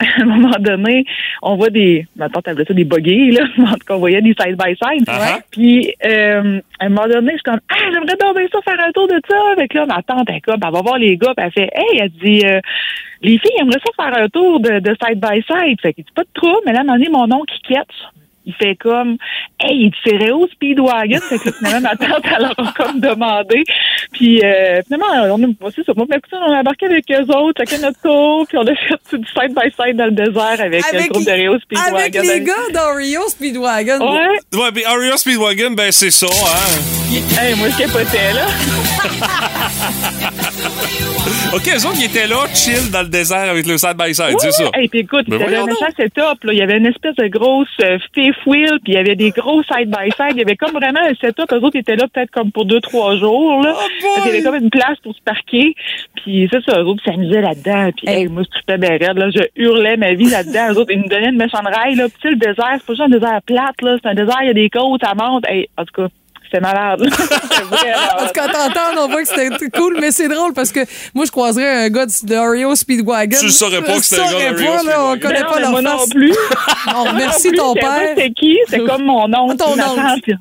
à 0.00 0.22
un 0.22 0.24
moment 0.24 0.56
donné, 0.58 1.04
on 1.42 1.56
voit 1.56 1.68
des, 1.70 2.06
ma 2.16 2.28
tante 2.28 2.48
appelait 2.48 2.64
ça 2.64 2.74
des 2.74 2.84
buggies, 2.84 3.32
là, 3.32 3.42
en 3.58 3.72
tout 3.72 3.86
cas, 3.86 3.94
on 3.94 3.98
voyait 3.98 4.22
des 4.22 4.34
side-by-side. 4.38 5.04
Ah, 5.08 5.38
Puis, 5.50 5.92
euh, 6.04 6.60
à 6.78 6.86
un 6.86 6.88
moment 6.88 7.06
donné, 7.08 7.32
je 7.32 7.36
suis 7.36 7.42
comme, 7.42 7.60
ah, 7.70 7.74
j'aimerais 7.92 8.16
donc 8.18 8.36
bien 8.36 8.46
ça, 8.52 8.58
faire 8.64 8.84
un 8.86 8.90
tour 8.92 9.08
de 9.08 9.20
ça. 9.28 9.36
Avec 9.52 9.74
là, 9.74 9.86
ma 9.86 10.02
tante, 10.02 10.28
elle, 10.28 10.40
comme, 10.40 10.60
elle 10.64 10.72
va 10.72 10.80
voir 10.82 10.98
les 10.98 11.16
gars, 11.16 11.32
puis 11.36 11.46
elle 11.46 11.52
fait, 11.52 11.70
hey, 11.74 12.00
elle 12.00 12.10
dit, 12.10 12.44
euh, 12.46 12.60
les 13.22 13.38
filles 13.38 13.60
aimeraient 13.60 13.78
ça 13.84 14.04
faire 14.04 14.22
un 14.22 14.28
tour 14.28 14.60
de, 14.60 14.78
de 14.80 14.96
side-by-side. 15.04 15.80
Fait 15.82 15.92
qu'il 15.92 16.04
dit, 16.04 16.12
pas 16.14 16.22
de 16.22 16.28
trouble, 16.32 16.60
mais 16.64 16.72
là, 16.72 16.78
à 16.78 16.82
un 16.82 16.84
moment 16.84 16.98
donné, 16.98 17.10
mon 17.10 17.30
oncle, 17.32 17.52
il 17.54 17.66
quitte. 17.74 17.94
Il 18.50 18.54
fait 18.54 18.76
comme, 18.76 19.16
hey, 19.60 19.86
il 19.86 19.92
c'est 20.04 20.16
Réo 20.16 20.48
Speedwagon. 20.52 21.20
Fait 21.20 21.38
que 21.38 21.46
là, 21.46 21.52
finalement, 21.58 21.88
ma 21.90 21.96
tante, 21.96 22.24
elle 22.24 22.42
leur 22.42 22.54
a 22.58 22.72
comme 22.72 23.00
demandé. 23.00 23.64
Puis, 24.12 24.42
euh, 24.42 24.80
finalement, 24.84 25.34
on 25.34 25.42
a, 25.42 25.70
c'est 25.74 25.84
ça, 25.84 25.92
moi, 25.96 26.06
ma 26.08 26.18
cousine, 26.18 26.38
on 26.46 26.52
a 26.52 26.60
embarqué 26.60 26.86
avec 26.86 27.04
eux 27.10 27.34
autres, 27.34 27.62
chacun 27.64 27.82
notre 27.82 28.00
tour, 28.00 28.46
puis 28.48 28.58
on 28.58 28.66
a 28.66 28.74
fait 28.74 29.18
du 29.18 29.26
side-by-side 29.26 29.96
dans 29.96 30.06
le 30.06 30.10
désert 30.12 30.60
avec, 30.60 30.82
euh, 30.92 30.98
le 30.98 31.08
groupe 31.08 31.24
de 31.24 31.30
Réo 31.30 31.58
Speedwagon. 31.58 31.96
avec 31.96 32.14
les 32.14 32.40
gars 32.40 32.54
d'Oreo 32.72 33.28
Speedwagon. 33.28 33.98
Ouais. 34.00 34.60
Ouais, 34.60 34.72
puis 34.72 34.84
Ario 34.84 35.16
Speedwagon, 35.16 35.72
ben 35.72 35.92
c'est 35.92 36.10
ça, 36.10 36.26
hein. 36.26 36.99
Hey, 37.12 37.56
moi, 37.56 37.68
je 37.70 37.76
capotais, 37.76 38.32
là. 38.32 38.46
OK, 41.52 41.66
eux 41.66 41.86
autres, 41.86 41.98
ils 41.98 42.04
étaient 42.04 42.28
là, 42.28 42.46
chill 42.54 42.88
dans 42.92 43.02
le 43.02 43.08
désert 43.08 43.50
avec 43.50 43.66
le 43.66 43.76
side-by-side, 43.76 44.36
c'est 44.38 44.52
ça. 44.52 44.70
Et 44.80 44.86
puis 44.88 45.00
écoute, 45.00 45.24
il 45.26 45.34
y 45.34 45.42
avait 45.42 45.56
un 45.56 45.66
méchant 45.66 45.88
setup. 45.96 46.44
Là. 46.44 46.52
Il 46.52 46.58
y 46.58 46.62
avait 46.62 46.76
une 46.76 46.86
espèce 46.86 47.16
de 47.16 47.26
grosse 47.26 47.66
euh, 47.82 47.98
fifth 48.14 48.46
wheel, 48.46 48.78
puis 48.84 48.92
il 48.92 48.94
y 48.94 48.98
avait 48.98 49.16
des 49.16 49.30
gros 49.30 49.60
side-by-side. 49.64 50.32
Il 50.32 50.38
y 50.38 50.42
avait 50.42 50.54
comme 50.54 50.70
vraiment 50.70 51.00
un 51.00 51.12
setup. 51.20 51.50
Eux 51.52 51.58
autres 51.58 51.76
étaient 51.76 51.96
là 51.96 52.06
peut-être 52.12 52.30
comme 52.30 52.52
pour 52.52 52.64
deux, 52.64 52.80
trois 52.80 53.16
jours. 53.16 53.60
Là. 53.60 53.74
Parce 53.74 54.22
qu'il 54.22 54.32
y 54.32 54.36
avait 54.36 54.42
comme 54.44 54.54
une 54.62 54.70
place 54.70 54.98
pour 55.02 55.12
se 55.14 55.20
parquer. 55.22 55.74
Puis 56.14 56.48
c'est 56.52 56.62
ça, 56.64 56.78
eux 56.80 56.84
autres 56.84 57.02
s'amusaient 57.04 57.42
là-dedans. 57.42 57.90
Puis 57.96 58.08
hey, 58.08 58.28
moi, 58.28 58.44
je 58.44 58.50
trippais 58.50 58.78
bien 58.78 58.90
raide, 58.90 59.18
là. 59.18 59.30
Je 59.30 59.42
hurlais 59.56 59.96
ma 59.96 60.14
vie 60.14 60.30
là-dedans. 60.30 60.72
Eux 60.72 60.78
autres, 60.78 60.92
ils 60.92 61.00
nous 61.00 61.08
donnaient 61.08 61.30
une 61.30 61.36
méchante 61.36 61.66
rail. 61.66 61.96
Là. 61.96 62.04
Puis 62.08 62.18
tu 62.22 62.28
sais, 62.28 62.30
le 62.30 62.36
désert, 62.36 62.76
c'est 62.78 62.86
pas 62.86 62.92
juste 62.92 63.00
un 63.00 63.08
désert 63.08 63.40
plate. 63.44 63.82
là. 63.82 63.96
C'est 64.00 64.08
un 64.08 64.14
désert, 64.14 64.38
il 64.42 64.46
y 64.46 64.50
a 64.50 64.54
des 64.54 64.70
côtes, 64.70 65.00
ça 65.04 65.14
monte. 65.14 65.44
Hey, 65.48 65.68
en 65.76 65.84
tout 65.84 66.02
cas, 66.02 66.08
c'était 66.50 66.60
malade. 66.60 67.08
Parce 68.18 68.32
qu'en 68.32 68.46
t'entendant, 68.46 69.04
on 69.04 69.08
voit 69.08 69.22
que 69.22 69.28
c'était 69.28 69.70
cool, 69.70 69.96
mais 70.00 70.10
c'est 70.10 70.28
drôle 70.28 70.52
parce 70.52 70.72
que 70.72 70.80
moi, 71.14 71.24
je 71.24 71.30
croiserais 71.30 71.84
un 71.84 71.88
gars 71.88 72.06
de 72.06 72.34
Oreo 72.36 72.74
Speedwagon. 72.74 73.36
Tu 73.38 73.46
le 73.46 73.50
saurais 73.50 73.80
pas 73.82 73.96
que 73.96 74.02
c'était 74.04 74.22
un 74.22 74.24
gars 74.24 74.30
saurais 74.30 74.50
d'Oreo 74.52 74.76
pas, 74.76 74.82
là, 74.90 75.04
On 75.04 75.18
connaît 75.18 75.40
Non, 75.42 75.50
pas 75.50 75.60
leur 75.60 75.70
moi 75.70 75.82
face. 75.82 75.92
non 76.00 76.06
plus. 76.08 76.34
On 76.96 77.04
remercie 77.04 77.48
Moi 77.52 77.56
non 77.56 77.62
ton 77.64 77.72
plus, 77.74 77.80
je 77.82 77.86
savais 77.86 78.00
père. 78.06 78.14
C'était 78.16 78.30
qui? 78.32 78.58
C'est 78.68 78.84
comme 78.84 79.04
mon 79.04 79.24
oncle. 79.34 79.56
Ton 79.56 79.76
ma 79.76 80.12
oncle. 80.14 80.34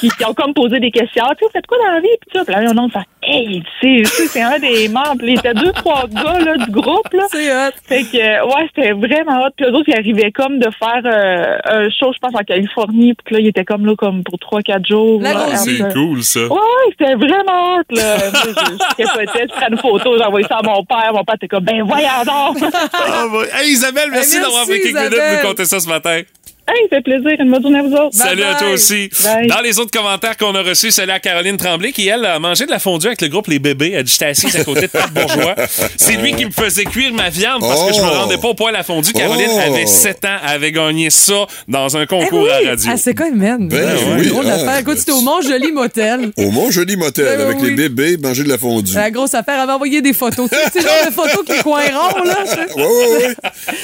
Qui, 0.00 0.08
qui 0.08 0.24
ont 0.24 0.32
comme 0.32 0.54
posé 0.54 0.78
des 0.80 0.90
questions. 0.90 1.24
Ah, 1.28 1.34
Tu 1.38 1.44
sais, 1.44 1.50
faites 1.52 1.66
quoi 1.66 1.76
dans 1.78 1.92
la 1.92 2.00
vie? 2.00 2.08
Puis 2.20 2.30
ça, 2.32 2.44
puis 2.44 2.54
là, 2.54 2.72
mon 2.72 2.84
oncle 2.84 2.92
fait 2.98 3.04
Hey, 3.28 3.60
tu 3.80 4.02
sais, 4.02 4.02
tu 4.04 4.10
sais, 4.22 4.26
c'est 4.28 4.42
un 4.42 4.58
des 4.60 4.88
membres. 4.88 5.22
Il 5.24 5.36
était 5.38 5.52
deux, 5.52 5.72
trois 5.72 6.06
gars 6.06 6.38
là, 6.38 6.56
du 6.56 6.70
groupe. 6.70 7.12
Là. 7.12 7.24
C'est 7.30 7.50
hot. 7.52 7.72
Fait 7.84 8.04
que, 8.04 8.16
ouais, 8.46 8.68
c'était 8.74 8.92
vraiment 8.92 9.42
hot. 9.44 9.50
Puis 9.56 9.66
eux 9.66 9.72
autres, 9.74 9.88
ils 9.88 9.94
arrivaient 9.98 10.30
comme 10.30 10.60
de 10.60 10.68
faire 10.78 11.02
euh, 11.04 11.58
un 11.64 11.90
show, 11.90 12.12
je 12.12 12.18
pense, 12.20 12.34
en 12.34 12.44
Californie. 12.44 13.14
Puis 13.24 13.34
là, 13.34 13.40
ils 13.40 13.48
étaient 13.48 13.64
comme 13.64 13.84
là, 13.84 13.94
comme 13.96 14.22
pour 14.22 14.38
trois, 14.38 14.62
quatre 14.62 14.86
jours. 14.86 15.20
La 15.20 15.32
là, 15.32 15.34
grosse 15.40 15.46
après- 15.48 15.55
vie. 15.55 15.55
C'est 15.56 15.92
cool, 15.92 16.22
ça. 16.22 16.40
Ouais, 16.40 16.48
ouais, 16.50 16.90
c'était 16.90 17.14
vraiment 17.14 17.76
hot, 17.76 17.82
là. 17.90 18.18
Je, 18.44 18.50
je 18.50 18.96
capotais, 19.04 19.46
je 19.48 19.54
prends 19.54 19.68
une 19.68 19.78
photo, 19.78 20.16
j'ai 20.18 20.24
envoyé 20.24 20.46
ça 20.46 20.58
à 20.58 20.62
mon 20.62 20.84
père. 20.84 21.10
Mon 21.12 21.24
père 21.24 21.34
était 21.36 21.48
comme, 21.48 21.64
ben 21.64 21.82
voyons 21.82 22.24
donc! 22.24 22.58
Ah. 22.92 23.26
Hey, 23.60 23.70
Isabelle, 23.72 24.10
merci, 24.10 24.36
Hey, 24.36 24.42
d'avoir 24.42 24.66
merci, 24.66 24.80
pris 24.82 24.92
quelques 24.92 24.96
minutes 25.12 25.12
de 25.18 25.36
nous 25.42 25.48
conter 25.48 25.64
ça 25.64 25.80
ce 25.80 25.88
matin. 25.88 26.22
Hey, 26.68 26.88
ça 26.90 26.96
fait 26.96 27.02
plaisir, 27.02 27.30
une 27.40 27.50
bonne 27.50 27.62
journée 27.62 27.78
à 27.78 27.82
vous 27.82 27.92
autres. 27.94 28.14
Salut 28.16 28.42
à 28.42 28.52
bye. 28.52 28.58
toi 28.60 28.70
aussi. 28.70 29.10
Bye. 29.24 29.46
Dans 29.48 29.60
les 29.60 29.78
autres 29.78 29.90
commentaires 29.90 30.36
qu'on 30.36 30.54
a 30.54 30.62
reçus, 30.62 30.90
salut 30.90 31.12
à 31.12 31.20
Caroline 31.20 31.56
Tremblay 31.56 31.92
qui, 31.92 32.08
elle, 32.08 32.24
a 32.24 32.38
mangé 32.38 32.66
de 32.66 32.70
la 32.70 32.78
fondue 32.78 33.06
avec 33.06 33.20
le 33.22 33.28
groupe 33.28 33.46
Les 33.48 33.58
Bébés. 33.58 33.92
Elle 33.94 34.04
dit 34.04 34.12
J'étais 34.12 34.26
assise 34.26 34.56
à 34.56 34.64
côté 34.64 34.82
de 34.82 34.86
Pat 34.88 35.10
Bourgeois. 35.12 35.54
C'est 35.96 36.14
lui 36.16 36.34
qui 36.34 36.46
me 36.46 36.50
faisait 36.50 36.84
cuire 36.84 37.12
ma 37.12 37.30
viande 37.30 37.60
parce 37.60 37.86
que 37.88 37.94
je 37.94 38.00
me 38.00 38.06
Oh. 38.06 38.20
rendais 38.20 38.38
pas 38.38 38.48
au 38.48 38.54
poil 38.54 38.74
à 38.76 38.82
fondue. 38.82 39.12
Caroline 39.12 39.50
Oh. 39.52 39.60
avait 39.72 39.86
7 39.86 40.24
ans, 40.24 40.36
avait 40.44 40.72
gagné 40.72 41.10
ça 41.10 41.46
dans 41.68 41.96
un 41.96 42.02
Eh 42.02 42.06
concours 42.06 42.42
oui, 42.44 42.50
à 42.66 42.70
radio. 42.70 42.90
Ah, 42.92 42.96
c'est 42.96 43.14
quoi, 43.14 43.30
man? 43.30 43.68
Ben 43.68 43.88
C'est 43.98 44.20
oui, 44.22 44.28
drôle 44.28 44.44
ah, 44.48 44.56
d'affaire. 44.56 44.78
Écoute, 44.80 44.98
c'était 44.98 45.12
au 45.12 45.20
Mont-Joli 45.20 45.72
Motel. 45.72 46.32
Au 46.36 46.50
Mont 46.50 46.70
Joli 46.70 46.96
Motel, 46.96 47.38
Ben 47.38 47.46
avec 47.46 47.60
oui. 47.60 47.70
les 47.70 47.74
bébés, 47.88 48.16
manger 48.16 48.42
de 48.44 48.48
la 48.48 48.58
fondue. 48.58 48.94
La 48.94 49.10
grosse 49.10 49.34
affaire, 49.34 49.54
elle 49.54 49.60
avait 49.62 49.72
envoyé 49.72 50.00
des 50.02 50.12
photos. 50.12 50.48
Tu 50.50 50.56
sais, 50.56 50.62
c'est 50.72 50.80
le 50.82 50.86
genre 50.86 51.06
de 51.06 51.12
photos 51.12 51.44
qui 51.46 51.62
coin 51.62 51.82
rond, 51.92 52.24
là. 52.24 52.36
Ouais, 52.76 52.82
ouais, 52.84 53.26
ouais. 53.26 53.34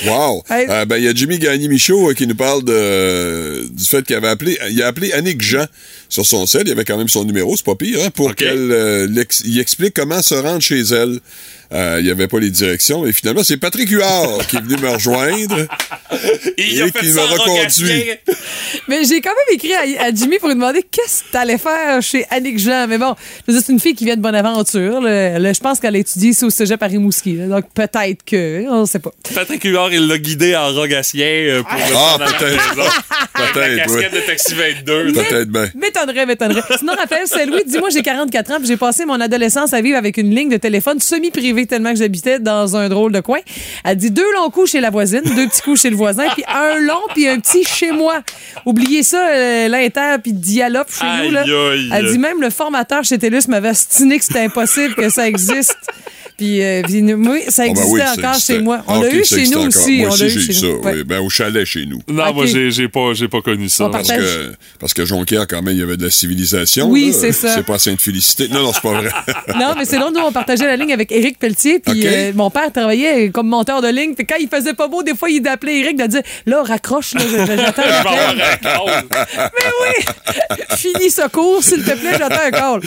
Wow. 0.11 0.43
Hey. 0.51 0.67
Euh, 0.69 0.85
ben, 0.85 0.97
il 0.97 1.05
y 1.05 1.09
a 1.09 1.13
Jimmy 1.15 1.39
Gagné-Michaud 1.39 2.11
euh, 2.11 2.15
qui 2.15 2.27
nous 2.27 2.35
parle 2.35 2.63
de, 2.65 2.72
du 2.73 3.85
fait 3.85 4.05
qu'il 4.05 4.17
avait 4.17 4.29
appelé, 4.29 4.59
il 4.71 4.83
a 4.83 4.87
appelé 4.87 5.13
Annick 5.13 5.43
Jean 5.43 5.67
sur 6.09 6.27
son 6.27 6.47
sel. 6.47 6.63
Il 6.67 6.73
avait 6.73 6.85
quand 6.85 6.99
même 6.99 7.09
son 7.09 7.25
numéro, 7.25 7.57
c'est 7.57 7.65
pas 7.65 7.75
pire, 7.75 7.99
hein, 8.05 8.11
pour 8.11 8.35
qu'elle, 8.35 8.71
euh, 8.73 9.25
il 9.45 9.61
explique 9.61 9.95
comment 9.95 10.23
se 10.23 10.35
rendre 10.35 10.61
chez 10.63 10.81
elle. 10.81 11.21
Euh, 11.73 11.97
il 12.01 12.05
n'y 12.05 12.11
avait 12.11 12.29
pas 12.29 12.39
les 12.39 12.51
directions. 12.51 13.07
Et 13.07 13.13
finalement, 13.13 13.43
c'est 13.43 13.57
Patrick 13.57 13.89
Huard 13.89 14.47
qui 14.49 14.57
est 14.57 14.61
venu 14.61 14.77
me 14.81 14.91
rejoindre. 14.91 15.67
Et 16.59 16.65
qui 16.91 17.13
m'a 17.13 17.23
reconduit. 17.23 18.11
Mais 18.89 19.05
j'ai 19.05 19.21
quand 19.21 19.31
même 19.31 19.55
écrit 19.57 19.73
à, 19.75 20.05
à 20.07 20.11
Jimmy 20.15 20.39
pour 20.39 20.49
lui 20.49 20.55
demander 20.55 20.83
qu'est-ce 20.83 21.25
que 21.25 21.33
t'allais 21.33 21.59
faire 21.59 22.03
chez 22.03 22.27
Annick 22.31 22.59
Jean. 22.59 22.87
Mais 22.89 22.99
bon, 22.99 23.15
c'est 23.49 23.69
une 23.71 23.81
fille 23.81 23.95
qui 23.95 24.05
vient 24.05 24.17
de 24.17 24.21
Bonaventure. 24.21 25.01
là. 25.01 25.39
Là, 25.39 25.53
je 25.53 25.61
pense 25.61 25.81
qu'elle 25.81 25.97
a 25.97 25.99
étudié 25.99 26.31
ici 26.31 26.45
au 26.45 26.49
Rimouski. 26.81 27.37
là. 27.37 27.47
Donc 27.47 27.65
peut-être 27.75 28.25
que, 28.25 28.65
on 28.69 28.85
sait 28.87 28.99
pas. 28.99 29.11
Patrick 29.35 29.63
Huard, 29.65 29.93
il 29.93 30.07
l'a 30.09 30.19
guidé 30.19 30.55
en 30.57 30.73
rogatien 30.73 31.27
euh, 31.27 31.63
pour 31.63 31.73
Ah, 31.97 32.19
peut-être. 32.19 32.75
Peut-être, 33.55 33.77
casquette 33.77 34.11
oui. 34.13 34.21
de 34.21 34.27
Taxi 34.27 34.55
22. 34.55 35.13
Peut-être 35.13 35.49
bien. 35.49 35.69
M'étonnerait, 35.75 36.27
m'étonnerait. 36.27 36.63
Sinon, 36.79 36.93
Raphaël 36.95 37.27
Saint-Louis 37.27 37.65
dit 37.67 37.79
Moi, 37.79 37.89
j'ai 37.91 38.03
44 38.03 38.51
ans, 38.53 38.57
puis 38.59 38.67
j'ai 38.69 38.77
passé 38.77 39.05
mon 39.07 39.21
adolescence 39.21 39.73
à 39.73 39.81
vivre 39.81 39.97
avec 39.97 40.17
une 40.19 40.35
ligne 40.35 40.51
de 40.51 40.57
téléphone 40.59 41.01
semi-privée 41.01 41.62
tellement 41.67 41.91
que 41.91 41.99
j'habitais 41.99 42.39
dans 42.39 42.77
un 42.77 42.89
drôle 42.89 43.13
de 43.13 43.21
coin. 43.21 43.41
Elle 43.85 43.97
dit 43.97 44.11
deux 44.11 44.31
longs 44.35 44.51
coups 44.51 44.71
chez 44.71 44.81
la 44.81 44.91
voisine, 44.91 45.23
deux 45.25 45.49
petits 45.49 45.63
coups 45.63 45.81
chez 45.81 45.91
le 45.91 45.97
voisin, 45.97 46.29
puis 46.35 46.45
un 46.49 46.79
long, 46.81 47.01
puis 47.15 47.29
un 47.29 47.39
petit 47.39 47.65
chez 47.65 47.93
moi. 47.93 48.21
Oubliez 48.67 49.03
ça, 49.03 49.29
euh, 49.29 49.69
l'inter, 49.69 50.17
puis 50.23 50.33
dialogue 50.33 50.87
chez 50.89 51.07
nous. 51.25 51.31
Là. 51.31 51.43
Aïe, 51.43 51.53
aïe. 51.53 51.91
Elle 51.93 52.07
dit 52.13 52.19
Même 52.19 52.41
le 52.41 52.51
formateur 52.51 53.05
chez 53.05 53.19
TELUS 53.19 53.49
m'avait 53.49 53.69
astiné 53.69 54.19
que 54.19 54.25
c'était 54.25 54.41
impossible 54.41 54.95
que 54.95 55.09
ça 55.09 55.29
existe. 55.29 55.77
Puis, 56.43 56.61
euh, 56.61 56.83
puis 56.83 57.03
nous- 57.03 57.31
oui, 57.31 57.43
ça 57.49 57.63
Ah, 57.63 57.67
ben 57.67 57.71
existait 57.71 57.93
oui, 57.93 58.01
ça 58.01 58.13
encore 58.15 58.31
existait. 58.35 58.53
chez 58.55 58.59
moi. 58.61 58.83
On 58.89 59.01
Ah, 59.01 59.05
l'a 59.05 59.15
eu 59.15 59.25
chez 59.25 59.45
nous 59.47 59.59
encore. 59.59 59.67
aussi. 59.69 59.99
Moi 59.99 60.09
On 60.09 60.13
aussi, 60.13 60.23
l'a 60.25 60.29
j'ai 60.29 60.41
eu 60.41 60.43
chez 60.43 60.53
ça. 60.55 60.67
nous. 60.67 60.73
Ouais. 60.83 60.93
oui. 60.97 61.05
Ben, 61.05 61.21
au 61.21 61.29
chalet 61.31 61.65
chez 61.65 61.87
nous. 61.87 62.01
Non, 62.09 62.25
Ok. 62.31 62.35
moi, 62.35 62.47
j'ai 62.47 62.89
pas, 62.89 63.13
j'ai 63.15 63.29
pas 63.29 63.41
connu 63.43 63.69
ça. 63.69 63.89
Parce 63.91 64.09
que, 64.11 64.53
parce 64.81 64.93
que 64.93 65.05
Jonquière, 65.05 65.47
quand 65.47 65.63
même, 65.63 65.75
il 65.75 65.79
y 65.79 65.83
avait 65.85 65.97
de 65.97 66.03
la 66.05 66.11
civilisation. 66.11 66.89
Oui, 66.91 67.13
là. 67.13 67.17
c'est 67.21 67.31
ça. 67.33 67.55
C'est 67.55 67.63
pas 67.65 67.79
Sainte-Félicité. 67.79 68.49
Non, 68.49 68.61
non, 68.65 68.73
c'est 68.73 68.83
pas 68.83 68.93
vrai. 69.01 69.11
Non, 69.57 69.75
mais 69.79 69.85
c'est 69.85 69.99
long, 69.99 70.11
nous, 70.11 70.19
on 70.21 70.33
partageait 70.33 70.67
la 70.67 70.75
ligne 70.75 70.93
avec 70.93 71.13
Éric 71.13 71.39
Pelletier, 71.39 71.79
puis 71.79 72.07
euh, 72.09 72.33
mon 72.35 72.51
père 72.51 72.73
travaillait 72.73 73.31
comme 73.31 73.47
monteur 73.49 73.81
de 73.81 73.89
ligne, 73.89 74.15
puis 74.15 74.27
quand 74.27 74.37
il 74.41 74.49
faisait 74.49 74.75
pas 74.75 74.89
beau, 74.89 75.05
des 75.05 75.15
fois, 75.15 75.31
il 75.31 75.47
appelait 75.47 75.79
Éric 75.79 75.97
de 75.97 76.07
dire 76.09 76.23
Là, 76.47 76.65
raccroche, 76.65 77.15
là, 77.15 77.21
j'attends 77.57 77.83
un 77.83 78.03
call. 78.65 79.05
Mais 79.39 79.71
oui! 79.81 80.57
Finis 80.77 81.11
ce 81.11 81.29
cours, 81.29 81.63
s'il 81.63 81.85
te 81.85 81.93
plaît, 81.93 82.19
j'attends 82.19 82.45
un 82.47 82.51
call. 82.51 82.81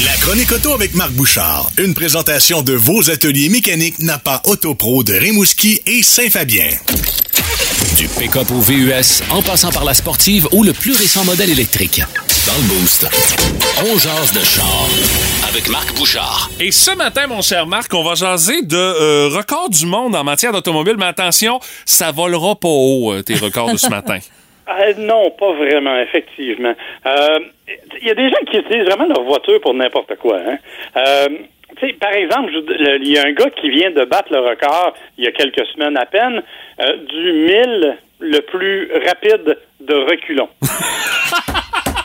La 0.00 0.16
chronique 0.22 0.50
auto 0.50 0.72
avec 0.72 0.94
Marc 0.94 1.12
Bouchard. 1.12 1.70
Une 1.76 1.92
présentation 1.92 2.62
de 2.62 2.72
vos 2.72 3.10
ateliers 3.10 3.50
mécaniques 3.50 3.98
Napa 3.98 4.40
Autopro 4.44 5.04
de 5.04 5.12
Rimouski 5.12 5.82
et 5.86 6.02
Saint-Fabien. 6.02 6.70
Du 7.98 8.08
pick-up 8.08 8.50
au 8.52 8.60
VUS, 8.60 9.22
en 9.28 9.42
passant 9.42 9.70
par 9.70 9.84
la 9.84 9.92
sportive 9.92 10.48
ou 10.52 10.64
le 10.64 10.72
plus 10.72 10.96
récent 10.96 11.26
modèle 11.26 11.50
électrique. 11.50 12.00
Dans 12.46 12.54
le 12.54 12.62
Boost, 12.62 13.06
on 13.84 13.98
jase 13.98 14.32
de 14.32 14.42
char 14.42 14.88
avec 15.46 15.68
Marc 15.68 15.94
Bouchard. 15.94 16.50
Et 16.58 16.72
ce 16.72 16.92
matin, 16.96 17.26
mon 17.26 17.42
cher 17.42 17.66
Marc, 17.66 17.92
on 17.92 18.02
va 18.02 18.14
jaser 18.14 18.62
de 18.62 18.74
euh, 18.74 19.28
records 19.28 19.68
du 19.68 19.84
monde 19.84 20.16
en 20.16 20.24
matière 20.24 20.52
d'automobile. 20.52 20.96
Mais 20.98 21.04
attention, 21.04 21.60
ça 21.84 22.12
volera 22.12 22.56
pas 22.56 22.68
haut, 22.68 23.12
euh, 23.12 23.22
tes 23.22 23.34
records 23.34 23.72
de 23.72 23.76
ce 23.76 23.88
matin. 23.88 24.18
Euh, 24.80 24.94
non, 24.98 25.30
pas 25.30 25.52
vraiment, 25.52 25.98
effectivement. 26.00 26.74
Euh, 27.06 27.38
Il 28.00 28.08
y 28.08 28.10
a 28.10 28.14
des 28.14 28.28
gens 28.30 28.44
qui 28.50 28.58
utilisent 28.58 28.86
vraiment 28.86 29.06
leur 29.06 29.22
voiture 29.22 29.60
pour 29.60 29.74
n'importe 29.74 30.16
quoi. 30.16 30.38
Hein? 30.46 30.58
Euh, 30.96 31.28
tu 31.78 31.86
sais, 31.86 31.92
par 31.94 32.12
exemple, 32.12 32.52
il 33.00 33.08
y 33.08 33.18
a 33.18 33.22
un 33.26 33.32
gars 33.32 33.50
qui 33.50 33.70
vient 33.70 33.90
de 33.90 34.04
battre 34.04 34.32
le 34.32 34.40
record 34.40 34.94
il 35.16 35.24
y 35.24 35.26
a 35.26 35.32
quelques 35.32 35.66
semaines 35.74 35.96
à 35.96 36.04
peine 36.06 36.42
euh, 36.80 36.96
du 37.08 37.32
1000 37.32 37.98
le 38.20 38.40
plus 38.40 38.90
rapide 39.06 39.56
de 39.80 39.94
reculons. 39.94 40.48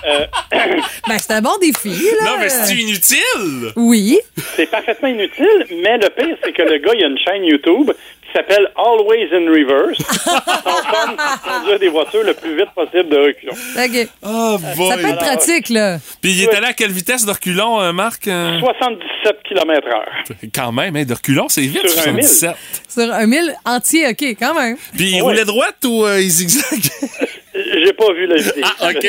Euh, 0.06 0.26
Ben, 1.08 1.18
c'est 1.18 1.34
un 1.34 1.42
bon 1.42 1.58
défi, 1.62 1.90
là. 1.90 2.32
Non, 2.32 2.38
mais 2.40 2.50
c'est 2.50 2.74
inutile! 2.76 3.72
Oui. 3.76 4.18
c'est 4.56 4.70
parfaitement 4.70 5.08
inutile, 5.10 5.66
mais 5.82 5.98
le 5.98 6.10
pire, 6.10 6.38
c'est 6.44 6.54
que 6.54 6.62
le 6.64 6.78
gars, 6.78 6.92
il 6.96 7.04
a 7.04 7.08
une 7.08 7.18
chaîne 7.18 7.44
YouTube 7.44 7.92
s'appelle 8.38 8.68
Always 8.76 9.28
in 9.34 9.50
Reverse. 9.50 9.98
Son 10.24 11.50
conduire 11.50 11.80
des 11.80 11.90
voitures 11.90 12.24
le 12.24 12.34
plus 12.34 12.56
vite 12.56 12.70
possible 12.76 13.10
de 13.10 13.18
reculons. 13.18 13.54
OK. 13.54 14.08
Oh, 14.24 14.58
boy. 14.76 14.90
Ça 14.90 14.98
peut 14.98 15.08
être 15.10 15.18
pratique, 15.18 15.70
là. 15.70 15.98
Puis 16.22 16.32
il 16.32 16.44
est 16.44 16.54
allé 16.54 16.68
à 16.68 16.74
quelle 16.74 16.92
vitesse 16.92 17.26
de 17.26 17.32
reculons, 17.32 17.82
euh, 17.82 17.92
Marc? 17.92 18.28
Euh, 18.28 18.60
77 18.60 19.38
km 19.44 19.88
heure. 19.88 20.10
Quand 20.54 20.72
même, 20.72 20.96
hein, 20.96 21.04
de 21.06 21.14
reculons, 21.14 21.50
c'est 21.50 21.62
vite, 21.62 21.88
Sur 21.88 22.00
un 22.00 22.04
77. 22.04 22.52
Sur 22.88 23.14
un 23.14 23.26
mille 23.26 23.56
entier, 23.66 24.08
OK, 24.10 24.24
quand 24.40 24.54
même. 24.54 24.78
Puis 24.96 25.12
il 25.12 25.16
Ouais. 25.16 25.22
roulait 25.22 25.46
droite 25.46 25.78
ou 25.86 26.06
euh, 26.06 26.20
il 26.22 26.30
zigzag? 26.30 26.80
J'ai 27.74 27.94
pas 27.94 28.14
vu 28.14 28.26
la 28.28 28.36
vidéo. 28.36 28.64
Ah, 28.64 28.90
OK. 28.90 29.08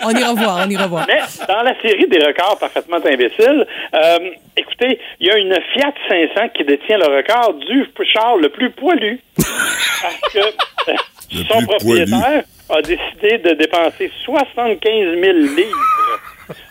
On 0.04 0.10
ira 0.10 0.34
voir, 0.34 0.64
on 0.66 0.70
ira 0.70 0.86
voir. 0.86 1.06
Mais 1.06 1.20
dans 1.46 1.62
la 1.62 1.80
série 1.80 2.06
des 2.08 2.18
records 2.18 2.58
parfaitement 2.58 2.96
imbéciles, 2.96 3.66
euh, 3.94 4.18
écoutez, 4.56 4.98
il 5.20 5.26
y 5.26 5.30
a 5.30 5.38
une 5.38 5.54
Fiat 5.72 5.94
500 6.08 6.48
qui 6.54 6.64
détient 6.64 6.98
le 6.98 7.06
record 7.06 7.54
du 7.54 7.86
char 8.12 8.36
le 8.36 8.48
plus 8.48 8.70
poilu. 8.70 9.20
Parce 9.36 10.32
que 10.32 10.38
euh, 10.38 10.94
Le 11.32 11.44
son 11.44 11.58
plus 11.58 11.66
propriétaire 11.66 12.44
a 12.70 12.82
décidé 12.82 13.38
de 13.38 13.54
dépenser 13.54 14.10
75 14.24 15.20
000 15.20 15.32
livres. 15.38 16.11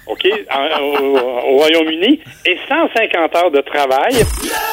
OK, 0.08 0.28
en- 0.52 0.82
au, 0.82 1.18
au 1.18 1.58
Royaume-uni, 1.58 2.20
et 2.46 2.58
150 2.68 3.36
heures 3.36 3.52
de 3.52 3.62
travail 3.62 4.14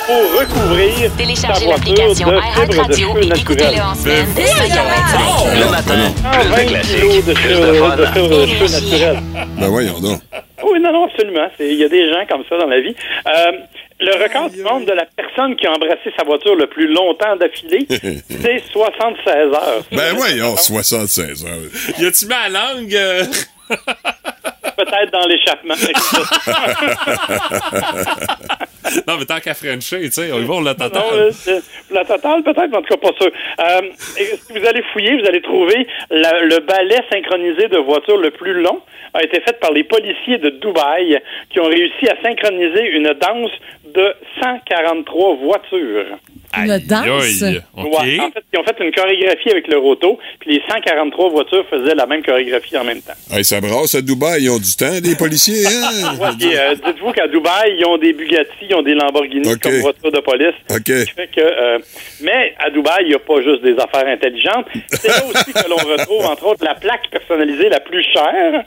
pour 0.06 0.40
recouvrir 0.40 1.10
sa 1.10 1.16
Téléchargez 1.16 1.66
voiture 1.66 1.94
l'application 1.94 2.26
de 2.28 2.40
fibres 2.40 2.66
de 2.66 2.96
iHeartRadio 2.96 3.08
cheveux 3.08 3.22
et 3.22 3.38
écoutez-le 3.38 3.64
naturels. 3.64 3.82
en 3.82 3.94
semaine 3.94 4.26
dès 4.34 4.44
5h25. 4.44 5.58
Le 5.58 5.70
matin, 5.70 6.12
plus 6.32 6.42
120 6.48 6.64
de 6.64 6.68
classiques, 6.68 7.26
de 7.26 7.32
plus 7.34 8.18
cheveux 8.18 8.80
naturels. 8.80 9.18
ben 9.58 9.66
voyons 9.68 10.00
donc. 10.00 10.20
Oui, 10.64 10.80
non, 10.80 10.92
non, 10.92 11.04
absolument. 11.04 11.48
Il 11.60 11.74
y 11.74 11.84
a 11.84 11.88
des 11.88 12.10
gens 12.10 12.26
comme 12.28 12.42
ça 12.48 12.56
dans 12.58 12.66
la 12.66 12.80
vie. 12.80 12.94
Euh, 13.28 13.52
le 14.00 14.12
record 14.22 14.50
du 14.50 14.62
monde 14.62 14.84
de 14.86 14.92
la 14.92 15.06
personne 15.16 15.56
qui 15.56 15.66
a 15.66 15.72
embrassé 15.72 16.12
sa 16.16 16.24
voiture 16.24 16.54
le 16.56 16.66
plus 16.68 16.86
longtemps 16.92 17.36
d'affilée, 17.36 17.86
c'est 17.90 18.62
76 18.72 19.32
heures. 19.52 19.82
Ben 19.92 20.14
voyons, 20.16 20.56
76 20.56 21.44
heures. 21.46 21.98
Y 21.98 22.06
a-tu 22.06 22.26
la 22.28 22.48
langue? 22.48 22.94
euh? 22.94 23.24
Peut-être 24.76 25.10
dans 25.12 25.26
l'échappement. 25.26 25.74
non, 29.08 29.16
mais 29.18 29.24
tant 29.24 29.40
qu'à 29.40 29.54
Frencher, 29.54 30.00
tu 30.02 30.10
sais, 30.12 30.30
on 30.32 30.38
y 30.38 30.44
va, 30.44 30.54
on 30.54 30.60
non, 30.62 30.72
euh, 31.12 31.30
c'est- 31.32 31.62
la 31.90 32.04
totale, 32.04 32.42
peut-être, 32.44 32.68
mais 32.70 32.76
en 32.76 32.82
tout 32.82 32.94
cas 32.96 33.10
pas 33.10 33.16
sûr. 33.20 33.30
Euh, 33.60 33.80
si 34.16 34.52
vous 34.56 34.64
allez 34.66 34.82
fouiller, 34.92 35.20
vous 35.20 35.26
allez 35.26 35.42
trouver 35.42 35.86
la- 36.10 36.42
le 36.42 36.60
balai 36.60 36.98
synchronisé 37.10 37.66
de 37.68 37.78
voiture 37.78 38.18
le 38.18 38.30
plus 38.30 38.54
long 38.54 38.80
a 39.14 39.22
été 39.22 39.40
fait 39.40 39.58
par 39.58 39.72
les 39.72 39.84
policiers 39.84 40.36
de 40.38 40.50
Dubaï 40.50 41.18
qui 41.50 41.60
ont 41.60 41.68
réussi 41.68 42.08
à 42.08 42.16
synchroniser 42.22 42.84
une 42.90 43.12
danse 43.14 43.50
de 43.94 44.14
143 44.40 45.36
voitures. 45.36 46.18
Une 46.56 46.78
danse? 46.78 47.42
Aïe, 47.42 47.60
OK. 47.76 47.84
Ouais, 47.84 48.20
en 48.20 48.30
fait, 48.30 48.44
ils 48.52 48.58
ont 48.58 48.64
fait 48.64 48.82
une 48.82 48.92
chorégraphie 48.92 49.50
avec 49.50 49.68
le 49.68 49.78
roto, 49.78 50.18
puis 50.40 50.54
les 50.54 50.62
143 50.66 51.30
voitures 51.30 51.64
faisaient 51.68 51.94
la 51.94 52.06
même 52.06 52.22
chorégraphie 52.22 52.76
en 52.78 52.84
même 52.84 53.02
temps. 53.02 53.12
Hey, 53.30 53.44
ça 53.44 53.60
brasse 53.60 53.94
à 53.94 54.00
Dubaï, 54.00 54.44
ils 54.44 54.50
ont 54.50 54.58
du 54.58 54.74
temps, 54.74 54.96
les 55.02 55.14
policiers, 55.14 55.66
hein? 55.66 56.16
Ouais, 56.18 56.56
euh, 56.56 56.74
dites-vous 56.74 57.12
qu'à 57.12 57.28
Dubaï, 57.28 57.76
ils 57.78 57.84
ont 57.86 57.98
des 57.98 58.12
Bugatti, 58.12 58.66
ils 58.70 58.74
ont 58.74 58.82
des 58.82 58.94
Lamborghini 58.94 59.52
OK. 59.52 59.60
comme 59.60 59.80
voitures 59.80 60.10
de 60.12 60.20
police. 60.20 60.54
OK. 60.70 60.86
Ce 60.86 61.04
qui 61.04 61.12
fait 61.12 61.28
que, 61.28 61.40
euh, 61.40 61.78
mais 62.22 62.54
à 62.58 62.70
Dubaï, 62.70 63.02
il 63.02 63.08
n'y 63.08 63.14
a 63.14 63.18
pas 63.18 63.42
juste 63.42 63.62
des 63.62 63.74
affaires 63.74 64.06
intelligentes. 64.06 64.66
C'est 64.90 65.08
là 65.08 65.24
aussi 65.26 65.52
que 65.52 65.68
l'on 65.68 65.76
retrouve, 65.76 66.24
entre 66.24 66.46
autres, 66.46 66.64
la 66.64 66.74
plaque 66.74 67.10
personnalisée 67.10 67.68
la 67.68 67.80
plus 67.80 68.04
chère. 68.12 68.64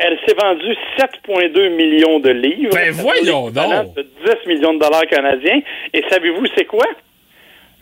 Elle 0.00 0.18
s'est 0.26 0.34
vendue 0.40 0.76
7,2 0.98 1.70
millions 1.74 2.20
de 2.20 2.30
livres. 2.30 2.72
Ben, 2.72 2.92
voyons 2.92 3.50
donc. 3.50 3.94
De 3.94 4.02
10 4.24 4.46
millions 4.48 4.74
de 4.74 4.78
dollars 4.78 5.06
canadiens. 5.10 5.60
Et 5.92 6.04
savez-vous, 6.08 6.46
c'est 6.56 6.64
quoi? 6.66 6.86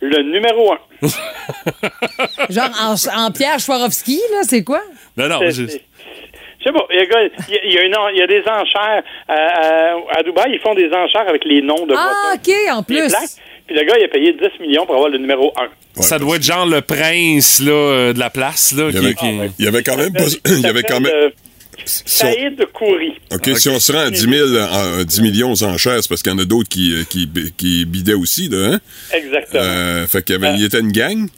Le 0.00 0.22
numéro 0.22 0.72
1. 0.72 0.78
Genre 2.50 2.70
en, 2.80 2.94
en 3.26 3.30
Pierre 3.32 3.60
Swarovski, 3.60 4.20
là, 4.32 4.38
c'est 4.42 4.62
quoi? 4.64 4.80
Non, 5.16 5.28
non, 5.28 5.38
C'est- 5.40 5.50
je- 5.52 5.66
c'est- 5.68 6.72
pas, 6.72 6.84
il 6.90 6.96
y, 6.96 7.00
a, 7.00 7.04
il 7.04 7.54
y 7.54 7.58
a- 7.58 7.64
il 7.64 7.72
y 7.74 7.78
a 7.78 7.82
une 7.84 7.96
en- 7.96 8.08
il 8.08 8.18
y 8.18 8.22
a 8.22 8.26
des 8.26 8.40
enchères 8.40 9.02
euh, 9.30 9.32
à, 10.12 10.18
à 10.18 10.22
Dubaï, 10.22 10.52
ils 10.52 10.58
font 10.60 10.74
des 10.74 10.88
enchères 10.92 11.28
avec 11.28 11.44
les 11.44 11.62
noms 11.62 11.86
de 11.86 11.94
Ah, 11.96 12.12
voitures. 12.32 12.54
OK, 12.70 12.76
en 12.78 12.82
plus. 12.82 13.14
Puis 13.66 13.74
le 13.76 13.84
gars, 13.84 13.94
il 13.98 14.04
a 14.04 14.08
payé 14.08 14.32
10 14.32 14.60
millions 14.60 14.84
pour 14.84 14.94
avoir 14.96 15.10
le 15.10 15.18
numéro 15.18 15.52
1. 15.56 16.02
ça 16.02 16.18
doit 16.18 16.36
être 16.36 16.42
genre 16.42 16.66
le 16.66 16.80
prince 16.82 17.60
là, 17.60 17.72
euh, 17.72 18.12
de 18.12 18.18
la 18.18 18.30
place. 18.30 18.72
Là, 18.76 18.88
Il 18.90 18.96
y 18.96 18.98
qui- 19.00 19.04
avait, 19.06 19.14
qui- 19.14 19.54
il 19.60 19.64
y 19.64 19.68
avait 19.68 19.82
quand 19.82 19.96
même 19.96 20.12
pas. 20.12 20.24
Il 20.46 20.60
y 20.60 20.66
avait 20.66 20.82
quand 20.82 21.00
même. 21.00 21.12
Euh, 21.14 21.30
si 21.84 22.02
on- 22.24 22.32
Saïd 22.32 22.64
Kouri. 22.72 23.14
OK, 23.32 23.50
si 23.56 23.68
on 23.68 23.78
se 23.78 23.92
rend 23.92 24.00
à 24.06 24.10
10, 24.10 24.20
000, 24.28 24.48
en- 24.58 25.04
10 25.04 25.20
millions 25.22 25.52
enchères, 25.62 26.02
c'est 26.02 26.08
parce 26.08 26.22
qu'il 26.22 26.32
y 26.32 26.34
en 26.34 26.38
a 26.38 26.44
d'autres 26.44 26.68
qui, 26.68 26.94
euh, 26.94 27.04
qui, 27.08 27.28
qui 27.56 27.84
bidaient 27.84 28.14
aussi, 28.14 28.48
là, 28.48 28.74
hein? 28.74 28.80
Exactement. 29.12 29.62
Euh, 29.62 30.06
fait 30.06 30.22
qu'il 30.22 30.36
y 30.36 30.46
il 30.58 30.64
était 30.64 30.80
une 30.80 30.92
gang? 30.92 31.28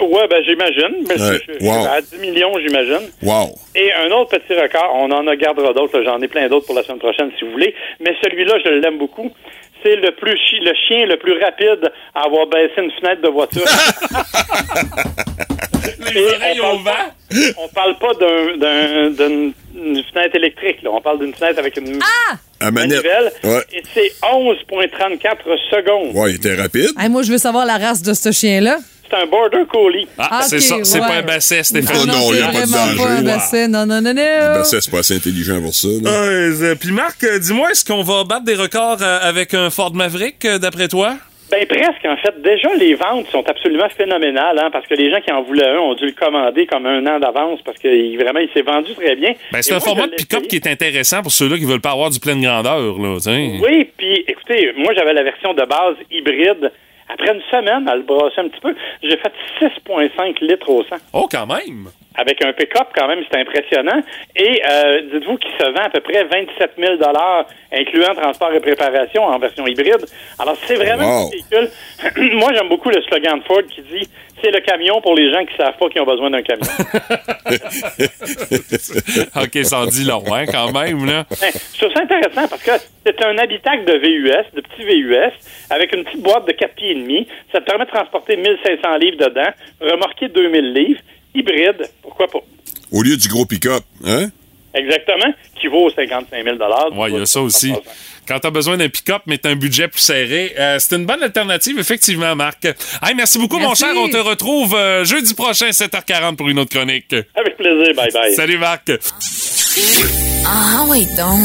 Ouais, 0.00 0.26
ben 0.28 0.42
j'imagine. 0.46 1.04
Ouais. 1.06 1.40
Wow. 1.60 1.86
À 1.86 2.00
10 2.00 2.16
millions, 2.18 2.52
j'imagine. 2.58 3.08
Wow. 3.22 3.54
Et 3.74 3.92
un 3.92 4.10
autre 4.12 4.38
petit 4.38 4.54
record, 4.58 4.90
on 4.94 5.10
en 5.10 5.26
a 5.26 5.36
gardera 5.36 5.72
d'autres, 5.74 6.02
j'en 6.02 6.20
ai 6.22 6.28
plein 6.28 6.48
d'autres 6.48 6.64
pour 6.66 6.74
la 6.74 6.82
semaine 6.82 6.98
prochaine 6.98 7.30
si 7.38 7.44
vous 7.44 7.50
voulez, 7.52 7.74
mais 8.00 8.14
celui-là, 8.22 8.54
je 8.64 8.70
l'aime 8.70 8.98
beaucoup. 8.98 9.30
C'est 9.84 9.96
le 9.96 10.12
plus 10.12 10.36
chi- 10.48 10.60
le 10.60 10.72
chien 10.88 11.06
le 11.06 11.18
plus 11.18 11.38
rapide 11.42 11.92
à 12.14 12.20
avoir 12.24 12.46
baissé 12.46 12.72
une 12.78 12.90
fenêtre 12.92 13.20
de 13.20 13.28
voiture. 13.28 13.64
On, 15.84 16.82
parle 16.82 16.84
pas, 16.84 17.14
on 17.58 17.68
parle 17.68 17.98
pas 17.98 18.12
d'un- 18.20 19.10
d'un- 19.10 19.52
d'une 19.74 20.02
fenêtre 20.12 20.36
électrique, 20.36 20.82
là. 20.82 20.90
on 20.92 21.00
parle 21.00 21.20
d'une 21.20 21.34
fenêtre 21.34 21.58
avec 21.58 21.76
une 21.76 21.98
À 22.60 22.70
manette. 22.70 23.02
manivelle. 23.02 23.32
Ouais. 23.44 23.64
Et 23.72 23.82
c'est 23.94 24.12
11,34 24.22 25.44
secondes. 25.70 26.14
Ouais, 26.16 26.30
il 26.30 26.36
était 26.36 26.54
rapide. 26.54 26.90
Hey, 26.98 27.08
moi, 27.08 27.22
je 27.22 27.32
veux 27.32 27.38
savoir 27.38 27.64
la 27.66 27.78
race 27.78 28.02
de 28.02 28.12
ce 28.14 28.30
chien-là. 28.32 28.78
C'est 29.10 29.16
un 29.22 29.26
border 29.26 29.64
collie. 29.70 30.08
Ah, 30.16 30.28
Ah, 30.30 30.42
c'est 30.42 30.60
ça. 30.60 30.76
C'est 30.84 30.98
ouais. 31.00 31.06
pas 31.06 31.14
un 31.16 31.22
basset, 31.22 31.62
Stéphane. 31.64 31.96
Oh 32.02 32.06
non, 32.06 32.32
il 32.32 32.36
n'y 32.36 32.40
a 32.42 32.46
c'est 32.52 32.60
pas 32.60 32.66
de 32.66 32.72
pas 32.72 32.78
un 33.08 33.14
danger. 33.16 33.22
basset. 33.24 33.68
Non, 33.68 33.84
non, 33.84 34.00
non, 34.00 34.14
non. 34.14 34.64
Ça, 34.64 34.80
c'est 34.80 34.90
pas 34.90 35.00
assez 35.00 35.16
intelligent 35.16 35.60
pour 35.60 35.74
ça. 35.74 35.88
Euh, 35.88 36.74
Puis 36.76 36.92
Marc, 36.92 37.22
euh, 37.24 37.38
dis-moi, 37.38 37.70
est-ce 37.72 37.84
qu'on 37.84 38.02
va 38.02 38.24
battre 38.24 38.44
des 38.44 38.54
records 38.54 38.98
euh, 39.02 39.18
avec 39.20 39.52
un 39.52 39.68
Ford 39.68 39.92
Maverick, 39.94 40.46
d'après 40.46 40.88
toi? 40.88 41.16
Ben 41.52 41.66
presque, 41.66 42.04
en 42.06 42.16
fait. 42.16 42.40
Déjà, 42.40 42.74
les 42.74 42.94
ventes 42.94 43.26
sont 43.28 43.46
absolument 43.48 43.88
phénoménales, 43.90 44.58
hein, 44.58 44.70
parce 44.72 44.86
que 44.86 44.94
les 44.94 45.10
gens 45.10 45.20
qui 45.20 45.30
en 45.30 45.42
voulaient 45.42 45.68
un 45.68 45.78
ont 45.78 45.94
dû 45.94 46.06
le 46.06 46.12
commander 46.12 46.64
comme 46.66 46.86
un 46.86 47.06
an 47.06 47.20
d'avance, 47.20 47.60
parce 47.62 47.78
que 47.78 47.88
il- 47.88 48.16
vraiment, 48.16 48.40
il 48.40 48.48
s'est 48.54 48.62
vendu 48.62 48.94
très 48.94 49.14
bien. 49.16 49.34
Ben, 49.52 49.60
c'est 49.60 49.72
un 49.72 49.76
moi, 49.76 49.84
format 49.86 50.06
de 50.06 50.14
pick-up 50.14 50.42
qui 50.48 50.56
est 50.56 50.66
intéressant 50.66 51.20
pour 51.22 51.30
ceux-là 51.30 51.58
qui 51.58 51.66
veulent 51.66 51.80
pas 51.82 51.90
avoir 51.92 52.08
du 52.10 52.18
pleine 52.18 52.40
grandeur. 52.42 52.98
Là. 52.98 53.18
Oui, 53.62 53.90
puis 53.96 54.24
écoutez, 54.26 54.72
moi, 54.78 54.94
j'avais 54.94 55.12
la 55.12 55.22
version 55.22 55.52
de 55.52 55.62
base 55.64 55.96
hybride. 56.10 56.72
Après 57.12 57.34
une 57.34 57.42
semaine, 57.50 57.88
à 57.88 57.96
le 57.96 58.02
brasser 58.02 58.40
un 58.40 58.48
petit 58.48 58.60
peu, 58.60 58.74
j'ai 59.02 59.16
fait 59.18 59.32
6,5 59.60 60.38
litres 60.44 60.68
au 60.68 60.82
100. 60.84 60.96
Oh, 61.12 61.28
quand 61.30 61.46
même! 61.46 61.88
Avec 62.14 62.44
un 62.44 62.52
pick-up, 62.52 62.88
quand 62.94 63.08
même, 63.08 63.20
c'est 63.30 63.38
impressionnant. 63.40 64.02
Et 64.36 64.62
euh, 64.68 65.00
dites-vous 65.12 65.36
qu'il 65.38 65.50
se 65.52 65.64
vend 65.70 65.84
à 65.84 65.88
peu 65.90 66.00
près 66.00 66.24
27 66.24 66.72
000 66.78 66.94
incluant 67.72 68.14
transport 68.14 68.52
et 68.52 68.60
préparation 68.60 69.24
en 69.24 69.38
version 69.38 69.66
hybride. 69.66 70.04
Alors, 70.38 70.56
c'est 70.66 70.74
vraiment 70.76 71.22
Wow. 71.22 71.26
un 71.26 71.30
véhicule. 71.30 71.70
Moi, 72.38 72.50
j'aime 72.54 72.68
beaucoup 72.68 72.90
le 72.90 73.00
slogan 73.02 73.38
de 73.38 73.44
Ford 73.44 73.62
qui 73.70 73.80
dit 73.82 74.08
c'est 74.42 74.50
le 74.50 74.60
camion 74.60 75.00
pour 75.00 75.14
les 75.14 75.32
gens 75.32 75.44
qui 75.44 75.56
savent 75.56 75.76
pas 75.78 75.88
qu'ils 75.88 76.00
ont 76.00 76.06
besoin 76.06 76.30
d'un 76.30 76.42
camion. 76.42 76.66
OK, 79.42 79.64
ça 79.64 79.80
en 79.80 79.86
dit 79.86 80.04
long, 80.04 80.24
hein, 80.32 80.46
quand 80.46 80.72
même. 80.72 81.06
Là. 81.06 81.24
Ben, 81.40 81.52
je 81.74 81.78
trouve 81.78 81.92
ça 81.94 82.02
intéressant 82.02 82.48
parce 82.48 82.62
que 82.62 82.72
c'est 83.06 83.24
un 83.24 83.38
habitacle 83.38 83.84
de 83.84 83.98
VUS, 83.98 84.44
de 84.54 84.60
petit 84.60 84.84
VUS, 84.84 85.32
avec 85.70 85.94
une 85.94 86.04
petite 86.04 86.22
boîte 86.22 86.46
de 86.46 86.52
4 86.52 86.74
pieds 86.74 86.90
et 86.90 86.94
demi. 86.94 87.26
Ça 87.52 87.60
te 87.60 87.66
permet 87.66 87.84
de 87.84 87.90
transporter 87.90 88.36
1500 88.36 88.96
livres 88.96 89.18
dedans, 89.18 89.50
remorquer 89.80 90.28
2000 90.28 90.72
livres, 90.72 91.00
hybride, 91.34 91.88
pourquoi 92.02 92.28
pas? 92.28 92.40
Au 92.92 93.02
lieu 93.02 93.16
du 93.16 93.28
gros 93.28 93.46
pick-up, 93.46 93.82
hein? 94.04 94.28
Exactement, 94.74 95.34
qui 95.60 95.66
vaut 95.66 95.90
55 95.90 96.44
000 96.44 96.56
Ouais, 96.94 97.10
il 97.10 97.18
y 97.18 97.20
a 97.20 97.26
ça 97.26 97.42
aussi. 97.42 97.74
Quand 98.26 98.38
tu 98.38 98.46
as 98.46 98.50
besoin 98.50 98.76
d'un 98.76 98.88
pick-up, 98.88 99.22
mais 99.26 99.38
tu 99.38 99.48
un 99.48 99.56
budget 99.56 99.88
plus 99.88 100.00
serré, 100.00 100.54
euh, 100.58 100.78
c'est 100.78 100.96
une 100.96 101.06
bonne 101.06 101.22
alternative, 101.22 101.78
effectivement, 101.78 102.34
Marc. 102.36 102.64
Hey, 102.64 103.14
merci 103.16 103.38
beaucoup, 103.38 103.58
mon 103.58 103.74
cher. 103.74 103.90
On 103.96 104.08
te 104.08 104.16
retrouve 104.16 104.74
euh, 104.74 105.04
jeudi 105.04 105.34
prochain, 105.34 105.70
7h40, 105.70 106.36
pour 106.36 106.48
une 106.48 106.58
autre 106.58 106.74
chronique. 106.74 107.14
Avec 107.34 107.56
plaisir, 107.56 107.94
bye 107.96 108.10
bye. 108.12 108.34
Salut, 108.34 108.58
Marc. 108.58 108.90
Ah 110.46 110.84
oui 110.88 111.06
donc, 111.16 111.40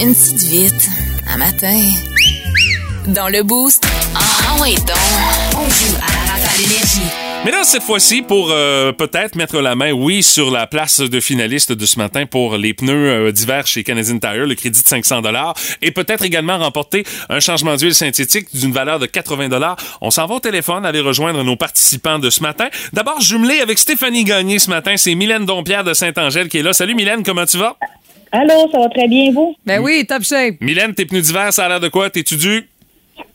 une 0.00 0.14
petite 0.14 0.42
vite, 0.42 0.88
un 1.28 1.36
matin. 1.38 2.09
Dans 3.06 3.28
le 3.28 3.42
boost, 3.42 3.86
ah 4.14 4.58
oui 4.60 4.74
donc, 4.74 4.96
on 5.54 5.68
joue 5.70 5.96
à 5.96 6.36
la 6.38 6.56
l'énergie. 6.58 7.00
Mais 7.46 7.50
là, 7.50 7.64
cette 7.64 7.82
fois-ci, 7.82 8.20
pour 8.20 8.50
euh, 8.50 8.92
peut-être 8.92 9.36
mettre 9.36 9.58
la 9.62 9.74
main, 9.74 9.92
oui, 9.92 10.22
sur 10.22 10.50
la 10.50 10.66
place 10.66 11.00
de 11.00 11.20
finaliste 11.20 11.72
de 11.72 11.86
ce 11.86 11.98
matin 11.98 12.26
pour 12.26 12.58
les 12.58 12.74
pneus 12.74 13.08
euh, 13.08 13.32
d'hiver 13.32 13.66
chez 13.66 13.84
Canadian 13.84 14.18
Tire, 14.18 14.44
le 14.44 14.54
crédit 14.54 14.82
de 14.82 14.86
500 14.86 15.22
et 15.80 15.92
peut-être 15.92 16.24
également 16.24 16.58
remporter 16.58 17.04
un 17.30 17.40
changement 17.40 17.76
d'huile 17.76 17.94
synthétique 17.94 18.48
d'une 18.54 18.72
valeur 18.72 18.98
de 18.98 19.06
80 19.06 19.76
On 20.02 20.10
s'en 20.10 20.26
va 20.26 20.34
au 20.34 20.40
téléphone, 20.40 20.84
aller 20.84 21.00
rejoindre 21.00 21.42
nos 21.42 21.56
participants 21.56 22.18
de 22.18 22.28
ce 22.28 22.42
matin. 22.42 22.68
D'abord, 22.92 23.22
jumelé 23.22 23.60
avec 23.60 23.78
Stéphanie 23.78 24.24
Gagné 24.24 24.58
ce 24.58 24.68
matin, 24.68 24.98
c'est 24.98 25.14
Mylène 25.14 25.46
Dompierre 25.46 25.84
de 25.84 25.94
Saint-Angèle 25.94 26.50
qui 26.50 26.58
est 26.58 26.62
là. 26.62 26.74
Salut 26.74 26.94
Mylène, 26.94 27.22
comment 27.22 27.46
tu 27.46 27.56
vas? 27.56 27.76
Allô, 28.32 28.68
ça 28.70 28.78
va 28.78 28.88
très 28.90 29.08
bien, 29.08 29.32
vous? 29.32 29.56
Ben 29.66 29.80
oui, 29.80 30.04
top 30.06 30.22
shape. 30.22 30.56
Mylène, 30.60 30.94
tes 30.94 31.06
pneus 31.06 31.22
d'hiver, 31.22 31.52
ça 31.52 31.64
a 31.64 31.68
l'air 31.68 31.80
de 31.80 31.88
quoi? 31.88 32.10
T'es-tu 32.10 32.36
dû? 32.36 32.69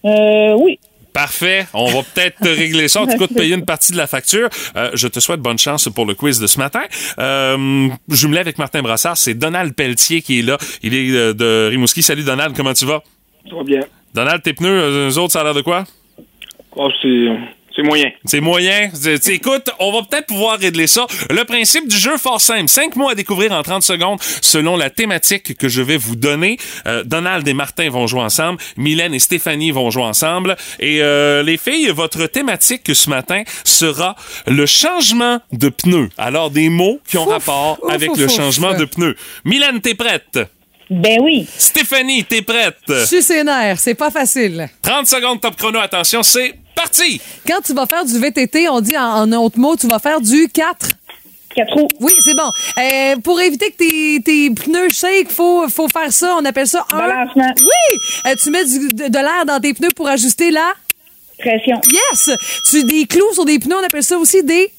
Euh, 0.06 0.56
oui. 0.60 0.80
Parfait. 1.14 1.66
On 1.74 1.86
va 1.86 2.02
peut-être 2.04 2.40
te 2.40 2.50
régler 2.50 2.90
ça. 2.90 3.02
En 3.02 3.08
tout 3.08 3.18
cas, 3.18 3.28
te 3.28 3.34
payer 3.34 3.56
une 3.56 3.64
partie 3.64 3.94
de 3.94 3.98
la 3.98 4.06
facture. 4.06 4.50
Euh, 4.76 4.92
je 4.94 5.08
te 5.08 5.22
souhaite 5.22 5.40
bonne 5.40 5.58
chance 5.58 5.88
pour 5.88 6.06
le 6.06 6.14
quiz 6.14 6.40
de 6.40 6.48
ce 6.48 6.58
matin. 6.58 6.82
Euh, 7.20 7.88
jumelé 8.10 8.40
avec 8.40 8.58
Martin 8.58 8.82
Brassard, 8.82 9.16
c'est 9.16 9.34
Donald 9.34 9.74
Pelletier 9.74 10.22
qui 10.22 10.40
est 10.40 10.42
là. 10.42 10.58
Il 10.84 10.94
est 10.94 11.34
de 11.34 11.70
Rimouski. 11.70 12.02
Salut 12.02 12.24
Donald, 12.24 12.54
comment 12.56 12.74
tu 12.74 12.86
vas? 12.86 13.02
Ça 13.50 13.56
va 13.56 13.64
bien. 13.64 13.80
Donald, 14.14 14.42
tes 14.42 14.54
pneus, 14.54 15.10
eux 15.10 15.18
autres, 15.18 15.32
ça 15.32 15.42
a 15.42 15.44
l'air 15.46 15.54
de 15.54 15.62
quoi? 15.62 15.86
Oh, 16.76 16.90
c'est, 17.02 17.28
c'est 17.76 17.84
moyen. 17.84 18.10
C'est 18.24 18.40
moyen. 18.40 18.90
Écoute, 19.28 19.70
on 19.80 19.92
va 19.92 20.04
peut-être 20.04 20.28
pouvoir 20.28 20.58
régler 20.58 20.88
ça. 20.88 21.08
Le 21.30 21.44
principe 21.44 21.88
du 21.88 21.98
jeu, 21.98 22.18
fort 22.18 22.40
simple. 22.40 22.70
Cinq 22.70 22.96
mots 22.96 23.10
à 23.10 23.16
découvrir 23.16 23.52
en 23.52 23.64
30 23.64 23.84
secondes 23.84 24.20
selon 24.42 24.78
la 24.78 24.90
thématique 24.90 25.58
que 25.58 25.68
je 25.68 25.82
vais 25.82 25.98
vous 25.98 26.16
donner. 26.16 26.58
Euh, 26.88 27.04
Donald 27.04 27.46
et 27.48 27.54
Martin 27.54 27.90
vont 27.90 28.08
jouer 28.08 28.22
ensemble. 28.22 28.60
Mylène 28.78 29.14
et 29.14 29.20
Stéphanie 29.20 29.72
vont 29.72 29.90
jouer 29.92 30.04
ensemble. 30.04 30.56
Et 30.80 31.02
euh, 31.02 31.44
les 31.44 31.58
filles, 31.58 31.90
votre 31.90 32.28
thématique 32.28 32.96
ce 32.96 33.10
matin 33.10 33.44
sera 33.66 34.16
le 34.48 34.66
changement 34.66 35.42
de 35.52 35.70
pneus. 35.70 36.10
Alors, 36.18 36.52
des 36.52 36.70
mots 36.70 37.00
qui 37.08 37.18
ont 37.18 37.26
rapport 37.26 37.80
ouf, 37.84 37.92
avec 37.92 38.12
ouf, 38.12 38.18
le 38.18 38.26
ouf. 38.26 38.36
changement 38.36 38.74
de 38.74 38.86
pneus. 38.86 39.16
Mylène, 39.44 39.82
t'es 39.82 39.96
prête? 39.96 40.40
Ben 40.90 41.20
oui. 41.22 41.48
Stéphanie, 41.58 42.24
t'es 42.24 42.42
prête? 42.42 42.78
Je 42.88 43.06
suis 43.06 43.22
c'est 43.78 43.96
pas 43.96 44.12
facile. 44.12 44.70
30 44.82 45.08
secondes 45.08 45.42
top 45.42 45.56
chrono. 45.58 45.80
Attention, 45.80 46.22
c'est 46.24 46.54
parti! 46.76 47.22
Quand 47.48 47.62
tu 47.66 47.74
vas 47.74 47.86
faire 47.86 48.06
du 48.06 48.18
VTT, 48.20 48.70
on 48.70 48.82
dit 48.82 48.98
en, 48.98 49.24
en 49.24 49.32
autre 49.34 49.58
mot, 49.60 49.76
tu 49.76 49.88
vas 49.88 50.00
faire 50.00 50.22
du 50.22 50.48
4. 50.50 50.90
4 51.56 51.74
roues. 51.74 51.88
Oui, 52.02 52.12
c'est 52.24 52.36
bon. 52.36 52.52
Euh, 52.78 53.16
pour 53.24 53.40
éviter 53.40 53.72
que 53.72 53.78
tes, 53.78 54.22
tes 54.22 54.50
pneus 54.50 54.90
shake, 54.90 55.32
faut, 55.32 55.68
faut 55.70 55.88
faire 55.88 56.12
ça. 56.12 56.36
On 56.38 56.44
appelle 56.46 56.68
ça 56.68 56.86
un. 56.92 56.98
Balancement. 56.98 57.54
Oui! 57.60 58.00
Euh, 58.28 58.36
tu 58.42 58.50
mets 58.50 58.66
du- 58.66 58.90
de, 58.90 59.08
de 59.08 59.18
l'air 59.20 59.46
dans 59.48 59.60
tes 59.62 59.74
pneus 59.74 59.92
pour 59.96 60.08
ajuster 60.10 60.52
la. 60.52 60.74
Pression. 61.40 61.80
Yes! 61.92 62.30
Tu 62.70 62.84
des 62.84 63.06
clous 63.06 63.34
sur 63.34 63.46
des 63.46 63.60
pneus, 63.60 63.76
on 63.82 63.86
appelle 63.86 64.04
ça 64.04 64.18
aussi 64.18 64.44
des. 64.44 64.72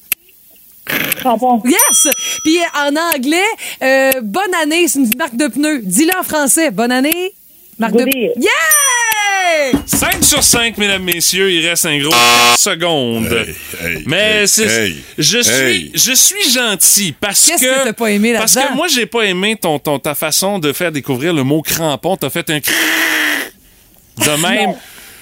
Crampons. 1.17 1.61
Yes! 1.65 2.07
Puis 2.43 2.57
euh, 2.59 2.61
en 2.89 2.95
anglais, 3.15 3.43
euh, 3.81 4.21
bonne 4.21 4.53
année, 4.61 4.87
c'est 4.87 4.99
une 4.99 5.15
marque 5.17 5.35
de 5.35 5.47
pneus. 5.47 5.81
Dis-le 5.83 6.17
en 6.17 6.23
français. 6.23 6.69
Bonne 6.71 6.91
année. 6.91 7.33
Marque 7.79 7.93
de 7.93 8.03
Goodyear. 8.03 8.31
Yeah! 8.37 9.79
5 9.85 10.23
sur 10.23 10.43
5, 10.43 10.77
mesdames, 10.77 11.03
messieurs. 11.03 11.51
Il 11.51 11.67
reste 11.67 11.85
un 11.85 11.97
gros 11.99 12.11
4 12.55 12.59
secondes. 12.59 13.45
hey, 13.83 14.03
Mais 14.05 14.41
hey, 14.41 14.47
c'est, 14.47 14.65
hey, 14.65 14.97
je 15.17 15.39
suis, 15.39 15.53
hey. 15.53 15.91
je 15.93 16.11
suis 16.13 16.51
gentil 16.51 17.13
parce 17.19 17.45
Qu'est-ce 17.47 17.63
que, 17.63 17.79
que 17.79 17.83
t'as 17.85 17.93
pas 17.93 18.11
aimé 18.11 18.33
parce 18.37 18.53
que 18.55 18.73
moi 18.75 18.87
j'ai 18.87 19.05
pas 19.05 19.23
aimé 19.23 19.55
ton, 19.59 19.79
ton 19.79 19.99
ta 19.99 20.15
façon 20.15 20.59
de 20.59 20.73
faire 20.73 20.91
découvrir 20.91 21.33
le 21.33 21.43
mot 21.43 21.61
crampon. 21.61 22.17
T'as 22.17 22.29
fait 22.29 22.49
un 22.49 22.59
de 22.59 24.41
même. 24.41 24.73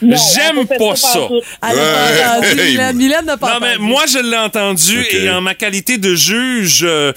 Non, 0.02 0.18
J'aime 0.36 0.66
pas 0.68 0.96
ça 0.96 1.14
ça. 1.14 1.20
Elle 1.70 1.76
n'a 1.78 1.84
pas 1.84 2.38
entendu. 2.38 2.60
Hey. 2.62 2.72
Mylène, 2.72 2.96
Mylène 2.98 3.26
n'a 3.26 3.38
pas 3.38 3.54
Non, 3.54 3.60
mais 3.62 3.78
moi, 3.78 4.04
je 4.12 4.20
l'ai 4.20 4.38
entendu 4.38 5.06
et 5.12 5.30
en 5.30 5.40
ma 5.42 5.56
qualité 5.56 5.98
de 5.98 6.14
juge, 6.16 6.82
euh, 6.84 7.14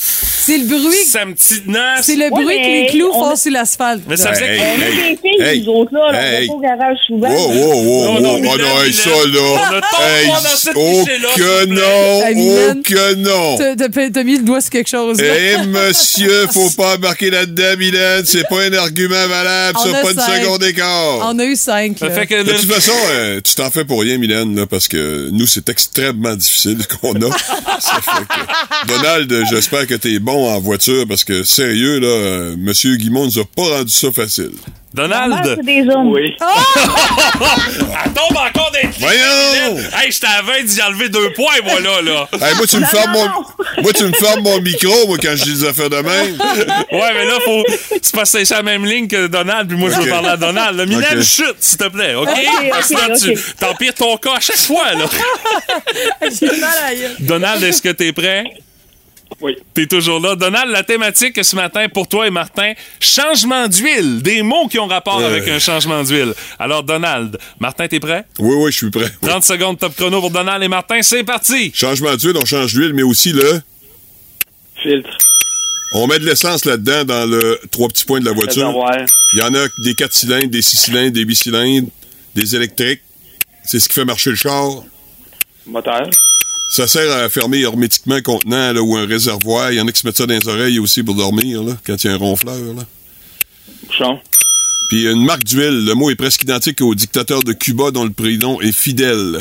C'est 0.00 0.56
le 0.58 0.64
bruit. 0.64 0.96
ça 1.10 1.24
me 1.26 1.34
tient. 1.34 1.58
C'est 2.00 2.14
le 2.16 2.22
Ouais, 2.24 2.30
bruit 2.30 2.56
que 2.56 2.68
les 2.68 2.86
clous 2.90 3.10
on 3.12 3.24
font 3.24 3.30
a- 3.32 3.36
sur 3.36 3.52
l'asphalte. 3.52 4.02
Mais 4.08 4.16
ça 4.16 4.32
faisait 4.32 4.56
Hey, 4.56 4.60
On 4.60 4.64
est 4.64 4.86
hey, 4.86 4.96
des 4.96 5.18
filles, 5.20 5.42
hey, 5.42 5.62
nous 5.66 5.72
autres, 5.72 5.92
là. 5.92 6.00
On 6.10 6.14
hey. 6.14 6.46
va 6.48 6.54
au 6.54 6.60
garage 6.60 6.96
souvent. 7.06 7.28
Wow, 7.28 7.52
wow, 7.52 7.82
wow, 7.82 8.04
Non, 8.14 8.20
non. 8.20 8.38
Mylène, 8.38 8.50
Oh 8.54 8.58
non, 8.76 8.82
hey, 8.82 8.92
ça, 8.94 9.10
là. 9.10 9.80
Hey, 10.00 10.26
dans 10.28 10.56
cette 10.56 10.72
oh 10.76 11.04
que 11.36 11.64
non, 11.66 12.26
Hey, 12.26 12.34
oh 12.38 12.82
que 12.82 13.14
non. 13.16 13.58
T'as- 14.12 14.24
mis 14.24 14.36
le 14.38 14.42
doigt 14.44 14.60
sur 14.60 14.70
quelque 14.70 14.88
chose. 14.88 15.18
Eh, 15.20 15.66
monsieur, 15.66 16.46
faut 16.52 16.70
pas 16.76 16.94
embarquer 16.94 17.30
là-dedans, 17.30 17.76
Mylène. 17.78 18.24
C'est 18.24 18.48
pas 18.48 18.62
un 18.62 18.72
argument 18.72 19.26
valable, 19.28 19.78
On 19.80 19.90
ça, 19.92 19.98
a 19.98 20.02
pas 20.02 20.12
une 20.12 20.20
seconde 20.42 20.60
d'écart. 20.60 21.18
On 21.30 21.38
a 21.38 21.44
eu 21.44 21.56
cinq. 21.56 21.98
Ça 21.98 22.08
là. 22.08 22.14
fait 22.14 22.26
que 22.26 22.42
De 22.42 22.52
toute 22.52 22.72
façon, 22.72 22.92
euh, 23.10 23.40
tu 23.44 23.54
t'en 23.54 23.70
fais 23.70 23.84
pour 23.84 24.00
rien, 24.00 24.16
Mylène, 24.18 24.56
là, 24.56 24.66
parce 24.66 24.88
que 24.88 25.28
nous, 25.30 25.46
c'est 25.46 25.68
extrêmement 25.68 26.34
difficile 26.34 26.78
qu'on 27.00 27.14
a. 27.20 27.30
Ça 27.80 28.00
fait 28.02 28.24
que- 28.26 28.88
Donald, 28.88 29.44
j'espère 29.50 29.86
que 29.88 29.94
t'es 29.94 30.18
bon 30.18 30.48
en 30.52 30.60
voiture, 30.60 31.04
parce 31.08 31.24
que, 31.24 31.42
sérieux, 31.42 31.98
là, 31.98 32.06
euh, 32.06 32.54
Monsieur 32.58 32.96
Guimond 32.96 33.24
nous 33.24 33.38
a 33.38 33.44
pas 33.44 33.78
rendu 33.78 33.90
ça 33.92 34.12
facile. 34.12 34.50
Donald, 34.94 35.60
des 35.64 35.82
hommes. 35.82 36.08
Oui. 36.12 36.34
elle 36.40 38.12
tombe 38.12 38.36
encore 38.36 38.72
des 38.72 38.88
Voyons! 38.98 39.76
Hey, 39.96 40.10
j'étais 40.10 40.26
à 40.26 40.40
20 40.42 40.64
d'y 40.64 40.82
enlever 40.82 41.08
deux 41.10 41.30
points, 41.34 41.60
moi, 41.62 41.78
là, 41.80 42.00
là. 42.02 42.28
Hey, 42.48 42.54
moi, 42.56 42.66
tu 42.66 42.78
me 42.78 42.86
fermes 42.86 43.12
mon, 43.12 43.28
moi, 43.82 43.92
tu 43.92 44.04
me 44.04 44.12
fermes 44.12 44.42
mon 44.42 44.60
micro, 44.60 45.06
moi, 45.06 45.18
quand 45.22 45.34
je 45.36 45.44
dis 45.44 45.54
des 45.60 45.64
affaires 45.66 45.90
de 45.90 45.96
même. 45.96 46.38
Ouais, 46.90 47.14
mais 47.14 47.26
là, 47.26 47.38
faut. 47.44 47.64
C'est 48.02 48.14
parce 48.14 48.32
que 48.32 48.38
c'est 48.38 48.44
sur 48.46 48.56
la 48.56 48.62
même 48.62 48.84
ligne 48.86 49.08
que 49.08 49.26
Donald, 49.26 49.68
puis 49.68 49.76
moi, 49.76 49.90
je 49.90 50.00
veux 50.00 50.08
parler 50.08 50.28
à 50.28 50.36
Donald. 50.36 50.76
Là, 50.76 50.86
Mylène, 50.86 51.18
Ok. 51.18 51.22
chute, 51.22 51.56
s'il 51.60 51.76
te 51.78 51.88
plaît, 51.88 52.14
OK? 52.14 52.28
Ok, 52.28 52.70
Parce 52.70 52.88
que 52.88 52.94
là, 52.94 53.08
ok, 53.10 53.18
tu 53.20 53.30
ok. 53.32 53.38
t'empires 53.60 53.94
ton 53.94 54.16
cas 54.16 54.36
à 54.36 54.40
chaque 54.40 54.56
fois, 54.56 54.94
là. 54.94 55.04
J'ai 56.22 56.46
mal 56.58 56.70
à 56.86 56.90
la 56.90 56.94
gueule. 56.96 57.16
Donald, 57.20 57.62
est-ce 57.62 57.82
que 57.82 57.90
t'es 57.90 58.12
prêt? 58.12 58.44
Oui. 59.40 59.56
T'es 59.74 59.86
toujours 59.86 60.20
là. 60.20 60.34
Donald, 60.34 60.70
la 60.70 60.82
thématique 60.82 61.42
ce 61.44 61.54
matin 61.54 61.86
pour 61.88 62.08
toi 62.08 62.26
et 62.26 62.30
Martin, 62.30 62.72
changement 63.00 63.68
d'huile. 63.68 64.20
Des 64.22 64.42
mots 64.42 64.66
qui 64.68 64.78
ont 64.78 64.86
rapport 64.86 65.20
Euh. 65.20 65.26
avec 65.26 65.46
un 65.48 65.58
changement 65.58 66.02
d'huile. 66.02 66.34
Alors, 66.58 66.82
Donald, 66.82 67.38
Martin, 67.60 67.86
t'es 67.88 68.00
prêt? 68.00 68.24
Oui, 68.38 68.54
oui, 68.58 68.72
je 68.72 68.76
suis 68.78 68.90
prêt. 68.90 69.10
Oui. 69.22 69.28
30 69.28 69.44
secondes 69.44 69.78
top 69.78 69.94
chrono 69.94 70.20
pour 70.20 70.30
Donald 70.30 70.62
et 70.62 70.68
Martin, 70.68 71.02
c'est 71.02 71.24
parti! 71.24 71.70
Changement 71.74 72.16
d'huile, 72.16 72.36
on 72.36 72.44
change 72.44 72.72
d'huile, 72.74 72.92
mais 72.94 73.02
aussi 73.02 73.32
le... 73.32 73.60
Filtre. 74.82 75.10
On 75.94 76.06
met 76.06 76.18
de 76.18 76.24
l'essence 76.26 76.64
là-dedans 76.64 77.04
dans 77.04 77.26
le 77.30 77.58
trois 77.70 77.88
petits 77.88 78.04
points 78.04 78.20
de 78.20 78.24
la 78.26 78.32
voiture. 78.32 78.74
Il 79.34 79.38
y 79.38 79.42
en 79.42 79.54
a 79.54 79.66
des 79.84 79.94
4 79.94 80.12
cylindres, 80.12 80.48
des 80.48 80.62
6 80.62 80.76
cylindres, 80.76 81.12
des 81.12 81.22
8 81.22 81.34
cylindres, 81.36 81.88
des 82.34 82.54
électriques. 82.56 83.00
C'est 83.64 83.80
ce 83.80 83.88
qui 83.88 83.94
fait 83.94 84.04
marcher 84.04 84.30
le 84.30 84.36
char. 84.36 84.82
Moteur. 85.66 86.08
Ça 86.70 86.86
sert 86.86 87.10
à 87.10 87.28
fermer 87.28 87.60
hermétiquement 87.60 88.16
un 88.16 88.22
contenant 88.22 88.72
là, 88.72 88.82
ou 88.82 88.96
un 88.96 89.06
réservoir. 89.06 89.72
Il 89.72 89.76
y 89.76 89.80
en 89.80 89.88
a 89.88 89.92
qui 89.92 90.00
se 90.00 90.06
mettent 90.06 90.18
ça 90.18 90.26
dans 90.26 90.34
les 90.34 90.48
oreilles 90.48 90.78
aussi 90.78 91.02
pour 91.02 91.14
dormir, 91.14 91.62
là, 91.62 91.76
quand 91.86 92.02
il 92.04 92.06
y 92.06 92.10
a 92.10 92.14
un 92.14 92.18
ronfleur. 92.18 92.74
Là. 92.74 92.84
Bouchon. 93.86 94.20
Puis 94.88 95.04
une 95.04 95.24
marque 95.24 95.44
d'huile, 95.44 95.84
le 95.84 95.94
mot 95.94 96.10
est 96.10 96.14
presque 96.14 96.42
identique 96.42 96.80
au 96.80 96.94
dictateur 96.94 97.42
de 97.42 97.52
Cuba 97.52 97.90
dont 97.90 98.04
le 98.04 98.10
prénom 98.10 98.60
est 98.60 98.72
Fidel. 98.72 99.38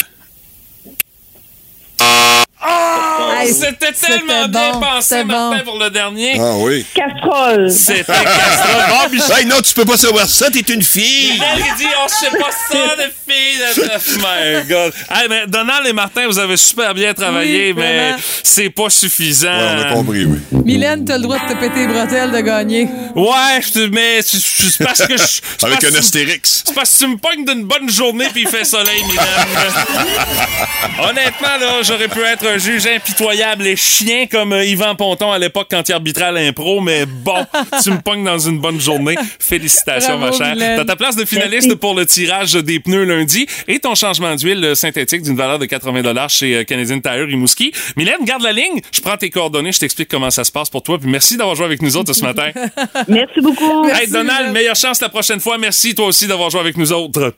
Hey, 3.39 3.53
C'était 3.53 3.91
tellement 3.91 4.47
bien 4.47 4.71
bon, 4.73 4.79
pensé, 4.79 5.23
Martin, 5.23 5.57
bon. 5.63 5.71
pour 5.71 5.79
le 5.79 5.89
dernier. 5.89 6.38
Ah 6.39 6.53
oui. 6.57 6.85
Casserole. 6.93 7.71
C'était 7.71 8.03
Castro. 8.03 8.77
Bon, 8.89 9.09
puis 9.09 9.21
Hey, 9.38 9.45
non, 9.45 9.61
tu 9.61 9.73
peux 9.73 9.85
pas 9.85 9.97
savoir 9.97 10.27
ça, 10.27 10.49
t'es 10.49 10.59
une 10.73 10.81
fille! 10.83 11.33
Qui 11.39 11.83
dit 11.83 11.89
on 12.03 12.07
sait 12.07 12.29
pas 12.31 12.49
ça 12.51 12.77
de 12.95 13.11
filles 13.27 13.57
de 13.57 14.17
my 14.17 14.67
god 14.67 14.93
hey, 15.11 15.27
mais 15.29 15.47
Donald 15.47 15.85
et 15.88 15.93
Martin 15.93 16.27
vous 16.27 16.39
avez 16.39 16.57
super 16.57 16.93
bien 16.93 17.13
travaillé 17.13 17.67
Oui, 17.69 17.73
mais 17.77 18.15
c'est 18.43 18.69
pas 18.69 18.89
suffisant 18.89 19.47
Ouais, 19.49 19.75
on 19.77 19.81
a 19.81 19.93
compris, 19.93 20.25
oui. 20.25 20.39
Mylène, 20.65 21.05
t'as 21.05 21.17
le 21.17 21.23
droit 21.23 21.38
de 21.39 21.53
te 21.53 21.59
péter 21.59 21.79
les 21.81 21.88
bretelles 21.88 22.31
de 22.31 22.39
gagner. 22.39 22.88
ouais 23.15 23.61
je 23.61 23.71
te 23.71 23.79
mais 23.89 24.21
c'est- 24.21 24.83
parce 24.83 25.05
que 25.05 25.17
je 25.17 25.41
Avec 25.65 25.83
un 25.83 25.95
astérix. 25.95 26.63
c'est 26.65 26.73
parce 26.75 26.91
que 26.93 26.97
tu 26.99 27.07
me 27.07 27.17
pognes 27.17 27.45
d'une 27.45 27.63
bonne 27.65 27.89
journée 27.89 28.27
puis 28.31 28.43
il 28.43 28.47
fait 28.47 28.63
soleil 28.65 29.01
Mylène 29.03 31.07
honnêtement 31.09 31.57
là 31.59 31.81
j'aurais 31.83 32.07
pu 32.07 32.21
être 32.21 32.45
un 32.47 32.57
juge 32.57 32.88
impitoyable 32.88 33.26
et 33.32 33.75
chien 33.75 34.25
comme 34.28 34.53
euh, 34.53 34.65
Yvan 34.65 34.95
Ponton 34.95 35.32
à 35.32 35.39
l'époque 35.39 35.67
quand 35.69 35.88
il 35.88 35.93
arbitrait 35.93 36.25
à 36.25 36.32
l'impro 36.32 36.82
mais 36.82 37.05
bon 37.05 37.45
tu 37.84 37.91
me 37.91 38.01
pognes 38.01 38.23
dans 38.23 38.39
une 38.39 38.59
bonne 38.59 38.80
journée 38.80 39.15
félicitations 39.39 40.17
Bravo, 40.17 40.38
ma 40.38 40.55
chère 40.55 40.78
t'as 40.78 40.86
ta 40.86 40.95
place 40.95 41.15
de 41.15 41.25
finaliste 41.25 41.75
pour 41.75 41.93
le 41.93 42.05
tirage 42.05 42.53
des 42.53 42.80
pneus 42.80 43.05
lundi 43.05 43.45
et 43.67 43.80
ton 43.80 43.95
changement 43.95 44.36
d'huile 44.36 44.75
synthétique 44.75 45.21
d'une 45.21 45.36
valeur 45.36 45.59
de 45.59 45.65
80 45.65 46.28
chez 46.28 46.55
euh, 46.55 46.63
Canadian 46.63 46.99
Tire 46.99 47.28
Rimouski. 47.28 47.71
Mylène, 47.95 48.23
garde 48.23 48.43
la 48.43 48.53
ligne. 48.53 48.82
Je 48.91 49.01
prends 49.01 49.17
tes 49.17 49.30
coordonnées, 49.30 49.71
je 49.71 49.80
t'explique 49.80 50.09
comment 50.09 50.32
ça 50.32 50.43
se 50.43 50.51
passe 50.51 50.69
pour 50.69 50.84
toi. 50.84 50.97
Puis 50.97 51.09
merci 51.09 51.38
d'avoir 51.38 51.55
joué 51.55 51.65
avec 51.65 51.82
nous 51.82 51.95
autres 51.97 52.13
ce 52.13 52.21
matin. 52.21 52.51
Merci 53.07 53.41
beaucoup. 53.41 53.88
hey 53.89 54.09
Donald, 54.09 54.51
meilleure 54.51 54.75
chance 54.75 55.01
la 55.01 55.09
prochaine 55.09 55.39
fois. 55.39 55.57
Merci 55.57 55.95
toi 55.95 56.07
aussi 56.07 56.28
d'avoir 56.28 56.49
joué 56.49 56.59
avec 56.59 56.78
nous 56.78 56.91
autres. 56.91 57.34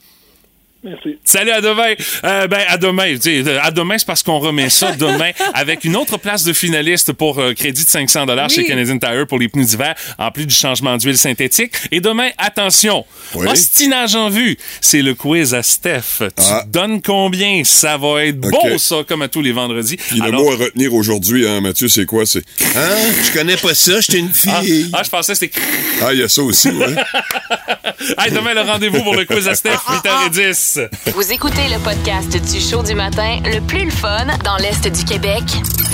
Merci. 0.82 1.17
Salut, 1.25 1.51
à 1.51 1.59
demain. 1.59 1.93
Euh, 2.23 2.47
ben, 2.47 2.61
à 2.69 2.77
demain. 2.77 3.15
À 3.61 3.71
demain, 3.71 3.97
c'est 3.97 4.07
parce 4.07 4.23
qu'on 4.23 4.39
remet 4.39 4.69
ça 4.69 4.93
demain 4.93 5.32
avec 5.53 5.84
une 5.84 5.97
autre 5.97 6.17
place 6.17 6.45
de 6.45 6.53
finaliste 6.53 7.11
pour 7.11 7.38
euh, 7.39 7.53
crédit 7.53 7.84
de 7.84 7.89
500 7.89 8.25
dollars 8.25 8.49
chez 8.49 8.61
Oui. 8.61 8.67
Canadian 8.67 8.97
Tire 8.97 9.27
pour 9.27 9.39
les 9.39 9.49
pneus 9.49 9.65
d'hiver, 9.65 9.93
en 10.17 10.32
plus 10.32 10.45
du 10.45 10.55
changement 10.55 10.95
d'huile 10.95 11.17
synthétique. 11.17 11.73
Et 11.91 11.99
demain, 11.99 12.30
attention, 12.38 13.05
Oui. 13.36 13.47
ostinage 13.47 14.15
en 14.15 14.30
vue, 14.30 14.57
c'est 14.80 15.01
le 15.01 15.15
quiz 15.15 15.53
à 15.53 15.63
Steph. 15.63 16.19
Tu 16.19 16.25
Ah. 16.49 16.63
donnes 16.65 17.01
combien? 17.01 17.61
Ça 17.65 17.97
va 17.97 18.23
être 18.25 18.39
beau, 18.39 18.77
ça, 18.77 18.97
comme 19.05 19.21
à 19.21 19.27
tous 19.27 19.41
les 19.41 19.51
vendredis. 19.51 19.97
Puis 19.97 20.19
le 20.19 20.23
Alors- 20.27 20.43
mot 20.43 20.51
à 20.53 20.55
retenir 20.55 20.93
aujourd'hui, 20.93 21.45
hein, 21.45 21.59
Mathieu, 21.59 21.89
c'est 21.89 22.05
quoi? 22.05 22.25
C'est 22.25 22.43
Hein? 22.75 22.95
Je 23.25 23.38
connais 23.38 23.57
pas 23.57 23.73
ça, 23.73 23.99
j'étais 23.99 24.19
une 24.19 24.32
Ah, 24.47 24.61
fille. 24.61 24.89
ah, 24.93 25.01
je 25.03 25.09
pensais 25.09 25.34
que 25.34 25.39
c'était... 25.39 25.59
Ah, 26.01 26.13
il 26.13 26.19
y 26.19 26.23
a 26.23 26.30
ça 26.30 26.41
aussi, 26.41 26.69
ouais. 26.69 26.95
Hey, 28.17 28.32
demain, 28.32 28.53
le 28.53 28.61
rendez-vous 28.61 29.03
pour 29.03 29.13
le 29.15 29.25
quiz 29.25 29.45
à 29.49 29.55
Steph, 29.55 29.75
8h10. 29.89 30.68
Vous 31.15 31.32
écoutez 31.32 31.67
le 31.70 31.80
podcast 31.84 32.32
du 32.32 32.59
show 32.59 32.84
du 32.84 32.93
matin 32.93 33.39
le 33.43 33.59
plus 33.59 33.86
le 33.86 33.91
fun 33.91 34.28
dans 34.43 34.57
l'Est 34.57 34.88
du 34.88 35.03
Québec 35.03 35.43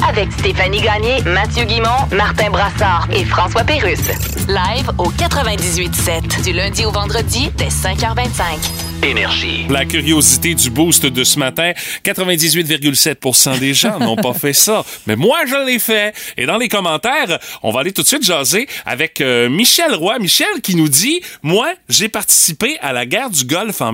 avec 0.08 0.32
Stéphanie 0.34 0.82
Gagné, 0.82 1.22
Mathieu 1.24 1.64
Guimont, 1.64 2.08
Martin 2.12 2.50
Brassard 2.50 3.08
et 3.14 3.24
François 3.24 3.64
Pérusse. 3.64 4.10
Live 4.48 4.92
au 4.98 5.12
98.7 5.12 6.44
du 6.44 6.52
lundi 6.52 6.86
au 6.86 6.92
vendredi 6.92 7.50
dès 7.58 7.70
5h25. 7.70 8.86
Énergie. 9.04 9.66
La 9.70 9.86
curiosité 9.86 10.56
du 10.56 10.70
boost 10.70 11.06
de 11.06 11.24
ce 11.24 11.38
matin, 11.38 11.74
98,7% 12.04 13.60
des 13.60 13.74
gens 13.74 14.00
n'ont 14.00 14.16
pas 14.16 14.34
fait 14.34 14.54
ça. 14.54 14.84
Mais 15.06 15.16
moi, 15.16 15.40
je 15.46 15.66
l'ai 15.66 15.80
fait. 15.80 16.16
Et 16.38 16.46
dans 16.46 16.58
les 16.58 16.70
commentaires, 16.70 17.40
on 17.62 17.72
va 17.72 17.82
aller 17.82 17.92
tout 17.92 18.02
de 18.02 18.08
suite 18.08 18.24
jaser 18.24 18.68
avec 18.86 19.22
euh, 19.22 19.48
Michel 19.50 19.94
Roy. 19.94 20.18
Michel 20.20 20.62
qui 20.64 20.76
nous 20.76 20.90
dit, 20.90 21.22
moi, 21.44 21.68
j'ai 21.88 22.10
participé 22.10 22.78
à 22.82 22.94
la 22.94 23.06
guerre 23.06 23.30
du 23.30 23.46
Golfe 23.46 23.82
en 23.82 23.92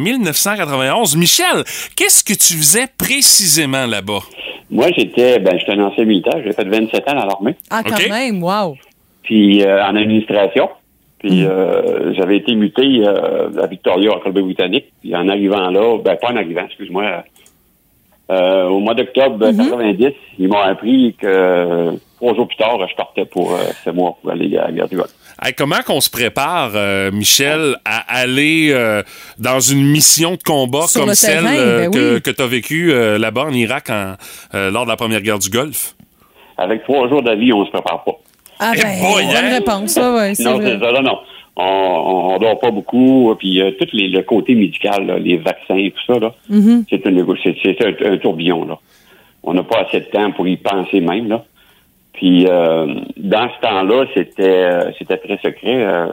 1991. 0.71 1.15
Michel, 1.17 1.63
qu'est-ce 1.95 2.23
que 2.23 2.33
tu 2.33 2.57
faisais 2.57 2.87
précisément 2.97 3.85
là-bas? 3.85 4.19
Moi, 4.69 4.87
j'étais, 4.97 5.39
ben, 5.39 5.57
j'étais 5.59 5.73
un 5.73 5.83
ancien 5.85 6.05
militaire. 6.05 6.41
J'ai 6.43 6.53
fait 6.53 6.63
27 6.67 7.09
ans 7.09 7.15
dans 7.15 7.25
l'armée. 7.25 7.55
Ah, 7.69 7.83
quand 7.83 8.09
même, 8.09 8.41
wow. 8.41 8.77
Puis, 9.23 9.63
euh, 9.63 9.83
en 9.83 9.95
administration. 9.95 10.69
Puis, 11.19 11.43
euh, 11.43 12.13
j'avais 12.13 12.37
été 12.37 12.55
muté 12.55 13.03
euh, 13.05 13.49
à 13.61 13.67
Victoria, 13.67 14.11
en 14.13 14.19
Colombie-Britannique. 14.19 14.91
Puis, 15.01 15.15
en 15.15 15.27
arrivant 15.27 15.69
là, 15.69 15.97
ben, 16.03 16.15
pas 16.15 16.31
en 16.31 16.37
arrivant, 16.37 16.65
excuse-moi, 16.65 17.23
euh, 18.31 18.67
au 18.67 18.79
mois 18.79 18.93
d'octobre 18.93 19.37
90, 19.51 20.13
ils 20.39 20.47
m'ont 20.47 20.57
appris 20.59 21.15
que 21.19 21.97
trois 22.15 22.33
jours 22.33 22.47
plus 22.47 22.55
tard, 22.55 22.77
je 22.87 22.95
partais 22.95 23.25
pour 23.25 23.51
euh, 23.51 23.57
ce 23.83 23.89
mois 23.89 24.17
pour 24.21 24.31
aller 24.31 24.55
à 24.57 24.67
la 24.67 24.71
guerre 24.71 24.87
du 24.87 24.95
Golfe. 24.95 25.13
Hey, 25.43 25.53
comment 25.53 25.81
qu'on 25.85 26.01
se 26.01 26.09
prépare, 26.11 26.71
euh, 26.75 27.09
Michel, 27.11 27.75
à 27.83 28.19
aller 28.19 28.69
euh, 28.71 29.01
dans 29.39 29.59
une 29.59 29.83
mission 29.87 30.31
de 30.35 30.43
combat 30.43 30.85
Sur 30.87 31.01
comme 31.01 31.09
le 31.09 31.15
celle 31.15 31.39
terrain, 31.43 31.55
euh, 31.57 31.79
ben 31.85 31.91
que, 31.91 32.13
oui. 32.15 32.21
que 32.21 32.29
tu 32.29 32.41
as 32.43 32.47
vécue 32.47 32.91
euh, 32.93 33.17
là-bas 33.17 33.45
en 33.45 33.51
Irak 33.53 33.89
en- 33.89 34.13
euh, 34.53 34.69
lors 34.69 34.83
de 34.83 34.89
la 34.89 34.97
première 34.97 35.21
guerre 35.21 35.39
du 35.39 35.49
Golfe? 35.49 35.95
Avec 36.59 36.83
trois 36.83 37.09
jours 37.09 37.23
d'avis, 37.23 37.51
on 37.53 37.65
se 37.65 37.71
prépare 37.71 38.03
pas. 38.03 38.11
Ah, 38.59 38.73
Eh 38.75 38.81
ben, 38.81 39.01
bonne 39.01 39.35
hein? 39.35 39.49
réponse, 39.55 39.89
ça, 39.91 40.13
ouais, 40.13 40.35
c'est 40.35 40.43
Non, 40.43 40.59
vrai. 40.59 40.77
c'est 40.79 40.85
ça, 40.85 40.91
non, 40.91 41.01
non. 41.01 41.17
On, 41.55 41.63
on, 41.63 42.35
on 42.35 42.37
dort 42.37 42.59
pas 42.59 42.69
beaucoup, 42.69 43.33
puis 43.39 43.59
euh, 43.61 43.71
tout 43.79 43.87
les, 43.93 44.09
le 44.09 44.21
côté 44.21 44.53
médical, 44.53 45.07
là, 45.07 45.17
les 45.17 45.37
vaccins 45.37 45.75
et 45.75 45.89
tout 45.91 46.13
ça, 46.13 46.19
là, 46.19 46.35
Mhm. 46.49 46.85
c'est 46.87 47.05
un, 47.07 47.25
c'est, 47.43 47.55
c'est 47.63 47.83
un, 47.83 48.13
un 48.13 48.17
tourbillon, 48.17 48.65
là. 48.65 48.77
On 49.41 49.55
n'a 49.55 49.63
pas 49.63 49.79
assez 49.87 50.01
de 50.01 50.05
temps 50.05 50.31
pour 50.33 50.47
y 50.47 50.55
penser 50.57 51.01
même, 51.01 51.27
là. 51.27 51.43
Puis, 52.13 52.45
euh, 52.47 52.85
dans 53.17 53.49
ce 53.49 53.61
temps-là, 53.61 54.05
c'était, 54.13 54.43
euh, 54.43 54.91
c'était 54.99 55.17
très 55.17 55.37
secret 55.37 55.83
euh, 55.83 56.07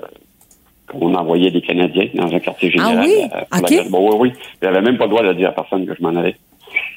qu'on 0.86 1.14
envoyait 1.14 1.50
des 1.50 1.60
Canadiens 1.60 2.08
dans 2.14 2.32
un 2.34 2.38
quartier 2.38 2.70
général. 2.70 2.98
Ah 2.98 3.04
oui? 3.04 3.14
euh, 3.24 3.28
pour 3.28 3.46
la 3.52 3.58
OK. 3.60 3.68
guerre. 3.68 3.84
Bon, 3.90 4.10
oui, 4.10 4.16
oui. 4.20 4.32
J'avais 4.62 4.80
même 4.80 4.96
pas 4.96 5.04
le 5.04 5.10
droit 5.10 5.22
de 5.22 5.32
dire 5.34 5.48
à 5.50 5.52
personne 5.52 5.86
que 5.86 5.94
je 5.94 6.02
m'en 6.02 6.14
allais. 6.16 6.36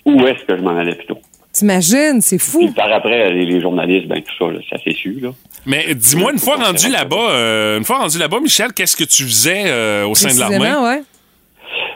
Où 0.05 0.19
est-ce 0.27 0.45
que 0.45 0.55
je 0.55 0.61
m'en 0.61 0.77
allais, 0.77 0.95
plutôt? 0.95 1.17
T'imagines, 1.51 2.21
c'est 2.21 2.37
fou. 2.37 2.59
Puis 2.59 2.69
par 2.69 2.91
après, 2.93 3.29
les, 3.31 3.45
les 3.45 3.59
journalistes, 3.59 4.07
ben 4.07 4.21
tout 4.21 4.33
ça, 4.39 4.51
là, 4.53 4.59
ça 4.69 4.77
s'est 4.81 4.93
su, 4.93 5.19
là. 5.19 5.31
Mais 5.65 5.93
dis-moi, 5.93 6.31
une 6.31 6.39
fois 6.39 6.55
rendu 6.55 6.89
là-bas, 6.89 7.29
euh, 7.31 7.77
une 7.77 7.83
fois 7.83 7.97
rendu 7.97 8.17
là-bas, 8.17 8.39
Michel, 8.39 8.71
qu'est-ce 8.73 8.95
que 8.95 9.03
tu 9.03 9.23
faisais 9.23 9.63
euh, 9.67 10.07
au 10.07 10.15
sein 10.15 10.33
de 10.33 10.39
l'armée? 10.39 10.87
Ouais. 10.87 11.01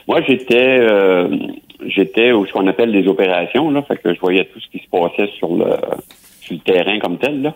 Moi, 0.07 0.21
j'étais 0.27 0.77
euh, 0.81 1.29
j'étais 1.87 2.31
où 2.33 2.45
ce 2.45 2.51
qu'on 2.51 2.67
appelle 2.67 2.91
des 2.91 3.07
opérations, 3.07 3.71
là, 3.71 3.81
fait 3.83 3.95
que 3.97 4.13
je 4.13 4.19
voyais 4.19 4.45
tout 4.45 4.59
ce 4.59 4.67
qui 4.69 4.83
se 4.83 4.89
passait 4.89 5.31
sur 5.37 5.55
le 5.55 5.65
sur 6.45 6.55
le 6.55 6.61
terrain 6.61 6.99
comme 6.99 7.17
tel, 7.17 7.41
là. 7.41 7.53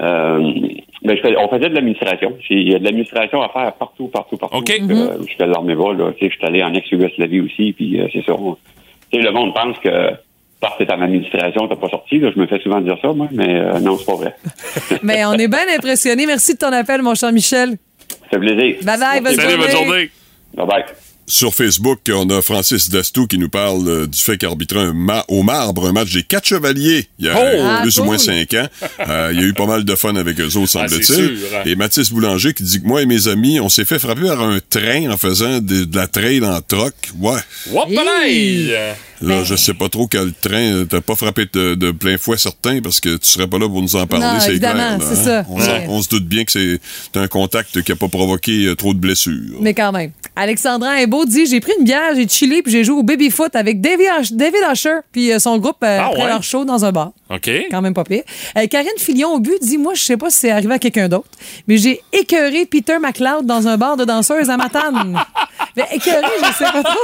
Euh, 0.00 0.38
ben, 1.02 1.16
je 1.16 1.20
fais- 1.22 1.36
on 1.36 1.48
faisait 1.48 1.68
de 1.68 1.74
l'administration. 1.74 2.36
Il 2.50 2.68
y 2.70 2.74
a 2.74 2.78
de 2.78 2.84
l'administration 2.84 3.42
à 3.42 3.48
faire 3.48 3.72
partout, 3.74 4.06
partout, 4.08 4.36
partout. 4.36 4.56
Euh, 4.58 5.18
je 5.28 5.34
fais 5.36 5.44
de 5.46 5.50
l'armée 5.50 5.74
va, 5.74 5.92
là. 5.92 6.12
Tu 6.12 6.26
sais, 6.26 6.30
je 6.32 6.36
suis 6.38 6.46
allé 6.46 6.62
en 6.62 6.72
ex-Yougoslavie 6.74 7.40
aussi, 7.40 7.72
puis 7.72 8.00
euh, 8.00 8.06
c'est 8.12 8.24
ça. 8.24 8.32
on- 8.34 8.56
Tu 9.10 9.18
sais, 9.18 9.24
le 9.24 9.32
monde 9.32 9.54
pense 9.54 9.78
que 9.78 9.88
que 10.60 10.84
t'es 10.84 10.92
en 10.92 11.00
administration, 11.00 11.68
t'as 11.68 11.76
pas 11.76 11.88
sorti. 11.88 12.18
Là. 12.18 12.30
Je 12.34 12.40
me 12.40 12.46
fais 12.46 12.58
souvent 12.60 12.80
dire 12.80 12.96
ça, 13.00 13.12
moi, 13.12 13.28
mais 13.32 13.48
euh, 13.60 13.78
non, 13.80 13.96
c'est 13.96 14.06
pas 14.06 14.16
vrai. 14.16 14.34
Mais 15.04 15.24
on 15.24 15.32
est 15.34 15.46
bien 15.48 15.66
impressionnés. 15.76 16.26
Merci 16.26 16.54
de 16.54 16.58
ton 16.58 16.72
appel, 16.72 17.00
mon 17.02 17.14
cher 17.14 17.32
Michel. 17.32 17.76
Ça 18.08 18.16
fait 18.30 18.38
plaisir. 18.38 18.76
Bye 18.82 18.98
bye, 18.98 19.20
bonne 19.22 19.34
Salut, 19.34 19.56
bonne 19.56 19.70
journée. 19.70 19.86
journée. 19.86 20.10
Bye 20.54 20.66
bye. 20.66 20.84
Sur 21.30 21.54
Facebook, 21.54 22.00
on 22.10 22.30
a 22.30 22.40
Francis 22.40 22.88
Dastou 22.88 23.26
qui 23.26 23.36
nous 23.36 23.50
parle 23.50 23.86
euh, 23.86 24.06
du 24.06 24.18
fait 24.18 24.38
qu'il 24.38 24.48
arbitrait 24.48 24.80
un 24.80 24.94
ma- 24.94 25.26
au 25.28 25.42
marbre 25.42 25.86
un 25.86 25.92
match 25.92 26.12
des 26.14 26.22
quatre 26.22 26.46
chevaliers 26.46 27.06
il 27.18 27.26
y 27.26 27.28
a 27.28 27.34
Oh! 27.36 27.38
euh, 27.42 27.58
Ah, 27.78 27.82
plus 27.82 27.96
ou 27.96 28.00
cool. 28.00 28.06
moins 28.06 28.18
cinq 28.18 28.54
ans. 28.54 28.66
Euh, 29.06 29.30
il 29.34 29.40
y 29.40 29.44
a 29.44 29.46
eu 29.46 29.52
pas 29.52 29.66
mal 29.66 29.84
de 29.84 29.94
fun 29.94 30.16
avec 30.16 30.40
eux 30.40 30.56
autres, 30.56 30.78
Ah, 30.80 30.88
semble-t-il. 30.88 31.04
sûr, 31.04 31.48
hein. 31.54 31.62
Et 31.66 31.74
Mathis 31.76 32.10
Boulanger 32.10 32.54
qui 32.54 32.62
dit 32.62 32.80
que 32.80 32.86
moi 32.86 33.02
et 33.02 33.06
mes 33.06 33.28
amis, 33.28 33.60
on 33.60 33.68
s'est 33.68 33.84
fait 33.84 33.98
frapper 33.98 34.22
par 34.22 34.40
un 34.42 34.58
train 34.70 35.10
en 35.10 35.18
faisant 35.18 35.58
de, 35.60 35.84
de 35.84 35.96
la 35.96 36.06
trail 36.06 36.42
en 36.44 36.60
troc. 36.62 36.94
Ouais. 37.18 37.40
Là, 39.20 39.42
je 39.44 39.54
sais 39.56 39.74
pas 39.74 39.88
trop 39.88 40.06
quel 40.06 40.32
train. 40.32 40.54
euh, 40.72 40.84
T'as 40.84 41.00
pas 41.00 41.14
frappé 41.16 41.46
de, 41.52 41.74
de 41.74 41.90
plein 41.90 42.16
fouet 42.18 42.36
certain 42.38 42.80
parce 42.80 43.00
que 43.00 43.16
tu 43.16 43.28
serais 43.28 43.46
pas 43.46 43.58
là 43.58 43.68
pour 43.68 43.82
nous 43.82 43.96
en 43.96 44.06
parler, 44.06 44.26
c'est 44.40 44.58
clair. 44.58 44.98
c'est 45.00 45.18
hein? 45.18 45.24
ça. 45.24 45.44
On, 45.48 45.58
Ouais. 45.60 45.86
on 45.88 46.00
se 46.02 46.08
doute 46.08 46.26
bien 46.26 46.44
que 46.44 46.52
c'est 46.52 46.80
un 47.16 47.26
contact 47.26 47.82
qui 47.82 47.92
a 47.92 47.96
pas 47.96 48.08
provoqué 48.08 48.66
euh, 48.66 48.74
trop 48.76 48.94
de 48.94 48.98
blessures. 48.98 49.56
Mais 49.60 49.74
quand 49.74 49.92
même. 49.92 50.12
Alexandra 50.36 50.90
Imbeau 50.92 51.24
dit 51.24 51.46
J'ai 51.46 51.60
pris 51.60 51.72
une 51.78 51.84
bière, 51.84 52.14
j'ai 52.14 52.28
chillé, 52.28 52.62
puis 52.62 52.70
j'ai 52.72 52.84
joué 52.84 52.96
au 52.96 53.02
baby-foot 53.02 53.54
avec 53.56 53.80
David, 53.80 54.06
Ush- 54.20 54.32
David 54.32 54.60
Usher, 54.72 54.98
puis 55.10 55.32
euh, 55.32 55.38
son 55.40 55.58
groupe 55.58 55.78
euh, 55.82 55.98
Ah 56.00 56.06
après 56.06 56.22
ouais? 56.22 56.28
leur 56.28 56.42
show 56.42 56.64
dans 56.64 56.84
un 56.84 56.92
bar. 56.92 57.10
OK. 57.30 57.50
Quand 57.70 57.82
même 57.82 57.94
pas 57.94 58.04
pire. 58.04 58.22
Euh, 58.56 58.66
Karine 58.68 58.88
Filion 58.98 59.34
au 59.34 59.40
but 59.40 59.58
dit 59.60 59.78
Moi, 59.78 59.94
je 59.94 60.02
sais 60.02 60.16
pas 60.16 60.30
si 60.30 60.38
c'est 60.38 60.50
arrivé 60.50 60.74
à 60.74 60.78
quelqu'un 60.78 61.08
d'autre, 61.08 61.28
mais 61.66 61.76
j'ai 61.76 62.00
écœuré 62.12 62.66
Peter 62.66 62.98
McLeod 63.02 63.44
dans 63.46 63.66
un 63.66 63.76
bar 63.76 63.96
de 63.96 64.04
danseuses 64.04 64.48
à 64.48 64.56
Matane. 64.56 65.18
mais 65.76 65.84
écœuré, 65.92 66.26
je 66.40 66.52
sais 66.56 66.70
pas 66.72 66.82
trop. 66.82 66.94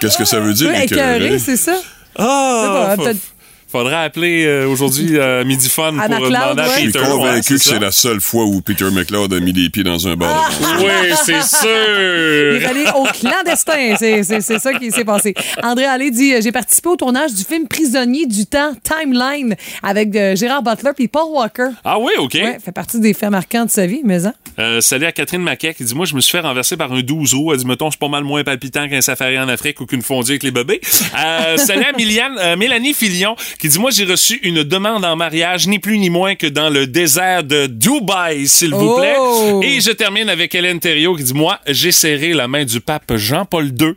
Qu'est-ce 0.00 0.16
que 0.18 0.24
ça 0.24 0.38
veut 0.40 0.54
dire, 0.54 0.72
écœuré? 0.74 1.07
C'est 1.38 1.56
ça. 1.56 1.76
Ah! 2.16 2.94
Peut-être- 2.96 3.34
faudrait 3.70 3.96
appeler 4.04 4.44
euh, 4.46 4.66
aujourd'hui 4.66 5.18
euh, 5.18 5.44
Midi 5.44 5.68
Fun 5.68 5.92
pour 5.92 6.00
À 6.02 6.08
McLeod, 6.08 6.32
demander 6.32 6.62
à 6.62 6.64
ouais. 6.66 6.70
Je 6.74 6.78
suis 6.80 6.86
Peter. 6.86 6.98
Ouais, 7.00 7.06
convaincu 7.10 7.54
que 7.54 7.60
c'est 7.60 7.78
la 7.78 7.90
seule 7.92 8.20
fois 8.20 8.44
où 8.44 8.60
Peter 8.60 8.86
McLeod 8.90 9.32
a 9.32 9.40
mis 9.40 9.52
les 9.52 9.68
pieds 9.70 9.82
dans 9.84 10.08
un 10.08 10.16
bar. 10.16 10.50
de 10.50 10.64
danseuses. 10.64 10.84
Oui, 10.84 11.16
c'est 11.24 11.32
Il 11.68 12.56
est 12.56 12.60
sûr. 12.60 12.68
allé 12.70 12.84
au 12.96 13.04
clandestin. 13.04 13.96
C'est, 13.98 14.22
c'est, 14.22 14.40
c'est 14.40 14.58
ça 14.58 14.72
qui 14.74 14.90
s'est 14.90 15.04
passé. 15.04 15.34
André 15.62 15.84
Allé 15.84 16.10
dit 16.10 16.34
euh, 16.34 16.40
J'ai 16.42 16.52
participé 16.52 16.88
au 16.88 16.96
tournage 16.96 17.34
du 17.34 17.44
film 17.44 17.68
Prisonnier 17.68 18.26
du 18.26 18.46
temps, 18.46 18.72
Timeline, 18.82 19.54
avec 19.82 20.14
euh, 20.16 20.34
Gérard 20.36 20.62
Butler 20.62 20.90
puis 20.96 21.08
Paul 21.08 21.30
Walker. 21.30 21.68
Ah 21.84 21.98
oui, 21.98 22.12
OK. 22.18 22.34
Ouais, 22.34 22.58
fait 22.64 22.72
partie 22.72 23.00
des 23.00 23.12
faits 23.14 23.30
marquants 23.30 23.64
de 23.64 23.70
sa 23.70 23.86
vie, 23.86 24.00
mais 24.04 24.26
hein? 24.26 24.34
Euh, 24.58 24.80
salut 24.80 25.04
à 25.06 25.12
Catherine 25.12 25.42
Maquet 25.42 25.74
qui 25.74 25.84
dit 25.84 25.94
Moi, 25.94 26.06
je 26.06 26.14
me 26.14 26.20
suis 26.20 26.32
fait 26.32 26.40
renverser 26.40 26.76
par 26.76 26.92
un 26.92 27.00
12 27.00 27.34
roues. 27.34 27.52
Elle 27.52 27.58
dit 27.58 27.66
Mettons, 27.66 27.86
je 27.86 27.92
suis 27.92 27.98
pas 27.98 28.08
mal 28.08 28.24
moins 28.24 28.42
palpitant 28.44 28.88
qu'un 28.88 29.00
safari 29.00 29.38
en 29.38 29.48
Afrique 29.48 29.80
ou 29.80 29.86
qu'une 29.86 30.02
fondue 30.02 30.32
avec 30.32 30.42
les 30.42 30.50
bébés. 30.50 30.80
Euh, 31.18 31.56
salut 31.58 31.84
à 31.84 31.92
Miliane, 31.96 32.36
euh, 32.38 32.56
Mélanie 32.56 32.94
Filion 32.94 33.36
qui 33.58 33.68
dit 33.68 33.78
Moi, 33.78 33.90
j'ai 33.90 34.04
reçu 34.04 34.38
une 34.42 34.62
demande 34.62 35.04
en 35.04 35.16
mariage, 35.16 35.66
ni 35.66 35.78
plus 35.78 35.98
ni 35.98 36.10
moins 36.10 36.34
que 36.34 36.46
dans 36.46 36.70
le 36.70 36.86
désert 36.86 37.44
de 37.44 37.66
Dubaï, 37.66 38.46
s'il 38.48 38.72
vous 38.74 38.96
plaît. 38.96 39.16
Oh! 39.18 39.60
Et 39.64 39.80
je 39.80 39.90
termine 39.90 40.28
avec 40.28 40.54
Hélène 40.54 40.80
Thériault 40.80 41.16
qui 41.16 41.24
dit 41.24 41.34
Moi, 41.34 41.58
j'ai 41.66 41.92
serré 41.92 42.32
la 42.34 42.48
main 42.48 42.64
du 42.64 42.80
pape 42.80 43.12
Jean-Paul 43.16 43.72
II 43.80 43.94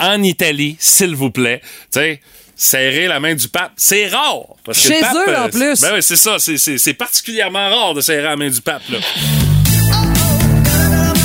en 0.00 0.22
Italie, 0.22 0.76
s'il 0.78 1.14
vous 1.14 1.30
plaît. 1.30 1.60
Tu 1.92 2.00
sais, 2.00 2.20
serrer 2.56 3.06
la 3.08 3.18
main 3.20 3.34
du 3.34 3.48
pape, 3.48 3.72
c'est 3.76 4.06
rare. 4.08 4.40
Parce 4.64 4.82
que 4.82 4.88
le 4.88 4.94
Chez 4.94 5.00
pape, 5.00 5.14
eux, 5.28 5.36
en 5.36 5.44
euh, 5.44 5.48
plus. 5.48 5.80
Ben 5.80 5.90
oui, 5.94 6.02
c'est 6.02 6.16
ça. 6.16 6.38
C'est- 6.38 6.58
C'est 6.58 6.78
c'est 6.78 6.94
particulièrement 6.94 7.68
rare 7.68 7.94
de 7.94 8.00
serrer 8.00 8.22
la 8.22 8.36
main 8.36 8.48
du 8.48 8.60
pape, 8.60 8.82
là. 8.90 8.98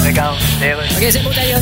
Regarde, 0.05 0.37
OK, 0.97 1.07
c'est 1.11 1.23
beau, 1.23 1.29
d'ailleurs. 1.35 1.61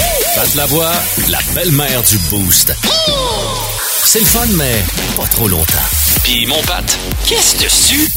Passe 0.41 0.55
la 0.55 0.65
voix, 0.65 0.91
la 1.29 1.37
belle-mère 1.53 2.01
du 2.01 2.17
Boost. 2.31 2.73
C'est 4.05 4.21
le 4.21 4.25
fun, 4.25 4.47
mais 4.57 4.81
pas 5.15 5.27
trop 5.27 5.47
longtemps. 5.47 5.85
Puis 6.23 6.47
mon 6.47 6.59
pâte, 6.63 6.97
qu'est-ce 7.27 7.63
dessus? 7.63 8.09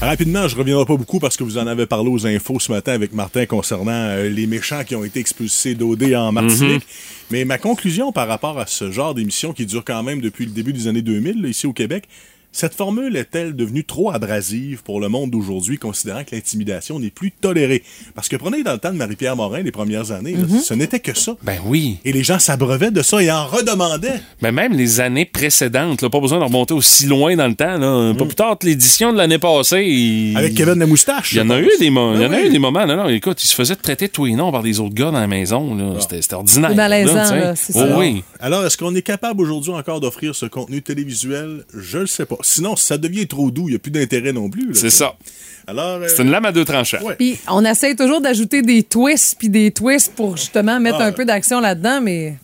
Rapidement, 0.00 0.48
je 0.48 0.56
reviendrai 0.56 0.86
pas 0.86 0.96
beaucoup 0.96 1.20
parce 1.20 1.36
que 1.36 1.44
vous 1.44 1.58
en 1.58 1.66
avez 1.66 1.84
parlé 1.84 2.08
aux 2.08 2.26
infos 2.26 2.58
ce 2.60 2.72
matin 2.72 2.92
avec 2.92 3.12
Martin 3.12 3.44
concernant 3.44 3.92
euh, 3.92 4.30
les 4.30 4.46
méchants 4.46 4.84
qui 4.84 4.96
ont 4.96 5.04
été 5.04 5.20
expulsés 5.20 5.74
d'OD 5.74 6.14
en 6.14 6.32
Martinique. 6.32 6.86
Mais 7.30 7.44
ma 7.44 7.58
conclusion 7.58 8.10
par 8.10 8.26
rapport 8.26 8.58
à 8.58 8.66
ce 8.66 8.90
genre 8.90 9.14
d'émission 9.14 9.52
qui 9.52 9.66
dure 9.66 9.84
quand 9.84 10.02
même 10.02 10.22
depuis 10.22 10.46
le 10.46 10.52
début 10.52 10.72
des 10.72 10.86
années 10.88 11.02
2000 11.02 11.42
là, 11.42 11.48
ici 11.48 11.66
au 11.66 11.74
Québec, 11.74 12.08
cette 12.56 12.74
formule 12.74 13.16
est-elle 13.16 13.56
devenue 13.56 13.82
trop 13.84 14.12
abrasive 14.12 14.82
pour 14.84 15.00
le 15.00 15.08
monde 15.08 15.30
d'aujourd'hui, 15.32 15.76
considérant 15.76 16.22
que 16.22 16.34
l'intimidation 16.36 17.00
n'est 17.00 17.10
plus 17.10 17.32
tolérée? 17.32 17.82
Parce 18.14 18.28
que 18.28 18.36
prenez 18.36 18.62
dans 18.62 18.72
le 18.74 18.78
temps 18.78 18.92
de 18.92 18.96
Marie-Pierre 18.96 19.34
Morin, 19.34 19.62
les 19.62 19.72
premières 19.72 20.12
années, 20.12 20.34
là, 20.34 20.44
ce 20.62 20.72
n'était 20.72 21.00
que 21.00 21.18
ça. 21.18 21.36
Ben 21.42 21.58
oui. 21.66 21.98
Et 22.04 22.12
les 22.12 22.22
gens 22.22 22.38
s'abreuvaient 22.38 22.92
de 22.92 23.02
ça 23.02 23.20
et 23.20 23.30
en 23.30 23.44
redemandaient. 23.46 24.20
Mais 24.40 24.52
même 24.52 24.72
les 24.72 25.00
années 25.00 25.24
précédentes, 25.24 26.00
là, 26.02 26.08
pas 26.10 26.20
besoin 26.20 26.38
de 26.38 26.44
remonter 26.44 26.74
aussi 26.74 27.06
loin 27.06 27.34
dans 27.34 27.48
le 27.48 27.54
temps. 27.56 27.76
Là. 27.76 28.14
Pas 28.16 28.24
plus 28.24 28.34
tard 28.36 28.56
que 28.56 28.66
l'édition 28.66 29.12
de 29.12 29.18
l'année 29.18 29.38
passée. 29.40 29.84
il- 29.84 30.36
Avec 30.36 30.54
Kevin 30.54 30.78
la 30.78 30.86
moustache. 30.86 31.32
Il 31.32 31.38
y 31.38 31.40
en 31.40 31.50
a 31.50 31.58
eu 31.60 31.68
des, 31.80 31.90
mo- 31.90 32.14
il 32.14 32.20
y 32.22 32.24
en 32.24 32.32
a 32.32 32.36
Ben 32.36 32.46
eu 32.46 32.50
des 32.50 32.58
moments. 32.60 32.86
Non, 32.86 32.96
non, 32.96 33.08
écoute, 33.08 33.42
il 33.42 33.46
se 33.48 33.54
faisait 33.54 33.74
traiter 33.74 34.08
tous 34.08 34.26
les 34.26 34.34
noms 34.34 34.52
par 34.52 34.62
des 34.62 34.78
autres 34.78 34.94
gars 34.94 35.10
dans 35.10 35.18
la 35.20 35.26
maison. 35.26 35.74
là. 35.74 36.00
C'était 36.00 36.32
ordinaire. 36.34 36.74
Malaisant, 36.74 37.54
c'est 37.56 37.72
Oh, 37.74 37.78
ça. 37.80 37.98
oui. 37.98 38.22
Alors, 38.38 38.64
est-ce 38.64 38.76
qu'on 38.76 38.94
est 38.94 39.02
capable 39.02 39.40
aujourd'hui 39.42 39.72
encore 39.72 39.98
d'offrir 40.00 40.34
ce 40.36 40.46
contenu 40.46 40.82
télévisuel? 40.82 41.64
Je 41.76 41.98
le 41.98 42.06
sais 42.06 42.26
pas. 42.26 42.36
Sinon, 42.44 42.76
si 42.76 42.86
ça 42.86 42.98
devient 42.98 43.26
trop 43.26 43.50
doux, 43.50 43.68
il 43.68 43.72
n'y 43.72 43.76
a 43.76 43.78
plus 43.78 43.90
d'intérêt 43.90 44.32
non 44.32 44.48
plus. 44.50 44.74
C'est 44.74 44.90
ça. 44.90 45.14
Alors, 45.66 46.02
euh, 46.02 46.08
C'est 46.08 46.22
une 46.22 46.30
lame 46.30 46.44
à 46.44 46.52
deux 46.52 46.64
tranchants. 46.64 47.02
Ouais. 47.02 47.14
Puis 47.16 47.38
on 47.48 47.64
essaie 47.64 47.94
toujours 47.94 48.20
d'ajouter 48.20 48.60
des 48.62 48.82
twists 48.82 49.36
puis 49.38 49.48
des 49.48 49.70
twists 49.70 50.12
pour 50.14 50.36
justement 50.36 50.78
mettre 50.78 50.98
Ah. 51.00 51.06
un 51.06 51.12
peu 51.12 51.24
d'action 51.24 51.60
là-dedans, 51.60 52.00
mais 52.02 52.34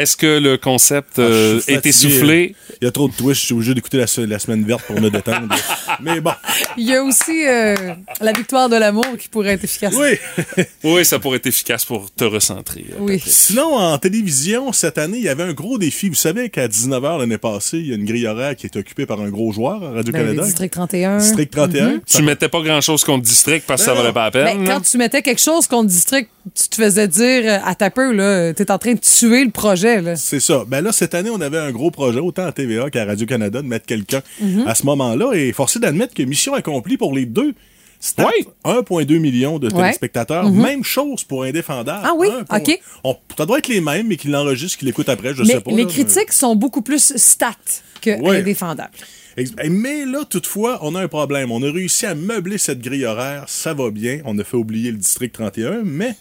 Est-ce 0.00 0.16
que 0.16 0.38
le 0.38 0.56
concept 0.56 1.14
Ah, 1.18 1.22
euh, 1.22 1.60
est 1.68 1.84
essoufflé? 1.86 2.54
Il 2.80 2.84
y 2.84 2.88
a 2.88 2.90
trop 2.90 3.08
de 3.08 3.14
twists. 3.14 3.40
Je 3.40 3.46
suis 3.46 3.54
obligé 3.54 3.74
d'écouter 3.74 3.96
la, 3.98 4.06
se- 4.06 4.20
la 4.20 4.38
semaine 4.38 4.64
verte 4.64 4.82
pour 4.86 5.00
me 5.00 5.08
détendre. 5.10 5.54
Mais 6.00 6.20
bon. 6.20 6.32
il 6.76 6.86
y 6.86 6.94
a 6.94 7.02
aussi 7.02 7.46
euh, 7.46 7.74
la 8.20 8.32
victoire 8.32 8.68
de 8.68 8.76
l'amour 8.76 9.06
qui 9.18 9.28
pourrait 9.28 9.52
être 9.54 9.64
efficace. 9.64 9.94
Oui. 9.96 10.16
Oui, 10.84 11.04
ça 11.04 11.18
pourrait 11.18 11.38
être 11.38 11.46
efficace 11.46 11.84
pour 11.84 12.10
te 12.14 12.24
recentrer. 12.24 12.86
euh, 12.92 12.96
Oui. 13.00 13.20
Sinon, 13.24 13.74
en 13.76 13.98
télévision, 13.98 14.72
cette 14.72 14.98
année, 14.98 15.18
il 15.18 15.24
y 15.24 15.28
avait 15.28 15.42
un 15.42 15.52
gros 15.52 15.78
défi. 15.78 16.08
Vous 16.08 16.14
savez 16.14 16.48
qu'à 16.50 16.68
19h 16.68 17.18
l'année 17.18 17.38
passée, 17.38 17.78
il 17.78 17.86
y 17.88 17.92
a 17.92 17.96
une 17.96 18.04
grille 18.04 18.26
horaire 18.26 18.54
qui 18.56 18.66
est 18.66 18.76
occupée 18.76 19.06
par 19.06 19.20
un 19.20 19.28
gros 19.30 19.52
joueur 19.52 19.76
à 19.82 19.88
Ben, 19.88 19.94
Radio-Canada. 19.96 20.32
le 20.42 20.42
District 20.46 20.72
31. 20.72 21.18
District 21.18 21.50
31. 21.50 21.88
Mhm. 21.88 22.00
Tu 22.06 22.22
mettais 22.22 22.48
pas 22.48 22.60
grand-chose 22.60 23.02
contre 23.04 23.24
District 23.24 23.64
parce 23.66 23.80
que 23.82 23.86
ça 23.86 23.94
Ben 23.94 24.00
valait 24.02 24.12
pas 24.12 24.24
la 24.24 24.30
peine. 24.30 24.58
Ben, 24.64 24.66
quand 24.74 24.80
tu 24.80 24.96
mettais 24.98 25.22
quelque 25.22 25.40
chose 25.42 25.66
contre 25.66 25.88
District, 25.88 26.28
tu 26.54 26.68
te 26.68 26.76
faisais 26.76 27.08
dire 27.08 27.60
à 27.64 27.74
ta 27.74 27.90
peu, 27.90 28.12
là, 28.12 28.52
t'es 28.54 28.70
en 28.70 28.78
train 28.78 28.94
de 28.94 29.00
tuer 29.00 29.44
le 29.44 29.50
projet. 29.50 29.85
Là. 30.02 30.16
C'est 30.16 30.40
ça. 30.40 30.64
Ben 30.66 30.80
là, 30.82 30.92
cette 30.92 31.14
année, 31.14 31.30
on 31.30 31.40
avait 31.40 31.58
un 31.58 31.70
gros 31.70 31.90
projet, 31.90 32.18
autant 32.20 32.44
à 32.46 32.52
TVA 32.52 32.90
qu'à 32.90 33.04
Radio-Canada, 33.04 33.62
de 33.62 33.66
mettre 33.66 33.86
quelqu'un 33.86 34.22
Mhm. 34.40 34.64
à 34.66 34.74
ce 34.74 34.84
moment-là. 34.86 35.32
Et 35.34 35.52
forcé 35.52 35.78
d'admettre 35.78 36.14
que 36.14 36.22
mission 36.22 36.54
accomplie 36.54 36.96
pour 36.96 37.14
les 37.14 37.26
deux. 37.26 37.54
Stat, 37.98 38.28
1,2 38.64 39.18
million 39.18 39.58
de 39.58 39.68
Ouais. 39.68 39.72
téléspectateurs. 39.82 40.50
Mhm. 40.50 40.62
Même 40.62 40.84
chose 40.84 41.24
pour 41.24 41.44
Indéfendable. 41.44 42.02
Ah 42.04 42.12
oui? 42.16 42.28
Point- 42.48 42.58
OK. 42.58 42.78
On- 43.04 43.16
ça 43.38 43.46
doit 43.46 43.58
être 43.58 43.68
les 43.68 43.80
mêmes, 43.80 44.06
mais 44.08 44.16
qu'ils 44.16 44.30
l'enregistrent, 44.32 44.78
qu'ils 44.78 44.86
l'écoutent 44.86 45.08
après, 45.08 45.34
je 45.34 45.42
mais 45.42 45.54
sais 45.54 45.60
pas. 45.60 45.70
les 45.70 45.84
là, 45.84 45.88
critiques 45.88 46.32
sont 46.32 46.54
beaucoup 46.56 46.82
plus 46.82 47.14
stats 47.16 47.54
que 48.02 48.20
Ouais. 48.20 48.38
indéfendables. 48.40 48.92
Ex- 49.38 49.52
Mais 49.70 50.04
là, 50.04 50.24
toutefois, 50.28 50.78
on 50.82 50.94
a 50.94 51.00
un 51.02 51.08
problème. 51.08 51.50
On 51.50 51.62
a 51.62 51.70
réussi 51.72 52.04
à 52.06 52.14
meubler 52.14 52.58
cette 52.58 52.80
grille 52.80 53.04
horaire, 53.06 53.44
ça 53.48 53.72
va 53.74 53.90
bien. 53.90 54.20
On 54.26 54.38
a 54.38 54.44
fait 54.44 54.56
oublier 54.58 54.90
le 54.90 54.98
district 54.98 55.34
31, 55.34 55.80
mais 55.84 56.14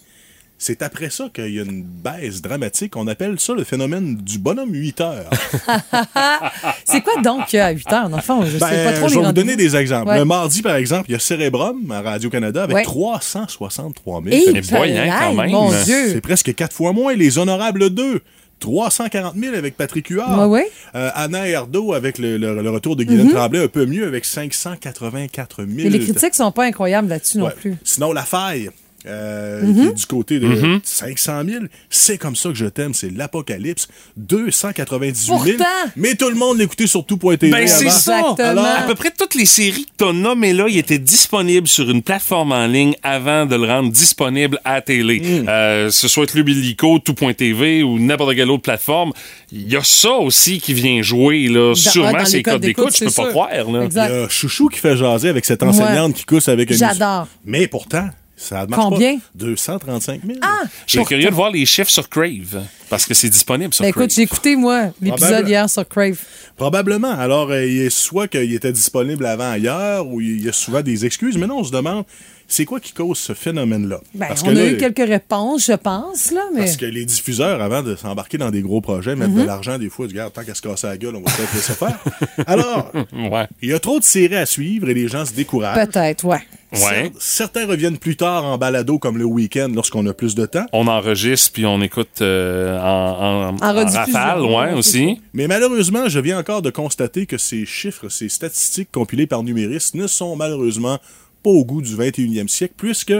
c'est 0.57 0.81
après 0.81 1.09
ça 1.09 1.29
qu'il 1.33 1.53
y 1.53 1.59
a 1.59 1.63
une 1.63 1.83
baisse 1.83 2.41
dramatique. 2.41 2.95
On 2.95 3.07
appelle 3.07 3.39
ça 3.39 3.53
le 3.53 3.63
phénomène 3.63 4.15
du 4.15 4.39
bonhomme 4.39 4.73
8 4.73 5.01
heures. 5.01 5.29
C'est 6.85 7.01
quoi 7.01 7.21
donc 7.21 7.47
qu'il 7.47 7.57
y 7.57 7.61
a 7.61 7.67
à 7.67 7.71
8 7.71 7.93
heures, 7.93 8.09
dans 8.09 8.17
le 8.17 8.21
fond? 8.23 8.45
Je 8.45 8.57
Ben, 8.57 8.69
sais 8.69 8.83
pas 8.85 8.93
trop 8.93 9.07
je 9.09 9.19
vais 9.19 9.25
vous 9.25 9.31
donner 9.33 9.55
des 9.55 9.75
exemples. 9.75 10.09
Ouais. 10.09 10.17
Le 10.19 10.25
mardi, 10.25 10.61
par 10.61 10.75
exemple, 10.75 11.05
il 11.09 11.13
y 11.13 11.15
a 11.15 11.19
Cérébrum 11.19 11.91
à 11.91 12.01
Radio-Canada 12.01 12.63
avec 12.63 12.75
Ouais. 12.77 12.83
363 12.83 14.23
000 14.23 14.35
Et 14.35 14.45
téléspectateurs. 14.45 14.79
boy, 14.87 14.97
hein, 14.97 15.15
quand 15.19 15.33
même. 15.33 15.51
mon 15.51 15.69
Dieu. 15.83 16.09
C'est 16.13 16.21
presque 16.21 16.53
quatre 16.55 16.73
fois 16.73 16.93
moins. 16.93 17.13
Les 17.15 17.37
Honorables 17.37 17.89
2. 17.89 18.21
340 18.61 19.35
000 19.35 19.53
avec 19.55 19.75
Patrick 19.75 20.07
Huard. 20.07 20.39
Ouais, 20.49 20.61
ouais. 20.61 20.71
Euh, 20.95 21.09
Anna 21.13 21.45
Erdo 21.45 21.91
avec 21.93 22.17
le, 22.17 22.37
le- 22.37 22.61
le 22.61 22.69
retour 22.69 22.95
de 22.95 23.03
Guylaine. 23.03 23.29
Tremblay 23.29 23.61
un 23.61 23.67
peu 23.67 23.85
mieux 23.85 24.07
avec 24.07 24.23
584 24.23 25.57
000. 25.65 25.67
Mais 25.75 25.89
les 25.89 25.99
critiques 25.99 26.33
sont 26.33 26.53
pas 26.53 26.63
incroyables 26.63 27.09
là-dessus 27.09 27.37
non 27.39 27.49
plus. 27.55 27.75
Sinon, 27.83 28.13
La 28.13 28.23
Faille, 28.23 28.69
euh, 29.07 29.61
Mhm. 29.63 29.93
du 29.93 30.05
côté 30.05 30.39
de 30.39 30.47
Mhm. 30.47 30.79
500 30.83 31.43
000, 31.47 31.63
c'est 31.89 32.17
comme 32.17 32.35
ça 32.35 32.49
que 32.49 32.55
je 32.55 32.65
t'aime, 32.65 32.93
c'est 32.93 33.11
l'Apocalypse, 33.11 33.87
298 34.17 35.25
000. 35.25 35.37
Pourtant! 35.57 35.65
Mais 35.95 36.15
tout 36.15 36.29
le 36.29 36.35
monde 36.35 36.57
l'écoutait 36.57 36.87
sur 36.87 37.05
tout.tv 37.05 37.49
Ben, 37.51 37.67
c'est 37.67 37.89
ça. 37.89 38.35
Alors, 38.39 38.65
à 38.65 38.83
peu 38.83 38.95
près 38.95 39.11
toutes 39.17 39.35
les 39.35 39.45
séries 39.45 39.85
que 39.85 39.91
t'as 40.05 40.13
nommées 40.13 40.53
là, 40.53 40.65
ils 40.67 40.77
étaient 40.77 40.99
disponibles 40.99 41.67
sur 41.67 41.89
une 41.89 42.01
plateforme 42.01 42.51
en 42.51 42.67
ligne 42.67 42.95
avant 43.03 43.45
de 43.45 43.55
le 43.55 43.65
rendre 43.65 43.91
disponible 43.91 44.59
à 44.65 44.81
télé. 44.81 45.19
Hmm. 45.19 45.45
Euh, 45.49 45.89
ce 45.91 46.07
soit 46.07 46.25
Club 46.25 46.49
Illico, 46.49 46.99
tout.tv 46.99 47.83
ou 47.83 47.99
n'importe 47.99 48.35
quelle 48.35 48.49
autre 48.51 48.63
plateforme. 48.63 49.11
Il 49.51 49.71
y 49.71 49.75
a 49.75 49.83
ça 49.83 50.11
aussi 50.13 50.59
qui 50.59 50.73
vient 50.73 51.01
jouer, 51.01 51.47
là. 51.47 51.69
Dans- 51.69 51.75
Sûrement, 51.75 52.25
c'est 52.25 52.37
les 52.37 52.43
codes 52.43 52.61
d'écoute, 52.61 52.85
d'écoute, 52.85 52.97
je 52.99 53.05
peux 53.05 53.11
pas 53.23 53.29
croire, 53.29 53.71
là. 53.71 53.87
Il 53.89 53.93
y 53.95 53.99
a 53.99 54.29
Chouchou 54.29 54.67
qui 54.69 54.79
fait 54.79 54.97
jaser 54.97 55.29
avec 55.29 55.45
cette 55.45 55.63
enseignante 55.63 56.13
qui 56.15 56.25
cousse 56.25 56.49
avec 56.49 56.71
un 56.71 56.75
J'adore. 56.75 57.27
Mais 57.45 57.67
pourtant, 57.67 58.09
ça 58.35 58.65
marche 58.67 58.83
Combien? 58.83 59.15
pas. 59.17 59.23
235 59.35 60.21
000. 60.25 60.39
Ah! 60.41 60.61
Je 60.87 60.97
suis 60.97 61.05
curieux 61.05 61.29
de 61.29 61.33
voir 61.35 61.51
les 61.51 61.65
chiffres 61.65 61.89
sur 61.91 62.09
Crave, 62.09 62.63
parce 62.89 63.05
que 63.05 63.13
c'est 63.13 63.29
disponible 63.29 63.73
sur 63.73 63.83
Ben, 63.83 63.91
Crave. 63.91 64.03
écoute, 64.03 64.15
j'ai 64.15 64.21
écouté, 64.23 64.55
moi, 64.55 64.91
l'épisode 65.01 65.47
hier 65.47 65.69
sur 65.69 65.87
Crave. 65.87 66.17
Probablement. 66.57 67.11
Alors, 67.17 67.49
euh, 67.51 67.65
il 67.65 67.81
est 67.81 67.89
soit 67.89 68.27
qu'il 68.27 68.53
était 68.53 68.71
disponible 68.71 69.25
avant 69.25 69.51
ailleurs, 69.51 70.07
ou 70.07 70.21
il 70.21 70.43
y 70.43 70.49
a 70.49 70.53
souvent 70.53 70.81
des 70.81 71.05
excuses, 71.05 71.37
mais 71.37 71.47
non, 71.47 71.59
on 71.59 71.63
se 71.63 71.71
demande, 71.71 72.05
c'est 72.47 72.63
quoi 72.65 72.79
qui 72.79 72.93
cause 72.93 73.17
ce 73.17 73.33
phénomène-là? 73.33 73.99
Ben, 74.13 74.27
on 74.31 74.43
que 74.45 74.49
a 74.49 74.53
là, 74.53 74.65
eu 74.67 74.77
quelques 74.77 75.07
réponses, 75.07 75.65
je 75.65 75.73
pense, 75.73 76.31
là, 76.31 76.41
mais... 76.53 76.59
Parce 76.59 76.77
que 76.77 76.85
les 76.85 77.03
diffuseurs, 77.05 77.59
avant 77.61 77.81
de 77.81 77.95
s'embarquer 77.95 78.37
dans 78.37 78.51
des 78.51 78.61
gros 78.61 78.81
projets, 78.81 79.15
mettent 79.15 79.31
Mhm. 79.31 79.41
de 79.41 79.47
l'argent, 79.47 79.77
des 79.79 79.89
fois, 79.89 80.05
disent, 80.05 80.13
Regarde, 80.15 80.33
tant 80.33 80.43
qu'à 80.43 80.53
se 80.53 80.61
casser 80.61 80.87
la 80.87 80.97
gueule, 80.97 81.15
on 81.15 81.21
va 81.21 81.31
peut-être 81.31 81.53
laisser 81.55 81.73
faire. 81.73 81.97
Alors, 82.47 82.91
ouais. 83.13 83.47
il 83.61 83.69
y 83.69 83.73
a 83.73 83.79
trop 83.79 83.99
de 83.99 84.03
séries 84.05 84.35
à 84.35 84.45
suivre 84.45 84.87
et 84.89 84.93
les 84.93 85.07
gens 85.07 85.25
se 85.25 85.33
découragent. 85.33 85.87
Peut-être, 85.87 86.23
ouais. 86.25 86.41
Cer- 86.75 87.11
Certains 87.19 87.65
reviennent 87.65 87.97
plus 87.97 88.15
tard 88.15 88.45
en 88.45 88.57
balado 88.57 88.99
comme 88.99 89.17
le 89.17 89.25
week-end 89.25 89.69
lorsqu'on 89.73 90.05
a 90.07 90.13
plus 90.13 90.35
de 90.35 90.45
temps. 90.45 90.65
On 90.73 90.87
enregistre 90.87 91.51
puis 91.53 91.65
on 91.65 91.81
écoute 91.81 92.21
euh, 92.21 92.77
en, 92.79 93.55
en, 93.55 93.73
rafale, 93.73 94.41
ouais, 94.41 94.55
ouais, 94.55 94.73
aussi. 94.73 95.21
Mais 95.33 95.47
malheureusement, 95.47 96.07
je 96.09 96.19
viens 96.19 96.39
encore 96.39 96.61
de 96.61 96.69
constater 96.69 97.25
que 97.25 97.37
ces 97.37 97.65
chiffres, 97.65 98.09
ces 98.09 98.29
statistiques 98.29 98.89
compilées 98.91 99.27
par 99.27 99.43
Numéris 99.43 99.91
ne 99.93 100.07
sont 100.07 100.35
malheureusement 100.35 100.99
pas 101.43 101.49
au 101.49 101.63
goût 101.65 101.81
du 101.81 101.95
21e 101.95 102.47
siècle, 102.47 102.73
puisque 102.77 103.13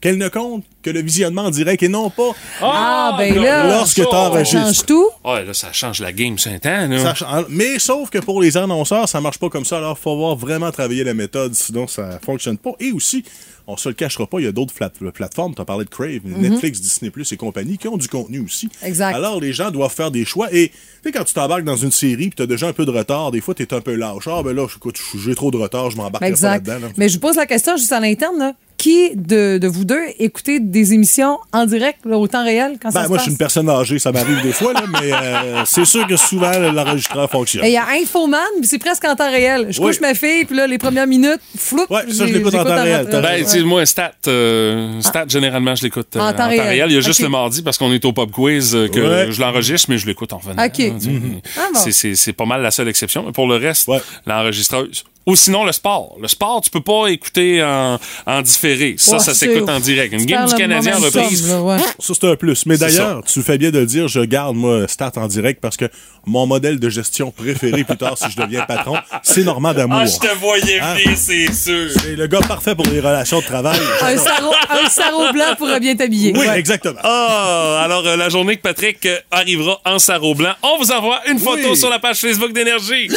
qu'elles 0.00 0.18
ne 0.18 0.28
comptent 0.28 0.64
que 0.82 0.88
le 0.90 1.02
visionnement 1.02 1.42
en 1.42 1.50
direct 1.50 1.82
et 1.82 1.88
non 1.88 2.08
pas 2.08 2.30
Ah, 2.62 3.14
ben 3.18 3.34
là, 3.34 3.66
lorsque 3.68 3.98
ça 3.98 4.04
tu 4.08 4.14
enregistres. 4.16 4.66
change 4.66 4.86
tout. 4.86 5.08
Là, 5.24 5.52
ça 5.52 5.72
change 5.72 6.00
la 6.00 6.12
game, 6.12 6.36
temps, 6.36 6.86
là. 6.88 7.14
Ça 7.14 7.44
mais 7.50 7.78
sauf 7.78 8.08
que 8.10 8.18
pour 8.18 8.40
les 8.40 8.56
annonceurs, 8.56 9.08
ça 9.08 9.20
marche 9.20 9.38
pas 9.38 9.50
comme 9.50 9.64
ça. 9.66 9.76
Alors, 9.78 9.98
faut 9.98 10.12
avoir 10.12 10.36
vraiment 10.36 10.70
travaillé 10.70 11.04
la 11.04 11.12
méthode, 11.14 11.54
sinon 11.54 11.86
ça 11.86 12.18
fonctionne 12.24 12.56
pas. 12.56 12.70
Et 12.80 12.92
aussi, 12.92 13.24
on 13.66 13.76
se 13.76 13.90
le 13.90 13.94
cachera 13.94 14.26
pas, 14.26 14.40
il 14.40 14.44
y 14.44 14.48
a 14.48 14.52
d'autres 14.52 14.72
flat- 14.74 14.88
plateformes. 15.12 15.54
Tu 15.54 15.60
as 15.60 15.64
parlé 15.66 15.84
de 15.84 15.90
Crave, 15.90 16.20
Mhm. 16.24 16.40
Netflix, 16.40 16.80
Disney 16.80 17.10
Plus 17.10 17.30
et 17.32 17.36
compagnie 17.36 17.76
qui 17.76 17.86
ont 17.88 17.98
du 17.98 18.08
contenu 18.08 18.40
aussi. 18.40 18.70
Exact. 18.82 19.14
Alors, 19.14 19.38
les 19.38 19.52
gens 19.52 19.70
doivent 19.70 19.92
faire 19.94 20.10
des 20.10 20.24
choix. 20.24 20.48
Et 20.50 20.70
tu 20.70 20.74
sais, 21.04 21.12
quand 21.12 21.24
tu 21.24 21.34
t'embarques 21.34 21.64
dans 21.64 21.76
une 21.76 21.92
série 21.92 22.24
et 22.24 22.30
tu 22.34 22.42
as 22.42 22.46
déjà 22.46 22.66
un 22.68 22.72
peu 22.72 22.86
de 22.86 22.90
retard, 22.90 23.30
des 23.32 23.42
fois, 23.42 23.54
tu 23.54 23.62
es 23.64 23.74
un 23.74 23.80
peu 23.82 23.94
lâche. 23.94 24.26
Ah, 24.26 24.42
ben 24.42 24.56
là, 24.56 24.66
écoute, 24.74 24.98
j'ai 25.22 25.34
trop 25.34 25.50
de 25.50 25.58
retard, 25.58 25.90
je 25.90 25.96
m'embarque 25.98 26.20
pas 26.20 26.28
Exact. 26.28 26.66
là-dedans. 26.66 26.86
là. 26.86 26.92
Mais 26.96 27.08
je 27.10 27.14
vous 27.14 27.20
pose 27.20 27.36
la 27.36 27.46
question 27.46 27.76
juste 27.76 27.92
à 27.92 28.00
l'interne. 28.00 28.54
Qui 28.80 29.10
de, 29.14 29.58
de 29.58 29.68
vous 29.68 29.84
deux 29.84 30.00
écoutez 30.18 30.58
des 30.58 30.94
émissions 30.94 31.38
en 31.52 31.66
direct, 31.66 31.98
là, 32.06 32.16
au 32.16 32.26
temps 32.26 32.42
réel, 32.42 32.78
quand 32.80 32.90
ça 32.90 33.00
Ben, 33.00 33.04
se 33.04 33.08
moi, 33.10 33.18
je 33.18 33.18
passe? 33.18 33.22
suis 33.24 33.32
une 33.32 33.36
personne 33.36 33.68
âgée, 33.68 33.98
ça 33.98 34.10
m'arrive 34.10 34.40
des 34.40 34.52
fois, 34.52 34.72
là, 34.72 34.84
mais 34.90 35.12
euh, 35.12 35.62
c'est 35.66 35.84
sûr 35.84 36.06
que 36.06 36.16
souvent, 36.16 36.50
l'enregistreur 36.58 37.30
fonctionne. 37.30 37.62
Et 37.66 37.68
il 37.68 37.72
y 37.74 37.76
a 37.76 37.84
Infoman, 38.00 38.40
puis 38.58 38.66
c'est 38.66 38.78
presque 38.78 39.04
en 39.04 39.14
temps 39.14 39.30
réel. 39.30 39.66
Je 39.68 39.78
Oui. 39.82 39.88
couche 39.88 40.00
ma 40.00 40.14
fille, 40.14 40.46
puis 40.46 40.56
là, 40.56 40.66
les 40.66 40.78
premières 40.78 41.06
minutes, 41.06 41.40
flou. 41.58 41.84
ça, 41.90 42.04
je 42.08 42.24
l'écoute 42.24 42.54
en 42.54 42.64
temps 42.64 42.82
réel. 42.82 43.06
euh, 43.12 43.20
Ben, 43.20 43.44
tu 43.44 43.50
sais, 43.50 43.60
moi, 43.60 43.84
stat, 43.84 44.12
euh, 44.28 44.98
stat 45.02 45.26
généralement, 45.28 45.74
je 45.74 45.82
l'écoute 45.82 46.16
euh, 46.16 46.20
En 46.20 46.28
en, 46.28 46.32
temps 46.32 46.48
réel. 46.48 46.60
réel. 46.62 46.90
Il 46.90 46.94
y 46.94 46.96
a 46.98 47.02
juste 47.02 47.20
le 47.20 47.28
mardi 47.28 47.60
parce 47.60 47.76
qu'on 47.76 47.92
est 47.92 48.02
au 48.06 48.14
pop 48.14 48.30
quiz 48.30 48.74
euh, 48.74 48.88
que 48.88 48.98
Ouais. 49.26 49.30
je 49.30 49.42
l'enregistre, 49.42 49.90
mais 49.90 49.98
je 49.98 50.06
l'écoute 50.06 50.32
en 50.32 50.38
revenant. 50.38 50.64
OK. 50.64 50.80
hein, 50.80 50.96
sais. 50.98 51.10
Ah 51.58 51.68
bon. 51.74 51.80
C'est- 51.80 51.92
C'est 51.92 52.14
c'est 52.14 52.32
pas 52.32 52.46
mal 52.46 52.62
la 52.62 52.70
seule 52.70 52.88
exception. 52.88 53.24
Mais 53.26 53.32
pour 53.32 53.46
le 53.46 53.56
reste, 53.56 53.90
l'enregistreuse. 54.26 55.04
Ou 55.26 55.36
sinon, 55.36 55.64
le 55.64 55.72
sport. 55.72 56.16
Le 56.20 56.28
sport, 56.28 56.62
tu 56.62 56.70
peux 56.70 56.80
pas 56.80 57.08
écouter 57.08 57.62
en, 57.62 57.98
en 58.26 58.40
différé. 58.42 58.69
Ça, 58.98 59.12
Ouais, 59.12 59.18
ça 59.18 59.34
s'écoute 59.34 59.68
en 59.68 59.80
direct. 59.80 60.12
Une 60.12 60.24
game 60.24 60.46
du 60.46 60.54
Canadien 60.54 60.96
en 60.96 61.00
reprise. 61.00 61.46
Ça, 61.48 62.14
c'est 62.14 62.24
un 62.24 62.36
plus. 62.36 62.66
Mais 62.66 62.76
d'ailleurs, 62.78 63.22
tu 63.24 63.42
fais 63.42 63.58
bien 63.58 63.70
de 63.70 63.78
le 63.78 63.86
dire, 63.86 64.08
je 64.08 64.20
garde, 64.20 64.56
moi, 64.56 64.86
Stat 64.88 65.12
en 65.16 65.26
direct 65.26 65.60
parce 65.60 65.76
que 65.76 65.86
mon 66.26 66.46
modèle 66.46 66.78
de 66.78 66.88
gestion 66.90 67.30
préféré 67.30 67.84
plus 67.84 67.96
tard, 67.96 68.16
si 68.18 68.30
je 68.30 68.36
deviens 68.40 68.62
patron, 68.66 68.96
c'est 69.22 69.42
Normand 69.44 69.72
D'Amour. 69.74 69.98
Ah, 70.02 70.06
je 70.06 70.18
te 70.18 70.34
voyais 70.38 70.78
Hein? 70.80 70.94
venir, 70.94 71.16
c'est 71.16 71.52
sûr. 71.52 71.88
C'est 71.90 72.16
le 72.16 72.26
gars 72.26 72.40
parfait 72.40 72.74
pour 72.74 72.86
les 72.86 73.00
relations 73.00 73.40
de 73.40 73.44
travail. 73.44 73.78
Un 74.02 74.16
sarreau, 74.16 74.52
un 74.70 74.88
sarreau 74.88 75.32
blanc 75.32 75.54
pour 75.58 75.68
bien 75.80 75.96
t'habiller. 75.96 76.32
Oui, 76.36 76.46
Ouais. 76.46 76.58
exactement. 76.58 76.98
Ah, 77.02 77.80
alors 77.84 78.06
euh, 78.06 78.16
la 78.16 78.28
journée 78.28 78.56
que 78.56 78.62
Patrick 78.62 79.04
euh, 79.06 79.18
arrivera 79.30 79.80
en 79.84 79.98
sarreau 79.98 80.34
blanc, 80.34 80.52
on 80.62 80.78
vous 80.82 80.90
envoie 80.92 81.20
une 81.28 81.38
photo 81.38 81.70
Oui. 81.70 81.76
sur 81.76 81.88
la 81.90 81.98
page 81.98 82.18
Facebook 82.20 82.52
d'Énergie. 82.52 83.08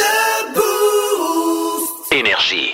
Énergie. 2.12 2.70